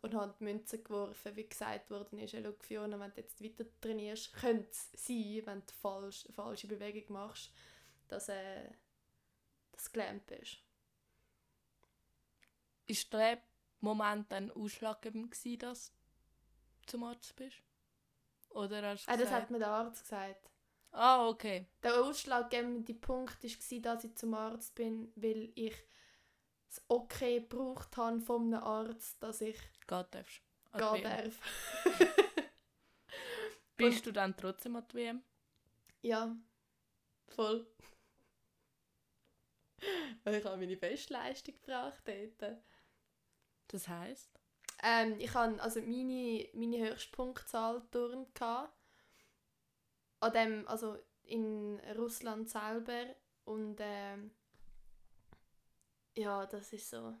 und 0.00 0.14
habe 0.14 0.34
die 0.38 0.44
Münze 0.44 0.82
geworfen, 0.82 1.36
wie 1.36 1.48
gesagt 1.48 1.90
worden 1.90 2.18
ist, 2.18 2.32
schau, 2.32 2.52
Fiona, 2.60 2.98
wenn 2.98 3.12
du 3.12 3.20
jetzt 3.20 3.42
weiter 3.42 3.64
trainierst, 3.80 4.32
könnte 4.32 4.70
es 4.70 4.90
sein, 4.92 5.42
wenn 5.44 5.60
du 5.60 5.72
falsch, 5.82 6.24
eine 6.26 6.34
falsche 6.34 6.68
Bewegung 6.68 7.12
machst, 7.12 7.52
dass 8.08 8.28
äh, 8.28 8.70
dass 9.72 9.84
du 9.84 9.92
gelähmt 9.92 10.26
bist. 10.26 10.58
Ist 12.86 13.12
der 13.12 13.40
Moment 13.80 14.30
dann 14.32 14.50
ausschlaggebend 14.50 15.30
gewesen, 15.30 15.58
dass 15.58 15.92
du 16.82 16.86
zum 16.86 17.04
Arzt 17.04 17.36
bist? 17.36 17.62
Oder 18.50 18.82
hast 18.82 19.06
du 19.06 19.12
Ah, 19.12 19.16
das 19.16 19.30
hat 19.30 19.50
mir 19.50 19.58
der 19.58 19.68
Arzt 19.68 20.02
gesagt. 20.02 20.50
Ah, 20.90 21.28
okay. 21.28 21.66
Der 21.82 22.00
ausschlaggebende 22.02 22.94
Punkt 22.94 23.42
war, 23.42 23.80
dass 23.80 24.04
ich 24.04 24.16
zum 24.16 24.34
Arzt 24.34 24.74
bin, 24.74 25.12
weil 25.16 25.52
ich 25.54 25.74
das 26.68 26.82
Okay 26.88 27.40
gebraucht 27.40 27.96
habe 27.96 28.20
von 28.20 28.52
einem 28.54 28.62
Arzt, 28.62 29.22
dass 29.22 29.40
ich 29.40 29.58
Gehen 29.86 30.06
die 30.12 30.78
gehen 30.78 31.02
darf. 31.02 31.40
Bist 33.76 34.06
du 34.06 34.12
dann 34.12 34.36
trotzdem 34.36 34.76
an 34.76 34.84
die 34.90 34.96
WM? 34.96 35.22
Ja, 36.02 36.36
voll. 37.28 37.66
Ich 40.24 40.44
habe 40.44 40.56
meine 40.56 40.76
Bestleistung 40.76 41.54
gebracht 41.54 42.02
dort. 42.06 42.58
Das 43.68 43.88
heisst? 43.88 44.28
Ähm, 44.82 45.18
ich 45.18 45.32
hatte 45.32 45.62
also 45.62 45.80
meine, 45.80 46.48
meine 46.52 46.90
Höchstpunktzahl 46.90 47.82
turnt. 47.90 48.28
An 50.20 50.32
dem, 50.32 50.68
also 50.68 50.98
in 51.24 51.80
Russland 51.96 52.48
selber. 52.48 53.14
Und 53.44 53.76
ähm, 53.80 54.30
ja, 56.16 56.46
das 56.46 56.72
ist 56.72 56.90
so. 56.90 57.14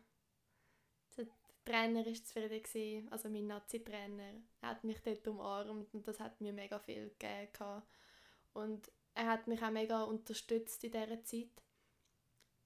Der 1.16 1.26
Trainer 1.64 2.04
war 2.04 2.14
zufrieden, 2.14 2.62
gewesen, 2.62 3.12
also 3.12 3.28
mein 3.28 3.46
Nazi-Trainer. 3.46 4.42
Er 4.60 4.68
hat 4.68 4.84
mich 4.84 5.00
dort 5.02 5.26
umarmt 5.28 5.94
und 5.94 6.06
das 6.06 6.20
hat 6.20 6.40
mir 6.40 6.52
mega 6.52 6.78
viel 6.78 7.10
gegeben. 7.18 7.82
Und 8.52 8.90
er 9.14 9.26
hat 9.26 9.46
mich 9.46 9.62
auch 9.62 9.70
mega 9.70 10.02
unterstützt 10.02 10.82
in 10.84 10.92
dieser 10.92 11.22
Zeit. 11.24 11.62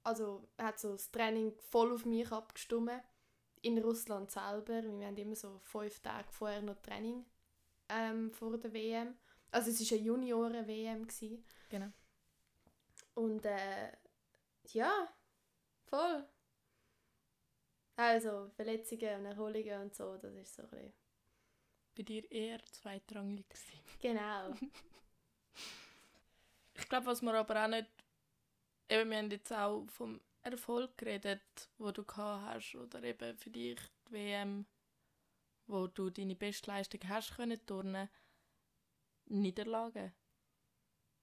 Also 0.05 0.49
er 0.57 0.67
hat 0.67 0.81
so 0.81 0.93
das 0.93 1.11
Training 1.11 1.55
voll 1.71 1.93
auf 1.93 2.05
mich 2.05 2.31
abgestimmt. 2.31 3.03
In 3.61 3.79
Russland 3.79 4.31
selber. 4.31 4.83
Wir 4.83 5.07
haben 5.07 5.17
immer 5.17 5.37
so 5.37 5.61
fünf 5.61 6.01
Tage 6.01 6.33
vorher 6.33 6.63
noch 6.63 6.81
Training 6.83 7.25
ähm, 7.89 8.33
vor 8.33 8.59
der 8.59 8.73
WM. 8.73 9.15
Also 9.53 9.71
es 9.71 9.91
war 9.91 9.99
eine 9.99 10.07
Junioren-WM. 10.07 11.07
Genau. 11.69 11.93
Und 13.15 13.45
äh, 13.45 13.93
ja, 14.73 15.09
voll. 15.85 16.27
Also 17.97 18.51
Verletzungen 18.57 19.21
und 19.21 19.27
Erholungen 19.27 19.83
und 19.83 19.95
so, 19.95 20.17
das 20.17 20.35
ist 20.35 20.55
so 20.55 20.63
ein 20.63 20.71
bisschen... 20.71 20.93
Bei 21.95 22.03
dir 22.03 22.33
eher 22.33 22.65
zweitrangig 22.73 23.47
gewesen. 23.49 23.81
Genau. 24.01 24.55
ich 26.75 26.89
glaube, 26.89 27.07
was 27.07 27.21
wir 27.21 27.35
aber 27.35 27.65
auch 27.65 27.69
nicht... 27.69 27.89
Eben, 28.89 29.11
wir 29.11 29.19
haben 29.19 29.31
jetzt 29.31 29.53
auch 29.53 29.87
vom 29.91 30.21
Erfolg 30.43 30.97
geredet, 30.97 31.69
wo 31.77 31.91
du 31.91 32.05
gehabt 32.05 32.47
hast, 32.47 32.75
oder 32.75 33.03
eben 33.03 33.37
für 33.37 33.51
dich 33.51 33.79
die 34.09 34.13
WM, 34.13 34.67
wo 35.67 35.87
du 35.87 36.09
deine 36.09 36.35
Bestleistung 36.35 37.01
hast 37.09 37.37
können 37.37 37.65
turnen. 37.67 38.09
Niederlage 39.41 40.13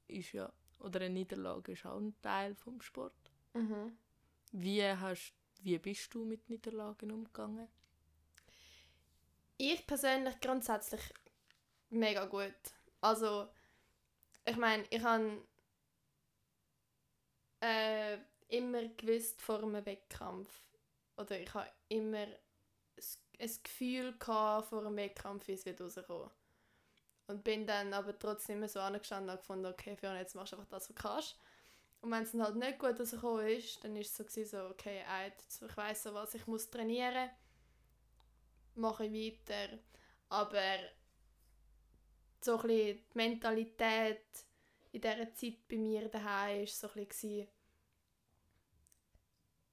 ist 0.07 0.33
ja 0.33 0.51
oder 0.79 1.01
eine 1.01 1.13
Niederlage 1.13 1.73
ist 1.73 1.85
auch 1.85 1.97
ein 1.97 2.19
Teil 2.21 2.55
vom 2.55 2.81
Sport. 2.81 3.31
Mhm. 3.53 3.97
Wie 4.51 4.83
hast 4.83 5.33
wie 5.61 5.77
bist 5.77 6.13
du 6.13 6.23
mit 6.23 6.49
Niederlagen 6.49 7.11
umgegangen? 7.11 7.67
Ich 9.57 9.85
persönlich 9.85 10.39
grundsätzlich 10.39 11.01
mega 11.89 12.25
gut. 12.25 12.53
Also 13.01 13.49
ich 14.45 14.55
meine, 14.55 14.85
ich 14.89 15.03
habe 15.03 15.43
äh, 17.59 18.17
immer 18.47 18.87
gewusst 18.87 19.41
vor 19.41 19.61
einem 19.61 19.85
Wettkampf 19.85 20.49
oder 21.17 21.39
ich 21.39 21.53
habe 21.53 21.69
immer 21.89 22.25
ein 23.39 23.51
Gefühl 23.63 24.17
gehabt 24.17 24.69
vor 24.69 24.79
einem 24.79 24.95
Wettkampf, 24.95 25.47
wie 25.47 25.53
es 25.53 25.65
wird 25.65 25.81
rauskommen. 25.81 26.29
Und 27.29 27.43
bin 27.43 27.67
dann 27.67 27.93
aber 27.93 28.17
trotzdem 28.17 28.57
immer 28.57 28.67
so 28.67 28.79
angestanden 28.79 29.29
und 29.29 29.37
gefunden, 29.37 29.67
okay, 29.67 29.95
Fiona, 29.95 30.17
jetzt 30.17 30.33
machst 30.33 30.51
du 30.51 30.57
einfach 30.57 30.67
das, 30.71 30.81
was 30.81 30.87
du 30.87 30.93
kannst. 30.95 31.39
Und 32.01 32.09
wenn 32.09 32.23
es 32.23 32.31
dann 32.31 32.41
halt 32.41 32.55
nicht 32.55 32.79
gut 32.79 32.99
rausgekommen 32.99 33.47
ist, 33.49 33.83
dann 33.83 33.95
ist 33.95 34.19
es 34.19 34.33
so, 34.33 34.43
so 34.45 34.65
okay, 34.69 35.03
ich 35.61 35.77
weiss 35.77 36.01
so 36.01 36.11
was, 36.15 36.33
ich 36.33 36.47
muss 36.47 36.71
trainieren, 36.71 37.29
mache 38.73 39.05
ich 39.05 39.37
weiter. 39.47 39.77
Aber 40.29 40.79
so 42.41 42.55
ein 42.55 42.67
bisschen 42.67 42.97
die 42.97 43.03
Mentalität 43.13 44.25
in 44.91 45.01
dieser 45.01 45.31
Zeit 45.35 45.67
bei 45.67 45.77
mir 45.77 46.09
daheim 46.09 46.61
war 46.61 46.65
so 46.65 46.87
ein 46.87 47.05
bisschen, 47.05 47.47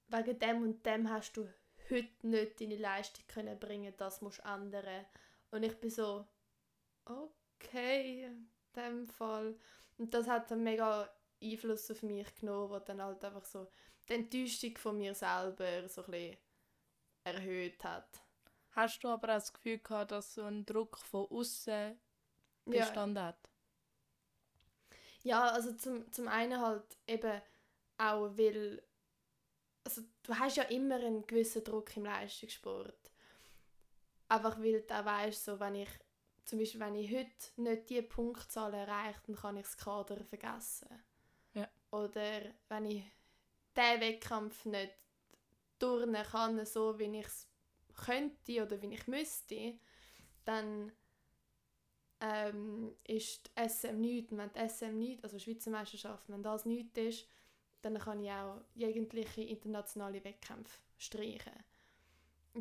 wegen 0.09 0.39
dem 0.39 0.61
und 0.61 0.85
dem 0.85 1.09
hast 1.09 1.35
du 1.35 1.49
heute 1.89 2.27
nicht 2.27 2.61
deine 2.61 2.77
Leistung 2.77 3.25
können 3.27 3.59
bringen, 3.59 3.95
das 3.97 4.21
musst 4.21 4.43
du 4.43 4.47
ändern. 4.47 5.07
Und 5.49 5.63
ich 5.63 5.75
bin 5.79 5.89
so, 5.89 6.27
okay 7.59 8.25
in 8.25 8.49
dem 8.75 9.07
Fall. 9.07 9.55
Und 9.97 10.13
das 10.13 10.27
hat 10.27 10.51
einen 10.51 10.63
mega 10.63 11.09
Einfluss 11.41 11.91
auf 11.91 12.03
mich 12.03 12.33
genommen, 12.35 12.69
wo 12.69 12.79
dann 12.79 13.01
halt 13.01 13.23
einfach 13.23 13.45
so 13.45 13.67
die 14.07 14.13
Enttäuschung 14.13 14.77
von 14.77 14.97
mir 14.97 15.13
selber 15.13 15.87
so 15.87 16.03
ein 16.05 16.11
bisschen 16.11 16.37
erhöht 17.23 17.83
hat. 17.83 18.21
Hast 18.71 19.03
du 19.03 19.09
aber 19.09 19.29
auch 19.29 19.39
das 19.39 19.53
Gefühl 19.53 19.79
gehabt, 19.79 20.11
dass 20.11 20.35
so 20.35 20.43
ein 20.43 20.65
Druck 20.65 20.97
von 20.99 21.25
außen 21.27 21.99
bestanden 22.65 23.17
ja. 23.17 23.25
hat? 23.27 23.49
Ja, 25.23 25.49
also 25.49 25.73
zum, 25.73 26.11
zum 26.11 26.27
einen 26.27 26.59
halt 26.61 26.97
eben 27.07 27.41
auch, 27.97 28.37
weil 28.37 28.81
also 29.83 30.01
du 30.23 30.37
hast 30.37 30.57
ja 30.57 30.63
immer 30.63 30.95
einen 30.95 31.25
gewissen 31.25 31.63
Druck 31.63 31.95
im 31.95 32.05
Leistungssport. 32.05 33.11
Einfach 34.27 34.59
weil 34.59 34.81
du 34.81 34.93
auch 34.93 35.05
weißt, 35.05 35.45
so, 35.45 35.59
wenn 35.59 35.75
ich 35.75 35.89
zum 36.47 36.59
Beispiel, 36.59 36.79
wenn 36.79 36.95
ich 36.95 37.13
heute 37.13 37.61
nicht 37.61 37.89
diese 37.89 38.03
Punktzahl 38.03 38.73
erreiche, 38.73 39.19
dann 39.27 39.35
kann 39.35 39.57
ich 39.57 39.65
das 39.65 39.75
Kader 39.75 40.23
vergessen. 40.23 40.87
Ja. 41.53 41.67
Oder 41.91 42.41
wenn 42.69 42.85
ich 42.85 43.03
diesen 43.75 44.01
Wettkampf 44.01 44.65
nicht 44.65 44.93
turnen 45.77 46.23
kann, 46.23 46.65
so 46.65 46.97
wie 46.97 47.19
ich 47.19 47.25
es 47.25 47.47
könnte 47.93 48.63
oder 48.63 48.81
wie 48.81 48.93
ich 48.93 49.07
müsste, 49.07 49.77
dann 50.45 50.93
ähm, 52.21 52.95
ist 53.03 53.47
die 53.47 53.67
SM 53.67 53.99
nichts. 53.99 54.31
wenn 54.31 54.53
die 54.53 54.69
SM 54.69 54.97
nichts, 54.97 55.23
also 55.25 55.39
Schweizer 55.39 55.71
Meisterschaft, 55.71 56.29
wenn 56.29 56.43
das 56.43 56.65
nichts 56.65 56.97
ist, 56.97 57.27
dann 57.81 57.99
kann 57.99 58.23
ich 58.23 58.31
auch 58.31 58.61
jegliche 58.73 59.41
internationale 59.41 60.23
Wettkämpfe 60.23 60.79
streichen. 60.97 61.51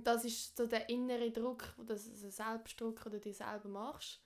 Das 0.02 0.24
ist 0.24 0.56
so 0.56 0.66
der 0.66 0.88
innere 0.88 1.30
Druck, 1.30 1.74
das 1.86 2.06
ein 2.06 2.30
Selbstdruck, 2.30 3.02
den 3.04 3.12
du 3.12 3.20
dir 3.20 3.34
selber 3.34 3.68
machst. 3.68 4.20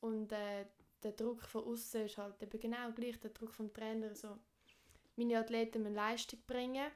Und 0.00 0.30
äh, 0.32 0.66
der 1.02 1.12
Druck 1.12 1.42
von 1.42 1.64
außen 1.64 2.04
ist 2.04 2.18
halt 2.18 2.42
eben 2.42 2.60
genau 2.60 2.92
gleich, 2.92 3.18
der 3.20 3.30
Druck 3.30 3.52
vom 3.52 3.72
Trainer. 3.72 4.14
So, 4.14 4.38
meine 5.16 5.38
Athleten 5.38 5.82
müssen 5.82 5.94
Leistung 5.94 6.40
bringen. 6.46 6.90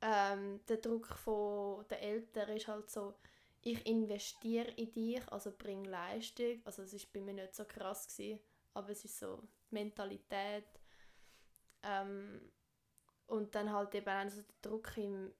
Ähm, 0.00 0.60
der 0.68 0.76
Druck 0.78 1.06
von 1.06 1.86
den 1.88 1.98
Eltern 1.98 2.50
ist 2.50 2.68
halt 2.68 2.90
so, 2.90 3.14
ich 3.62 3.86
investiere 3.86 4.70
in 4.72 4.92
dich, 4.92 5.26
also 5.32 5.50
bring 5.56 5.84
Leistung. 5.84 6.60
Also 6.64 6.82
es 6.82 6.92
ist 6.92 7.12
bei 7.12 7.20
mir 7.20 7.32
nicht 7.32 7.54
so 7.54 7.64
krass 7.64 8.06
gewesen, 8.06 8.40
aber 8.74 8.90
es 8.90 9.04
ist 9.04 9.18
so 9.18 9.40
die 9.70 9.74
Mentalität. 9.74 10.66
Ähm, 11.82 12.40
und 13.26 13.54
dann 13.54 13.72
halt 13.72 13.94
eben 13.94 14.08
auch 14.08 14.30
so 14.30 14.42
der 14.42 14.70
Druck 14.70 14.96
im, 14.98 15.32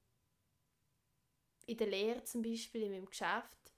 in 1.66 1.76
der 1.76 1.86
Lehre 1.88 2.24
zum 2.24 2.42
Beispiel, 2.42 2.82
in 2.82 2.92
meinem 2.92 3.06
Geschäft, 3.06 3.72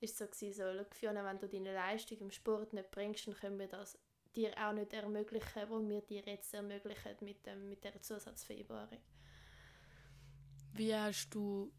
ist 0.00 0.12
es 0.12 0.18
so, 0.18 0.26
gewesen, 0.26 0.78
so 0.78 0.84
Fiona, 0.94 1.24
wenn 1.24 1.38
du 1.38 1.48
deine 1.48 1.74
Leistung 1.74 2.18
im 2.18 2.30
Sport 2.30 2.72
nicht 2.72 2.90
bringst, 2.90 3.26
dann 3.26 3.34
können 3.34 3.58
wir 3.58 3.68
das 3.68 3.98
dir 4.36 4.52
auch 4.56 4.72
nicht 4.72 4.92
ermöglichen, 4.92 5.62
was 5.68 5.88
wir 5.88 6.00
dir 6.02 6.22
jetzt 6.24 6.54
ermöglichen 6.54 7.16
mit, 7.20 7.44
dem, 7.46 7.68
mit 7.68 7.82
dieser 7.82 8.00
Zusatzvereinbarung. 8.00 9.00
Wie 10.74 10.94
hast 10.94 11.30
du 11.30 11.72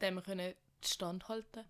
dem 0.00 0.22
können 0.22 0.54
standhalten 0.82 1.64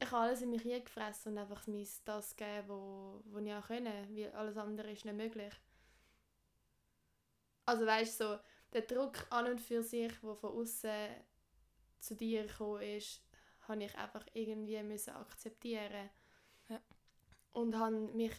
Ich 0.00 0.10
habe 0.10 0.24
alles 0.24 0.42
in 0.42 0.50
mich 0.50 0.62
gefressen 0.62 1.32
und 1.32 1.38
einfach 1.38 1.66
mein 1.68 1.86
das 2.04 2.34
gegeben, 2.34 2.68
wo, 2.68 3.22
wo 3.26 3.38
ich 3.38 3.52
auch 3.52 3.66
können, 3.66 4.16
weil 4.16 4.32
alles 4.32 4.56
andere 4.56 4.90
ist 4.90 5.04
nicht 5.04 5.16
möglich. 5.16 5.54
Also 7.66 7.86
weißt 7.86 8.20
du, 8.20 8.24
so, 8.24 8.38
der 8.72 8.82
Druck 8.82 9.24
an 9.30 9.46
und 9.46 9.60
für 9.60 9.82
sich, 9.82 10.12
der 10.20 10.34
von 10.34 10.50
außen 10.50 10.90
zu 12.04 12.14
dir 12.14 12.46
gekommen 12.46 12.82
ist, 12.82 13.22
habe 13.68 13.84
ich 13.84 13.96
einfach 13.96 14.24
irgendwie 14.32 14.82
müssen 14.82 15.14
akzeptieren 15.14 16.10
ja. 16.68 16.80
und 17.52 17.78
habe 17.78 17.96
mich 17.96 18.32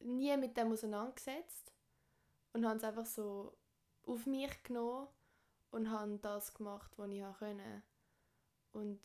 nie 0.00 0.36
mit 0.36 0.56
dem 0.56 0.72
auseinandergesetzt 0.72 1.72
und 2.52 2.66
habe 2.66 2.76
es 2.78 2.84
einfach 2.84 3.06
so 3.06 3.56
auf 4.06 4.26
mich 4.26 4.62
genommen 4.62 5.08
und 5.70 5.90
habe 5.90 6.18
das 6.18 6.54
gemacht, 6.54 6.92
was 6.96 7.10
ich 7.10 7.22
konnte. 7.38 7.82
Und 8.72 9.00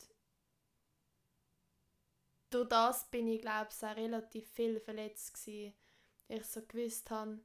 durch 2.50 2.68
das 2.68 3.10
bin 3.10 3.28
ich 3.28 3.40
glaube 3.40 3.68
ich 3.70 3.84
auch 3.84 3.96
relativ 3.96 4.48
viel 4.50 4.80
verletzt 4.80 5.34
gewesen. 5.34 5.74
Ich 6.28 6.46
so 6.46 6.62
gewusst 6.62 7.10
habe 7.10 7.40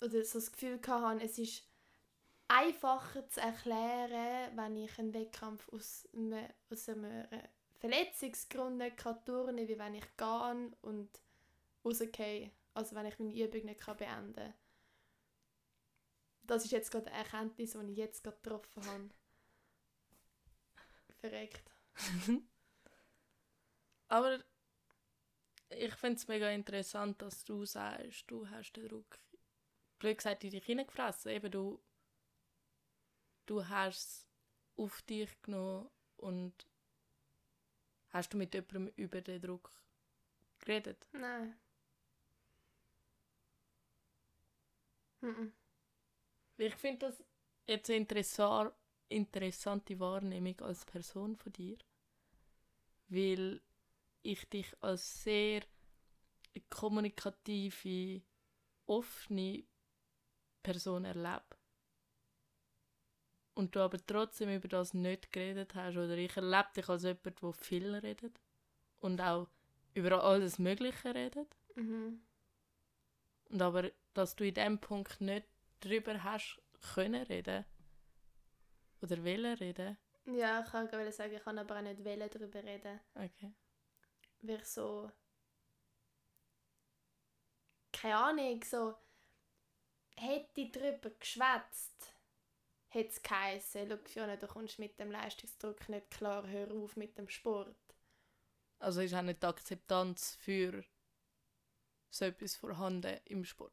oder 0.00 0.22
so 0.24 0.38
das 0.38 0.52
Gefühl 0.52 0.80
hatte, 0.86 1.24
es 1.24 1.38
ist 1.38 1.62
einfacher 2.54 3.28
zu 3.28 3.40
erklären, 3.40 4.56
wenn 4.56 4.76
ich 4.76 4.96
einen 4.98 5.12
Wettkampf 5.12 5.68
aus 5.72 6.08
einem, 6.14 6.48
aus 6.70 6.88
einem 6.88 7.26
Verletzungsgrund 7.80 8.78
nicht 8.78 8.96
kann 8.96 9.24
turnen 9.24 9.66
wie 9.68 9.78
wenn 9.78 9.94
ich 9.94 10.16
gehe 10.16 10.72
und 10.82 11.08
rausgehe. 11.84 12.52
Also 12.72 12.94
wenn 12.94 13.06
ich 13.06 13.18
meine 13.18 13.34
Übung 13.34 13.64
nicht 13.64 13.80
kann 13.80 13.96
beenden 13.96 14.34
kann. 14.34 14.54
Das 16.44 16.64
ist 16.64 16.70
jetzt 16.70 16.90
gerade 16.90 17.10
eine 17.10 17.18
Erkenntnis, 17.18 17.72
die 17.72 17.90
ich 17.90 17.96
jetzt 17.96 18.22
gerade 18.22 18.36
getroffen 18.40 18.86
habe. 18.86 19.10
Verreckt. 21.20 21.70
Aber 24.08 24.44
ich 25.70 25.94
finde 25.94 26.16
es 26.16 26.28
mega 26.28 26.50
interessant, 26.50 27.20
dass 27.20 27.44
du 27.44 27.64
sagst, 27.64 28.30
du 28.30 28.48
hast 28.48 28.74
den 28.74 28.88
Druck, 28.88 29.18
blöd 29.98 30.18
gesagt, 30.18 30.44
in 30.44 30.50
dich 30.50 30.64
hineingefressen. 30.64 31.32
Eben, 31.32 31.50
du 31.50 31.82
du 33.46 33.66
hast 33.68 34.28
auf 34.76 35.02
dich 35.02 35.30
genommen 35.42 35.90
und 36.16 36.66
hast 38.10 38.32
du 38.32 38.36
mit 38.36 38.54
jemandem 38.54 38.88
über 38.96 39.20
den 39.20 39.40
Druck 39.40 39.70
geredet? 40.58 41.06
Nein. 41.12 41.56
Ich 46.58 46.74
finde 46.76 47.06
das 47.06 47.24
jetzt 47.66 47.88
eine 47.90 47.98
interessa 47.98 48.76
interessante 49.08 49.98
Wahrnehmung 50.00 50.60
als 50.60 50.84
Person 50.84 51.36
von 51.36 51.52
dir, 51.52 51.78
weil 53.08 53.60
ich 54.22 54.48
dich 54.48 54.74
als 54.82 55.22
sehr 55.22 55.62
kommunikative, 56.70 58.22
offene 58.86 59.64
Person 60.62 61.04
erlebe. 61.04 61.44
Und 63.54 63.76
du 63.76 63.80
aber 63.80 64.04
trotzdem 64.04 64.52
über 64.52 64.68
das 64.68 64.94
nicht 64.94 65.32
geredet 65.32 65.74
hast. 65.74 65.96
Oder 65.96 66.16
ich 66.16 66.36
erlebe 66.36 66.68
dich 66.76 66.88
als 66.88 67.04
jemand, 67.04 67.42
der 67.42 67.52
viel 67.52 67.94
redet. 67.94 68.40
Und 69.00 69.20
auch 69.20 69.48
über 69.94 70.24
alles 70.24 70.58
Mögliche 70.58 71.14
redet. 71.14 71.56
Mhm. 71.76 72.20
Und 73.50 73.62
aber, 73.62 73.90
dass 74.12 74.34
du 74.34 74.44
in 74.44 74.54
dem 74.54 74.78
Punkt 74.80 75.20
nicht 75.20 75.46
darüber 75.80 76.24
hast 76.24 76.60
können 76.94 77.22
reden. 77.22 77.64
Oder 79.00 79.22
wollen 79.24 79.54
reden. 79.54 79.96
Ja, 80.26 80.62
ich 80.64 80.70
kann 80.70 80.88
gerade 80.88 81.12
sagen, 81.12 81.34
ich 81.34 81.44
kann 81.44 81.58
aber 81.58 81.76
auch 81.76 81.82
nicht 81.82 82.04
wollen 82.04 82.30
darüber 82.30 82.62
reden. 82.64 83.00
Okay. 83.14 83.52
Weil 84.42 84.56
ich 84.56 84.64
so... 84.64 85.10
Keine 87.92 88.16
Ahnung, 88.16 88.64
so... 88.64 88.94
Hätte 90.16 90.60
ich 90.60 90.72
darüber 90.72 91.10
geschwätzt, 91.10 92.13
hätte 92.94 93.10
es 93.10 93.22
geheißen, 93.22 93.88
schau 93.88 93.96
Fiona, 94.04 94.36
du 94.36 94.46
kommst 94.46 94.78
mit 94.78 94.98
dem 94.98 95.10
Leistungsdruck 95.10 95.88
nicht 95.88 96.10
klar, 96.10 96.46
hör 96.46 96.72
auf 96.72 96.96
mit 96.96 97.18
dem 97.18 97.28
Sport. 97.28 97.76
Also 98.78 99.00
ist 99.00 99.14
auch 99.14 99.22
nicht 99.22 99.42
die 99.42 99.46
Akzeptanz 99.46 100.36
für 100.40 100.84
so 102.10 102.24
etwas 102.24 102.56
vorhanden 102.56 103.18
im 103.24 103.44
Sport. 103.44 103.72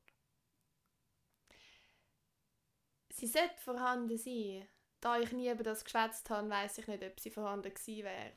Sie 3.09 3.27
sollte 3.27 3.57
vorhanden 3.57 4.17
sein. 4.17 4.67
Da 4.99 5.19
ich 5.19 5.31
nie 5.31 5.49
über 5.49 5.63
das 5.63 5.83
geschwätzt 5.83 6.29
habe, 6.29 6.49
weiß 6.49 6.77
ich 6.77 6.87
nicht, 6.87 7.03
ob 7.03 7.19
sie 7.19 7.31
vorhanden 7.31 7.73
gewesen 7.73 8.03
wäre. 8.03 8.33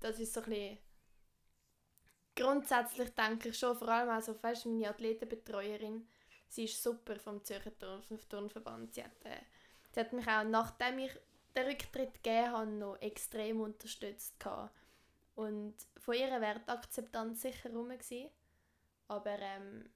Das 0.00 0.18
ist 0.18 0.32
so 0.32 0.40
ein 0.40 0.50
bisschen... 0.50 0.78
Grundsätzlich 2.34 3.10
denke 3.10 3.50
ich 3.50 3.58
schon, 3.58 3.76
vor 3.76 3.88
allem 3.88 4.08
also, 4.08 4.40
weißt, 4.42 4.66
meine 4.66 4.88
Athletenbetreuerin, 4.88 6.08
sie 6.48 6.64
ist 6.64 6.82
super 6.82 7.18
vom 7.18 7.44
Zürcher 7.44 7.76
Turn 7.78 8.02
Turnverband. 8.28 8.94
Sie 8.94 9.04
hat, 9.04 9.24
äh, 9.24 9.42
sie 9.92 10.00
hat 10.00 10.12
mich 10.12 10.26
auch, 10.26 10.44
nachdem 10.44 10.98
ich 10.98 11.12
den 11.56 11.66
Rücktritt 11.66 12.14
gegeben 12.14 12.52
habe, 12.52 12.70
noch 12.70 12.96
extrem 13.00 13.60
unterstützt. 13.60 14.38
Gehabt. 14.38 14.74
Und 15.34 15.74
von 15.96 16.14
ihr 16.14 16.40
wäre 16.40 16.60
die 16.60 16.68
Akzeptanz 16.68 17.42
sicher 17.42 17.70
rum 17.72 17.88
gewesen. 17.88 18.30
Aber 19.08 19.38
ähm, 19.38 19.90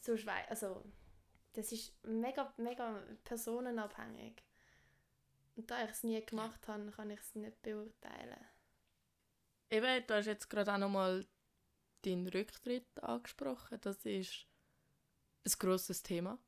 sonst 0.00 0.26
wei- 0.26 0.48
also 0.48 0.84
das 1.54 1.72
ist 1.72 1.92
mega, 2.04 2.52
mega 2.56 3.02
personenabhängig. 3.24 4.42
Und 5.56 5.68
da 5.70 5.82
ich 5.82 5.90
es 5.90 6.04
nie 6.04 6.24
gemacht 6.24 6.68
habe, 6.68 6.90
kann 6.92 7.10
ich 7.10 7.18
es 7.18 7.34
nicht 7.34 7.60
beurteilen. 7.62 8.46
Eben, 9.70 10.06
du 10.06 10.14
hast 10.14 10.26
jetzt 10.26 10.48
gerade 10.48 10.72
auch 10.72 10.78
nochmal 10.78 11.26
deinen 12.02 12.28
Rücktritt 12.28 13.02
angesprochen. 13.02 13.80
Das 13.80 14.04
ist 14.04 14.46
ein 15.44 15.52
grosses 15.58 16.02
Thema. 16.04 16.38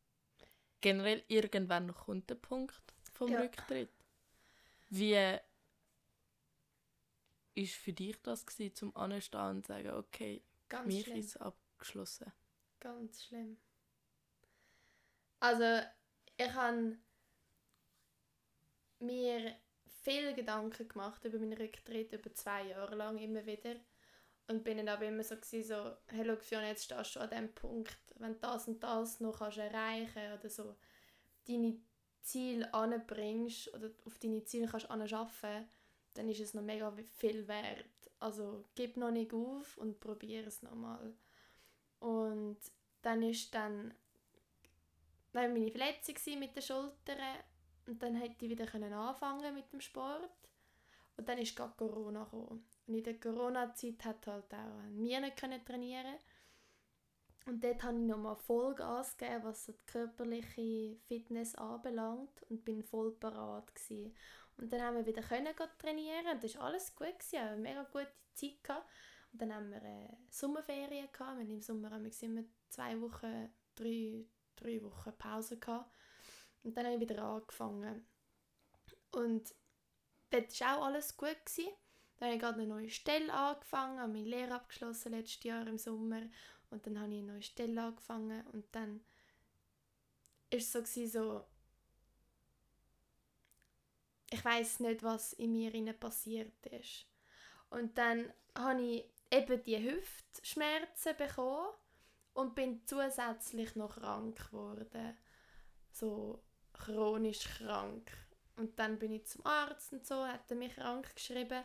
Generell, 0.81 1.23
irgendwann 1.29 1.93
kommt 1.95 2.31
der 2.31 2.37
Punkt 2.37 2.83
vom 3.13 3.31
Ja. 3.31 3.41
Rücktritt. 3.41 3.91
Wie 4.89 5.15
war 5.15 5.41
für 7.67 7.93
dich 7.93 8.21
das 8.23 8.47
gewesen, 8.47 8.75
zum 8.75 8.97
Anstehen 8.97 9.41
und 9.57 9.67
sagen, 9.67 9.91
okay, 9.91 10.43
Ganz 10.69 10.87
mich 10.87 11.05
schlimm. 11.05 11.19
ist 11.19 11.37
abgeschlossen? 11.37 12.33
Ganz 12.81 13.25
schlimm. 13.25 13.59
Also, 15.41 15.83
ich 16.37 16.53
habe 16.53 16.97
mir 19.01 19.57
viel 20.03 20.35
Gedanken 20.35 20.89
gemacht 20.89 21.25
über 21.25 21.39
meinen 21.39 21.55
Rücktritt, 21.59 22.13
über 22.13 22.33
zwei 22.35 22.67
Jahre 22.69 22.95
lang 22.95 23.19
immer 23.19 23.45
wieder. 23.47 23.77
Und 24.49 24.65
bin 24.65 24.79
dann 24.79 24.89
aber 24.89 25.07
immer 25.07 25.23
so, 25.23 25.37
gewesen, 25.37 25.69
so 25.69 25.97
hey, 26.09 26.25
schau, 26.27 26.37
Fiona, 26.37 26.69
jetzt 26.69 26.85
stehst 26.85 27.17
du 27.17 27.21
an 27.21 27.31
dem 27.31 27.55
Punkt, 27.55 28.10
wenn 28.21 28.35
du 28.35 28.39
das 28.41 28.69
und 28.69 28.83
das 28.83 29.21
noch 29.21 29.39
kannst 29.39 29.59
erreichen 29.59 30.33
oder 30.39 30.49
so 30.49 30.77
deine 31.49 31.81
Ziele 32.23 32.73
anbringst 32.73 33.75
oder 33.75 33.91
auf 34.05 34.19
deine 34.19 34.45
Ziele 34.45 34.67
kannst 34.67 34.91
anschaffen, 34.91 35.69
dann 36.15 36.29
ist 36.29 36.41
es 36.41 36.55
noch 36.55 36.63
mega 36.63 36.93
viel 37.17 37.47
wert. 37.49 37.87
Also 38.19 38.65
gib 38.75 38.97
noch 38.97 39.11
nicht 39.11 39.33
auf 39.33 39.77
und 39.79 40.01
probier 40.01 40.47
es 40.47 40.63
nochmal. 40.63 41.15
Und 41.99 42.59
dann 43.03 43.23
ist 43.23 43.55
dann 43.55 43.95
dann 45.33 45.53
meine 45.53 45.71
Verletzung 45.71 46.17
mit 46.39 46.57
den 46.57 46.63
Schultern 46.63 47.39
und 47.87 48.03
dann 48.03 48.17
hätte 48.17 48.45
ich 48.45 48.51
wieder 48.51 48.67
können 48.67 48.93
anfangen 48.93 49.55
mit 49.55 49.73
dem 49.73 49.81
Sport 49.81 50.31
und 51.17 51.29
dann 51.29 51.39
ist 51.39 51.57
gerade 51.57 51.75
Corona 51.77 52.25
gekommen. 52.25 52.47
Und 52.47 52.65
in 52.87 53.03
der 53.03 53.19
Corona-Zeit 53.19 54.05
hat 54.05 54.27
halt 54.27 54.53
auch 54.55 54.83
mir 54.91 55.21
nicht 55.21 55.37
können 55.37 55.65
trainieren 55.65 56.17
und 57.47 57.65
dort 57.65 57.83
habe 57.83 57.99
ich 57.99 58.05
nochmal 58.05 58.37
Vollgas 58.37 59.17
gegeben, 59.17 59.45
was 59.45 59.67
die 59.67 59.75
körperliche 59.87 60.97
Fitness 61.07 61.55
anbelangt 61.55 62.43
und 62.49 62.65
bin 62.65 62.83
voll 62.83 63.13
parat 63.13 63.75
gewesen. 63.75 64.15
Und 64.57 64.73
dann 64.73 64.83
haben 64.83 64.97
wir 64.97 65.07
wieder 65.07 65.23
können 65.23 65.55
trainieren 65.79 66.35
und 66.35 66.45
das 66.45 66.57
war 66.57 66.65
alles 66.65 66.95
gut, 66.95 67.19
gewesen. 67.19 67.39
eine 67.39 67.57
mega 67.57 67.83
gute 67.85 68.13
Zeit. 68.35 68.63
Gehabt. 68.63 68.87
Und 69.33 69.41
dann 69.43 69.55
haben 69.55 69.71
wir 69.71 69.83
äh, 69.83 70.17
Sommerferien 70.29 71.09
gehabt. 71.13 71.39
Wir 71.39 71.49
im 71.49 71.63
Sommer 71.63 71.91
haben 71.91 72.05
wir 72.05 72.23
immer 72.23 72.43
zwei 72.69 73.01
Wochen, 73.01 73.51
drei, 73.75 74.27
drei 74.57 74.83
Wochen 74.83 75.13
Pause 75.17 75.59
gehabt. 75.59 75.91
Und 76.63 76.77
dann 76.77 76.85
habe 76.85 76.97
ich 76.97 77.01
wieder 77.01 77.23
angefangen. 77.23 78.07
Und 79.13 79.55
dort 80.31 80.61
war 80.61 80.77
auch 80.79 80.85
alles 80.87 81.17
gut. 81.17 81.37
Gewesen. 81.45 81.73
Dann 82.19 82.27
habe 82.29 82.37
ich 82.37 82.43
gerade 82.43 82.61
eine 82.61 82.67
neue 82.67 82.91
Stelle 82.91 83.33
angefangen, 83.33 83.99
habe 83.99 84.13
meine 84.13 84.29
Lehre 84.29 84.55
abgeschlossen 84.55 85.13
letztes 85.13 85.43
Jahr 85.43 85.67
im 85.67 85.79
Sommer. 85.79 86.23
Und 86.71 86.87
dann 86.87 86.99
habe 87.01 87.13
ich 87.13 87.19
eine 87.19 87.33
neue 87.33 87.43
Stelle 87.43 87.83
angefangen. 87.83 88.47
Und 88.49 88.65
dann 88.73 89.01
es 90.51 90.73
so, 90.73 90.81
gewesen, 90.81 91.11
so 91.11 91.45
ich 94.31 94.45
weiß 94.45 94.81
nicht, 94.81 95.03
was 95.03 95.33
in 95.35 95.53
mir 95.53 95.93
passiert 95.93 96.67
ist. 96.67 97.07
Und 97.69 97.99
dann 97.99 98.33
habe 98.55 98.81
ich 98.81 99.05
eben 99.31 99.63
die 99.65 99.83
Hüftschmerzen 99.83 101.17
bekommen 101.17 101.69
und 102.35 102.55
bin 102.55 102.81
zusätzlich 102.87 103.75
noch 103.77 103.97
krank 103.97 104.37
geworden. 104.51 105.17
So 105.93 106.43
chronisch 106.73 107.45
krank. 107.59 108.11
Und 108.57 108.79
dann 108.79 108.99
bin 108.99 109.13
ich 109.13 109.27
zum 109.27 109.45
Arzt 109.45 109.93
und 109.93 110.07
so, 110.07 110.27
hat 110.27 110.51
er 110.51 110.57
mich 110.57 110.75
krank 110.75 111.15
geschrieben. 111.15 111.63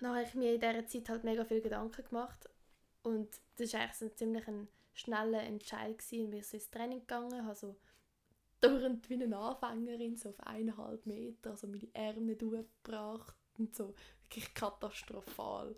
Dann 0.00 0.10
habe 0.14 0.22
ich 0.22 0.34
mir 0.34 0.54
in 0.54 0.60
dieser 0.60 0.86
Zeit 0.86 1.08
halt 1.08 1.24
mega 1.24 1.44
viel 1.44 1.60
Gedanken 1.60 2.04
gemacht. 2.04 2.48
Und 3.02 3.28
das 3.56 3.72
war 3.72 3.80
eigentlich 3.80 3.96
so 3.96 4.04
ein 4.06 4.16
ziemlich 4.16 4.48
ein 4.48 4.68
schneller 4.94 5.42
Entscheid. 5.42 5.98
Gewesen. 5.98 6.32
Ich 6.32 6.46
so 6.46 6.56
ins 6.56 6.70
Training 6.70 7.00
gegangen, 7.00 7.44
habe 7.44 7.56
so 7.56 7.76
dauernd 8.60 9.08
wie 9.10 9.22
eine 9.22 9.36
Anfängerin, 9.36 10.16
so 10.16 10.30
auf 10.30 10.40
eineinhalb 10.40 11.04
Meter, 11.04 11.50
also 11.50 11.66
meine 11.66 11.88
Arme 11.94 12.20
nicht 12.20 12.42
hochgebracht 12.42 13.34
und 13.58 13.74
so, 13.74 13.94
wirklich 14.22 14.54
katastrophal. 14.54 15.76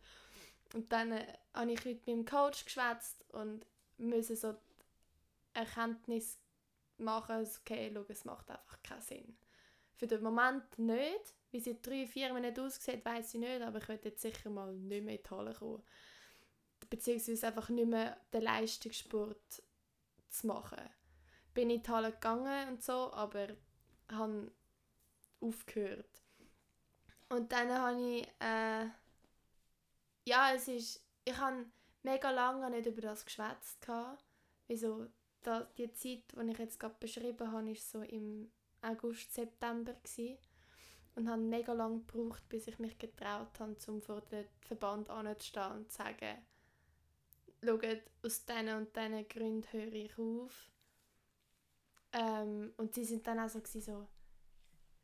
Und 0.74 0.92
dann 0.92 1.12
äh, 1.12 1.26
habe 1.54 1.72
ich 1.72 1.84
mit 1.84 2.06
meinem 2.06 2.24
Coach 2.24 2.64
geschwätzt 2.64 3.24
und 3.30 3.66
musste 3.96 4.36
so 4.36 4.52
die 4.52 4.58
Erkenntnis 5.54 6.38
machen, 6.98 7.46
so, 7.46 7.60
okay, 7.60 7.90
schau, 7.92 8.04
es 8.08 8.24
macht 8.24 8.50
einfach 8.50 8.82
keinen 8.82 9.00
Sinn. 9.00 9.36
Für 9.94 10.06
den 10.06 10.22
Moment 10.22 10.78
nicht, 10.78 11.34
wie 11.52 11.60
sie 11.60 11.80
drei, 11.80 12.06
vier 12.06 12.34
Minuten 12.34 12.60
aussieht, 12.60 13.04
weiß 13.04 13.34
ich 13.34 13.40
nicht, 13.40 13.62
aber 13.62 13.78
ich 13.78 13.88
werde 13.88 14.08
jetzt 14.08 14.22
sicher 14.22 14.50
mal 14.50 14.74
nicht 14.74 15.04
mehr 15.04 15.16
in 15.16 15.22
die 15.22 15.30
Halle 15.30 15.54
kommen. 15.54 15.82
Beziehungsweise 16.90 17.46
einfach 17.46 17.68
nicht 17.68 17.88
mehr 17.88 18.16
den 18.32 18.42
Leistungssport 18.42 19.62
zu 20.28 20.46
machen 20.46 20.82
bin 21.54 21.70
in 21.70 21.82
die 21.82 21.90
Halle 21.90 22.12
gegangen 22.12 22.68
und 22.68 22.82
so, 22.82 23.12
aber 23.12 23.48
habe 24.10 24.50
aufgehört. 25.40 26.22
Und 27.28 27.52
dann 27.52 27.72
habe 27.72 28.00
ich, 28.00 28.28
äh, 28.40 28.86
ja, 30.24 30.52
es 30.54 30.68
ist, 30.68 31.02
ich 31.24 31.36
habe 31.36 31.64
mega 32.02 32.30
lange 32.30 32.68
nicht 32.70 32.86
über 32.86 33.00
das 33.00 33.24
geschwätzt. 33.24 33.86
Wieso, 34.66 35.06
die 35.78 35.92
Zeit, 35.92 36.22
die 36.32 36.50
ich 36.50 36.58
jetzt 36.58 36.80
gerade 36.80 36.96
beschrieben 36.98 37.52
habe, 37.52 37.68
war 37.68 37.74
so 37.74 38.02
im 38.02 38.50
August, 38.82 39.32
September 39.32 39.94
gewesen. 39.94 40.38
und 41.16 41.28
habe 41.28 41.40
mega 41.40 41.72
lange 41.72 42.00
gebraucht, 42.00 42.42
bis 42.48 42.66
ich 42.66 42.78
mich 42.80 42.98
getraut 42.98 43.60
habe, 43.60 43.76
um 43.86 44.02
vor 44.02 44.20
dem 44.22 44.46
Verband 44.62 45.08
anzustehen 45.08 45.72
und 45.72 45.92
zu 45.92 45.98
sagen, 45.98 46.44
schaut, 47.64 48.02
aus 48.22 48.44
diesen 48.44 48.68
und 48.76 48.96
diesen 48.96 49.28
Gründen 49.28 49.72
höre 49.72 49.92
ich 49.92 50.18
auf. 50.18 50.70
Ähm, 52.12 52.72
und 52.76 52.94
sie 52.94 53.04
sind 53.04 53.26
dann 53.26 53.40
auch 53.40 53.48
so, 53.48 53.60
so 53.64 54.06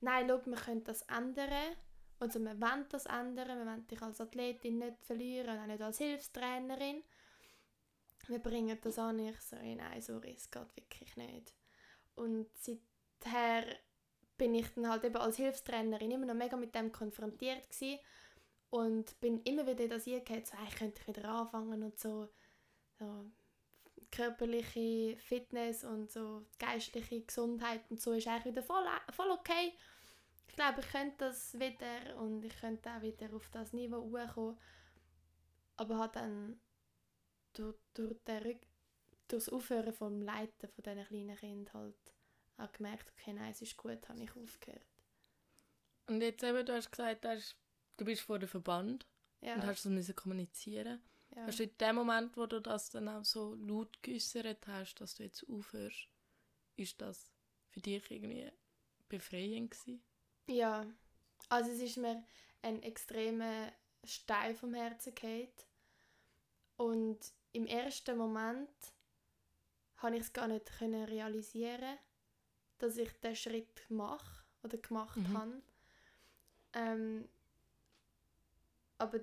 nein, 0.01 0.27
schau, 0.29 0.45
wir 0.47 0.57
können 0.57 0.85
das 0.85 1.03
ändern. 1.03 1.77
Also 2.19 2.39
wir 2.39 2.61
wollen 2.61 2.87
das 2.91 3.07
ändern, 3.07 3.59
wir 3.59 3.67
wollen 3.67 3.87
dich 3.87 4.03
als 4.03 4.21
Athletin 4.21 4.79
nicht 4.79 5.05
verlieren, 5.05 5.59
auch 5.59 5.67
nicht 5.67 5.81
als 5.81 5.99
Hilfstrainerin. 5.99 7.03
Wir 8.29 8.39
bringen 8.39 8.79
das 8.83 8.99
an. 8.99 9.19
Ich 9.19 9.41
so, 9.41 9.57
nein, 9.57 10.01
sorry, 10.01 10.35
es 10.37 10.51
geht 10.51 10.77
wirklich 10.77 11.17
nicht. 11.17 11.55
Und 12.15 12.49
seither 12.59 13.65
bin 14.37 14.55
ich 14.55 14.69
dann 14.75 14.89
halt 14.89 15.05
eben 15.05 15.17
als 15.17 15.37
Hilfstrainerin 15.37 16.11
immer 16.11 16.27
noch 16.27 16.35
mega 16.35 16.57
mit 16.57 16.75
dem 16.75 16.93
konfrontiert 16.93 17.69
gewesen 17.71 17.99
und 18.71 19.19
bin 19.21 19.43
immer 19.43 19.67
wieder 19.67 19.89
das 19.89 20.07
eingehauen, 20.07 20.45
so, 20.45 20.57
ich 20.67 20.77
könnte 20.77 21.07
wieder 21.07 21.29
anfangen 21.29 21.83
und 21.83 21.99
so, 21.99 22.29
so 23.01 23.31
körperliche 24.11 25.17
Fitness 25.19 25.85
und 25.85 26.11
so 26.11 26.47
geistliche 26.59 27.23
Gesundheit 27.23 27.83
und 27.91 28.01
so 28.01 28.13
ist 28.13 28.27
eigentlich 28.27 28.57
wieder 28.57 28.63
voll, 28.63 28.85
voll 29.11 29.31
okay. 29.31 29.73
Ich 30.49 30.57
glaube, 30.57 30.81
ich 30.81 30.89
könnte 30.89 31.17
das 31.19 31.59
wieder 31.59 32.17
und 32.17 32.45
ich 32.45 32.57
könnte 32.61 32.91
auch 32.91 33.03
wieder 33.03 33.33
auf 33.35 33.49
das 33.51 33.73
Niveau 33.73 34.03
hochkommen. 34.03 34.59
Aber 35.77 35.99
hat 35.99 36.17
dann 36.17 36.61
durch, 37.53 37.77
durch, 37.95 38.19
den 38.25 38.43
Rück 38.43 38.61
durch 39.29 39.45
das 39.45 39.49
Aufhören 39.49 39.93
vom 39.93 40.21
Leiten 40.21 40.69
von 40.69 40.83
diesen 40.83 41.07
kleinen 41.07 41.37
Kindern 41.37 41.73
halt 41.73 42.15
auch 42.59 42.73
gemerkt, 42.73 43.11
okay, 43.13 43.33
nein, 43.33 43.53
es 43.53 43.63
ist 43.63 43.77
gut, 43.77 44.07
habe 44.09 44.23
ich 44.23 44.37
aufgehört. 44.37 44.85
Und 46.09 46.21
jetzt 46.21 46.43
eben, 46.43 46.67
du 46.67 46.75
hast 46.75 46.91
gesagt, 46.91 47.25
du 47.97 48.05
bist 48.05 48.23
vor 48.23 48.41
dem 48.41 48.49
Verband 48.49 49.07
ja. 49.41 49.55
und 49.55 49.65
hast 49.65 49.87
das 49.87 50.17
kommunizieren 50.17 51.01
ja. 51.37 51.47
Du 51.47 51.63
in 51.63 51.79
dem 51.79 51.97
Moment, 51.97 52.37
wo 52.37 52.47
du 52.47 52.61
das 52.61 52.91
dann 52.91 53.09
auch 53.09 53.25
so 53.25 53.55
laut 53.55 54.03
geäußert 54.03 54.67
hast, 54.67 54.95
dass 54.97 55.15
du 55.15 55.23
jetzt 55.23 55.49
aufhörst, 55.49 56.09
ist 56.77 57.01
das 57.01 57.31
für 57.69 57.81
dich 57.81 58.11
irgendwie 58.11 58.51
befreiend 59.09 59.71
gewesen? 59.71 60.03
Ja, 60.49 60.87
also 61.49 61.71
es 61.71 61.81
ist 61.81 61.97
mir 61.97 62.25
ein 62.63 62.83
extremer 62.83 63.73
Stein 64.05 64.57
vom 64.57 64.75
Herzen 64.75 65.15
gefallen. 65.15 65.49
Und 66.77 67.19
im 67.53 67.67
ersten 67.67 68.17
Moment 68.17 68.71
konnte 69.99 70.17
ich 70.17 70.25
es 70.25 70.33
gar 70.33 70.49
nicht 70.49 70.81
realisieren, 70.81 71.99
dass 72.79 72.97
ich 72.97 73.13
diesen 73.21 73.37
Schritt 73.37 73.85
mache 73.91 74.45
oder 74.63 74.79
gemacht 74.79 75.17
mhm. 75.17 75.37
habe. 75.37 75.63
Ähm, 76.73 77.29
aber 78.99 79.21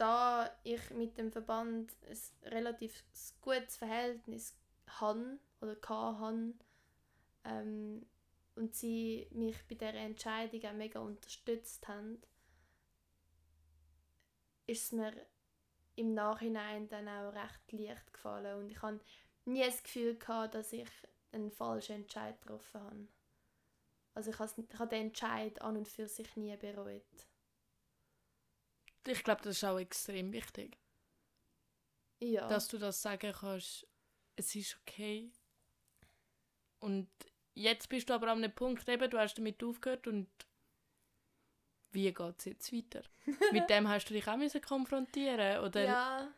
da 0.00 0.50
ich 0.64 0.88
mit 0.92 1.18
dem 1.18 1.30
Verband 1.30 1.92
ein 2.08 2.50
relativ 2.50 3.04
gutes 3.42 3.76
Verhältnis 3.76 4.56
habe 4.88 5.38
oder 5.60 5.76
kann 5.76 6.58
ähm, 7.44 8.06
und 8.54 8.74
sie 8.74 9.28
mich 9.30 9.56
bei 9.68 9.74
dieser 9.74 9.94
Entscheidung 9.94 10.64
auch 10.64 10.72
mega 10.72 11.00
unterstützt 11.00 11.86
haben, 11.86 12.22
ist 14.66 14.84
es 14.84 14.92
mir 14.92 15.12
im 15.96 16.14
Nachhinein 16.14 16.88
dann 16.88 17.06
auch 17.06 17.34
recht 17.34 17.72
leicht 17.72 18.10
gefallen 18.14 18.58
und 18.58 18.70
ich 18.70 18.80
habe 18.80 19.00
nie 19.44 19.66
das 19.66 19.82
Gefühl 19.82 20.16
gehabt, 20.16 20.54
dass 20.54 20.72
ich 20.72 20.88
einen 21.32 21.50
falschen 21.50 21.96
Entscheid 21.96 22.40
getroffen 22.40 22.80
habe. 22.80 23.08
Also 24.14 24.30
ich 24.30 24.38
habe 24.38 24.88
den 24.88 25.08
Entscheid 25.08 25.60
an 25.60 25.76
und 25.76 25.88
für 25.88 26.08
sich 26.08 26.34
nie 26.36 26.56
bereut 26.56 27.29
ich 29.06 29.24
glaube, 29.24 29.42
das 29.42 29.56
ist 29.56 29.64
auch 29.64 29.78
extrem 29.78 30.32
wichtig. 30.32 30.76
Ja. 32.20 32.48
Dass 32.48 32.68
du 32.68 32.78
das 32.78 33.00
sagen 33.00 33.32
kannst, 33.32 33.86
es 34.36 34.54
ist 34.54 34.78
okay. 34.82 35.32
Und 36.80 37.08
jetzt 37.54 37.88
bist 37.88 38.08
du 38.08 38.14
aber 38.14 38.28
an 38.28 38.38
einem 38.38 38.54
Punkt, 38.54 38.88
eben, 38.88 39.10
du 39.10 39.18
hast 39.18 39.38
damit 39.38 39.62
aufgehört 39.62 40.06
und 40.06 40.28
wie 41.92 42.12
geht 42.12 42.38
es 42.38 42.44
jetzt 42.44 42.72
weiter? 42.72 43.02
Mit 43.52 43.68
dem 43.68 43.88
hast 43.88 44.08
du 44.08 44.14
dich 44.14 44.26
auch 44.28 44.36
müssen 44.36 44.60
konfrontieren 44.60 45.64
oder 45.64 45.84
ja. 45.84 46.34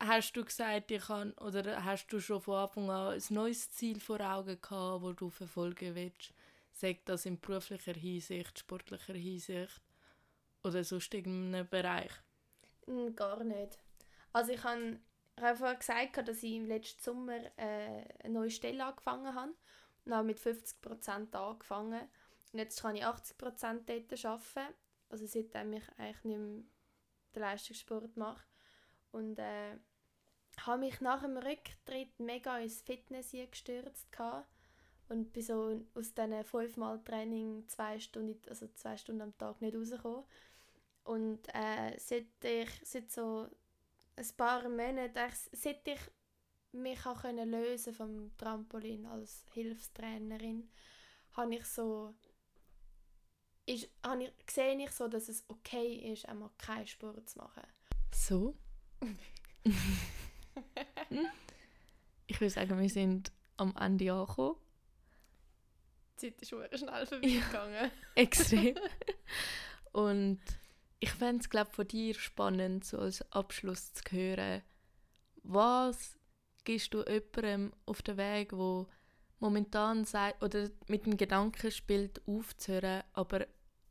hast 0.00 0.32
du 0.36 0.44
gesagt, 0.44 0.90
ich 0.90 1.04
kann, 1.04 1.32
oder 1.34 1.84
hast 1.84 2.08
du 2.08 2.20
schon 2.20 2.40
von 2.40 2.56
Anfang 2.56 2.90
an 2.90 3.14
ein 3.14 3.22
neues 3.30 3.70
Ziel 3.70 4.00
vor 4.00 4.20
Augen 4.20 4.60
gehabt, 4.60 5.04
das 5.04 5.16
du 5.16 5.30
verfolgen 5.30 5.94
willst? 5.94 6.32
Sagt 6.72 7.08
das 7.08 7.24
in 7.24 7.40
beruflicher 7.40 7.94
Hinsicht, 7.94 8.58
sportlicher 8.58 9.14
Hinsicht? 9.14 9.80
Oder 10.66 10.82
sonst 10.82 11.14
irgendeinem 11.14 11.68
Bereich? 11.68 12.10
Gar 13.14 13.44
nicht. 13.44 13.78
Also 14.32 14.50
ich 14.52 14.64
habe 14.64 14.98
einfach 15.36 15.78
gesagt, 15.78 16.26
dass 16.26 16.42
ich 16.42 16.54
im 16.54 16.66
letzten 16.66 17.02
Sommer 17.02 17.38
äh, 17.56 18.04
eine 18.24 18.34
neue 18.34 18.50
Stelle 18.50 18.84
angefangen 18.84 19.32
habe. 19.32 19.54
Und 20.04 20.12
habe 20.12 20.26
mit 20.26 20.40
50% 20.40 21.34
angefangen. 21.36 22.08
Und 22.52 22.58
jetzt 22.58 22.82
kann 22.82 22.96
ich 22.96 23.04
80% 23.04 23.80
dort 23.86 24.24
arbeiten. 24.24 24.74
Also 25.08 25.26
seitdem 25.26 25.72
ich 25.72 25.84
eigentlich 25.98 26.24
nicht 26.24 26.38
mehr 26.38 26.62
den 27.34 27.42
Leistungssport 27.42 28.16
mache. 28.16 28.44
Und 29.12 29.38
äh, 29.38 29.76
habe 30.62 30.80
mich 30.80 31.00
nach 31.00 31.22
dem 31.22 31.36
Rücktritt 31.36 32.18
mega 32.18 32.58
ins 32.58 32.82
Fitness 32.82 33.30
gestürzt. 33.30 34.08
Und 35.08 35.32
bin 35.32 35.42
so 35.44 35.80
aus 35.94 36.12
diesen 36.12 36.44
fünfmal 36.44 37.00
Training 37.04 37.68
zwei 37.68 38.00
Stunden, 38.00 38.40
also 38.48 38.66
zwei 38.74 38.96
Stunden 38.96 39.22
am 39.22 39.38
Tag 39.38 39.60
nicht 39.60 39.76
rausgekommen. 39.76 40.24
Und 41.06 41.46
äh, 41.54 41.96
seit 41.98 42.26
ich 42.42 42.68
seit 42.82 43.10
so 43.10 43.48
ein 44.16 44.36
paar 44.36 44.68
Monaten, 44.68 45.32
seit 45.52 45.86
ich 45.86 46.00
mich 46.72 47.06
auch 47.06 47.22
können 47.22 47.50
lösen 47.50 47.94
vom 47.94 48.36
Trampolin 48.36 49.06
als 49.06 49.44
Hilfstrainerin, 49.52 50.68
habe 51.32 51.54
ich 51.54 51.64
so 51.64 52.14
ist, 53.66 53.88
habe 54.04 54.24
ich, 54.24 54.32
sehe 54.50 54.82
ich 54.82 54.90
so, 54.90 55.08
dass 55.08 55.28
es 55.28 55.44
okay 55.48 56.12
ist, 56.12 56.28
einmal 56.28 56.50
keinen 56.58 56.86
Sport 56.86 57.28
zu 57.28 57.38
machen. 57.38 57.62
So? 58.12 58.56
ich 62.26 62.40
würde 62.40 62.50
sagen, 62.50 62.80
wir 62.80 62.88
sind 62.88 63.32
am 63.56 63.74
Ende 63.76 64.12
angekommen. 64.12 64.56
Die 66.20 66.34
Zeit 66.34 66.42
ist 66.42 66.78
schnell 66.78 67.06
vorbeigegangen. 67.06 67.74
Ja, 67.74 67.90
extrem. 68.14 68.76
Und 69.92 70.40
ich 71.00 71.12
fände 71.12 71.42
es, 71.42 71.50
glaube 71.50 71.70
von 71.72 71.86
dir 71.86 72.14
spannend, 72.14 72.84
so 72.84 72.98
als 72.98 73.22
Abschluss 73.32 73.92
zu 73.92 74.02
hören, 74.10 74.62
was 75.42 76.18
gibst 76.64 76.94
du 76.94 77.02
jemandem 77.04 77.72
auf 77.84 78.02
den 78.02 78.16
Weg, 78.16 78.52
wo 78.52 78.88
momentan 79.38 80.04
sagt, 80.04 80.42
oder 80.42 80.68
mit 80.88 81.06
dem 81.06 81.16
Gedanken 81.16 81.70
spielt, 81.70 82.26
aufzuhören, 82.26 83.02
aber 83.12 83.46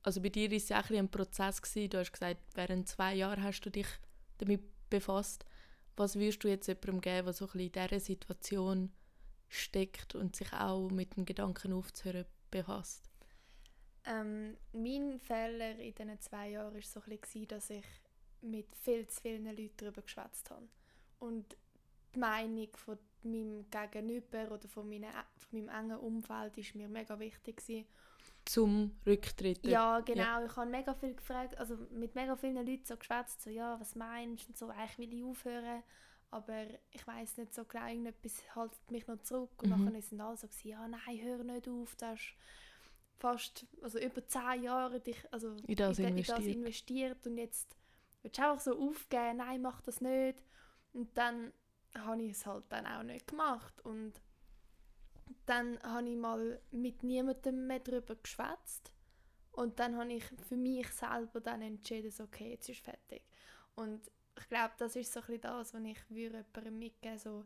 also 0.05 0.21
bei 0.21 0.29
dir 0.29 0.51
war 0.51 0.57
es 0.57 0.69
ja 0.69 0.83
auch 0.83 0.89
ein 0.91 1.09
Prozess 1.09 1.61
gewesen. 1.61 1.89
Du 1.89 1.97
hast 1.97 2.11
gesagt, 2.11 2.39
während 2.53 2.87
zwei 2.87 3.15
Jahren 3.15 3.41
hast 3.41 3.61
du 3.61 3.71
dich 3.71 3.87
damit 4.37 4.61
befasst. 4.89 5.45
Was 5.97 6.15
würdest 6.15 6.43
du 6.43 6.47
jetzt 6.47 6.67
jemandem 6.67 7.01
geben, 7.01 7.25
der 7.25 7.33
so 7.33 7.49
ein 7.51 7.59
in 7.59 7.71
dieser 7.71 7.99
Situation 7.99 8.91
steckt 9.47 10.13
und 10.13 10.35
sich 10.35 10.53
auch 10.53 10.89
mit 10.89 11.15
dem 11.15 11.25
Gedanken 11.25 11.73
aufzuhören 11.73 12.25
befasst? 12.51 13.09
Ähm, 14.07 14.57
mein 14.73 15.19
Fehler 15.19 15.79
in 15.79 15.95
diesen 15.95 16.21
zwei 16.21 16.49
Jahren 16.51 16.73
war 16.73 16.81
so 16.81 17.01
ein 17.01 17.17
bisschen, 17.17 17.47
dass 17.47 17.69
ich 17.69 17.85
mit 18.41 18.67
viel 18.75 19.07
zu 19.07 19.21
vielen 19.21 19.45
Leuten 19.45 19.77
darüber 19.77 20.01
geschwätzt 20.01 20.49
habe. 20.51 20.67
Und 21.19 21.57
die 22.13 22.19
Meinung 22.19 22.69
von 22.75 22.97
meinem 23.23 23.65
Gegenüber 23.69 24.51
oder 24.51 24.67
von, 24.67 24.87
meine, 24.87 25.07
von 25.37 25.59
meinem 25.59 25.69
engen 25.69 25.97
Umfeld 25.97 26.57
war 26.57 26.65
mir 26.75 26.87
mega 26.87 27.19
wichtig. 27.19 27.57
Gewesen. 27.57 27.85
Zum 28.45 28.91
Rücktritt? 29.05 29.65
Ja, 29.65 29.99
genau. 30.01 30.21
Ja. 30.21 30.45
Ich 30.45 30.55
habe 30.55 30.69
mega 30.69 30.93
viel 30.93 31.15
gefragt, 31.15 31.57
also 31.57 31.75
mit 31.89 32.13
mega 32.13 32.35
vielen 32.35 32.65
Leuten 32.65 32.85
so 32.85 32.95
geschwätzt, 32.95 33.41
so 33.41 33.49
«Ja, 33.49 33.79
was 33.79 33.95
meinst 33.95 34.45
du?» 34.45 34.49
und 34.49 34.57
so 34.57 34.69
«Eigentlich 34.69 34.97
will 34.99 35.17
ich 35.17 35.23
aufhören, 35.23 35.83
aber 36.29 36.65
ich 36.91 37.07
weiß 37.07 37.37
nicht 37.37 37.55
so 37.55 37.65
genau, 37.65 37.87
irgendetwas 37.87 38.43
haltet 38.55 38.91
mich 38.91 39.07
noch 39.07 39.17
zurück.» 39.23 39.63
Und 39.63 39.69
mhm. 39.69 39.91
dann 39.91 40.01
sind 40.01 40.21
alle 40.21 40.37
so 40.37 40.47
«Ja, 40.63 40.87
nein, 40.87 41.19
hör 41.23 41.43
nicht 41.43 41.67
auf, 41.67 41.95
das 41.95 42.19
ist 42.19 42.33
fast, 43.17 43.65
also 43.81 43.99
über 43.99 44.25
zehn 44.27 44.63
Jahre 44.63 44.99
dich, 44.99 45.17
also 45.31 45.55
in 45.67 45.75
das, 45.75 45.99
in, 45.99 46.07
investiert. 46.09 46.39
in 46.39 46.45
das 46.45 46.55
investiert 46.55 47.27
und 47.27 47.37
jetzt 47.37 47.75
willst 48.21 48.37
du 48.37 48.43
einfach 48.43 48.59
so 48.59 48.79
aufgeben, 48.79 49.37
nein, 49.37 49.61
mach 49.61 49.81
das 49.81 50.01
nicht. 50.01 50.41
Und 50.93 51.17
dann 51.17 51.53
habe 51.93 52.21
ich 52.23 52.31
es 52.31 52.45
halt 52.45 52.65
dann 52.69 52.85
auch 52.85 53.03
nicht 53.03 53.27
gemacht 53.27 53.81
und 53.85 54.13
dann 55.45 55.81
habe 55.83 56.09
ich 56.09 56.17
mal 56.17 56.61
mit 56.71 57.03
niemandem 57.03 57.67
mehr 57.67 57.79
darüber 57.79 58.15
geschwätzt 58.15 58.91
und 59.51 59.79
dann 59.79 59.97
habe 59.97 60.13
ich 60.13 60.23
für 60.47 60.57
mich 60.57 60.87
selber 60.89 61.39
dann 61.39 61.61
entschieden, 61.61 62.11
so, 62.11 62.23
okay, 62.23 62.51
jetzt 62.51 62.69
ist 62.69 62.81
fertig. 62.81 63.23
Und 63.75 64.11
ich 64.37 64.47
glaube, 64.49 64.73
das 64.77 64.95
ist 64.95 65.13
so 65.13 65.21
ein 65.21 65.25
bisschen 65.27 65.41
das, 65.41 65.73
was 65.73 65.81
ich 65.81 66.09
würde 66.09 66.45
jemandem 66.53 66.79
mitgeben 66.79 67.17
so 67.17 67.45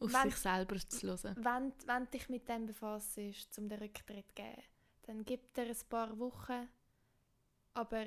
auf 0.00 0.12
wenn, 0.12 0.30
sich 0.30 0.36
selber 0.36 0.76
zu 0.76 1.08
hören. 1.08 1.36
Wenn, 1.36 1.72
wenn 1.86 2.10
dich 2.10 2.28
mit 2.28 2.48
dem 2.48 2.66
befasst, 2.66 3.18
um 3.58 3.68
den 3.68 3.78
Rücktritt 3.78 4.28
zu 4.28 4.34
geben, 4.34 4.62
dann 5.02 5.24
gib 5.24 5.54
dir 5.54 5.66
ein 5.66 5.88
paar 5.88 6.18
Wochen, 6.18 6.68
aber 7.74 8.06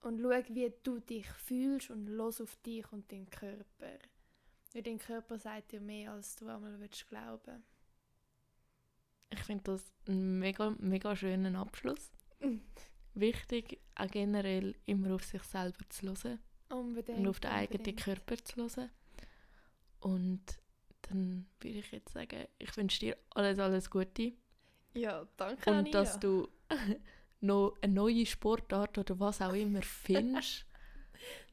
und 0.00 0.20
schau, 0.20 0.54
wie 0.54 0.72
du 0.82 1.00
dich 1.00 1.26
fühlst 1.26 1.90
und 1.90 2.06
los 2.06 2.40
auf 2.40 2.56
dich 2.56 2.90
und 2.92 3.10
deinen 3.10 3.28
Körper. 3.28 3.98
Weil 4.72 4.82
dein 4.82 4.98
Körper 4.98 5.38
sagt 5.38 5.72
dir 5.72 5.80
mehr, 5.80 6.12
als 6.12 6.36
du 6.36 6.48
einmal 6.48 6.78
willst 6.78 7.08
glauben. 7.08 7.64
ich 9.30 9.40
finde 9.40 9.64
das 9.64 9.92
einen 10.06 10.38
mega, 10.38 10.70
mega 10.78 11.16
schönen 11.16 11.56
Abschluss. 11.56 12.12
Wichtig, 13.14 13.80
auch 13.94 14.10
generell 14.10 14.76
immer 14.84 15.14
auf 15.14 15.24
sich 15.24 15.42
selber 15.42 15.88
zu 15.88 16.06
hören 16.06 16.38
Unbedingt. 16.68 17.18
und 17.18 17.28
auf 17.28 17.40
den 17.40 17.50
eigenen 17.50 17.78
unbedingt. 17.80 18.00
Körper 18.00 18.36
zu 18.44 18.56
hören. 18.56 18.90
Und 20.00 20.58
dann 21.08 21.46
würde 21.60 21.78
ich 21.78 21.90
jetzt 21.92 22.12
sagen, 22.12 22.46
ich 22.58 22.76
wünsche 22.76 23.00
dir 23.00 23.16
alles, 23.30 23.58
alles 23.58 23.90
Gute. 23.90 24.32
Ja, 24.94 25.26
danke 25.36 25.70
Und 25.70 25.76
Ania. 25.76 25.92
dass 25.92 26.18
du 26.18 26.48
noch 27.40 27.76
eine 27.82 27.92
neue 27.92 28.24
Sportart 28.26 28.98
oder 28.98 29.18
was 29.20 29.40
auch 29.42 29.52
immer 29.54 29.82
findest. 29.82 30.66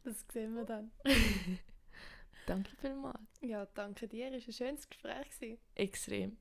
Das 0.04 0.26
sehen 0.34 0.54
wir 0.56 0.66
dann. 0.66 0.92
Danke 2.46 2.76
vielmals. 2.82 3.22
Ja, 3.40 3.66
danke 3.68 4.06
dir. 4.10 4.34
Es 4.34 4.44
war 4.44 4.50
ein 4.50 4.54
schönes 4.54 4.90
Gespräch. 4.90 5.30
gewesen. 5.40 5.58
Extrem. 5.76 6.38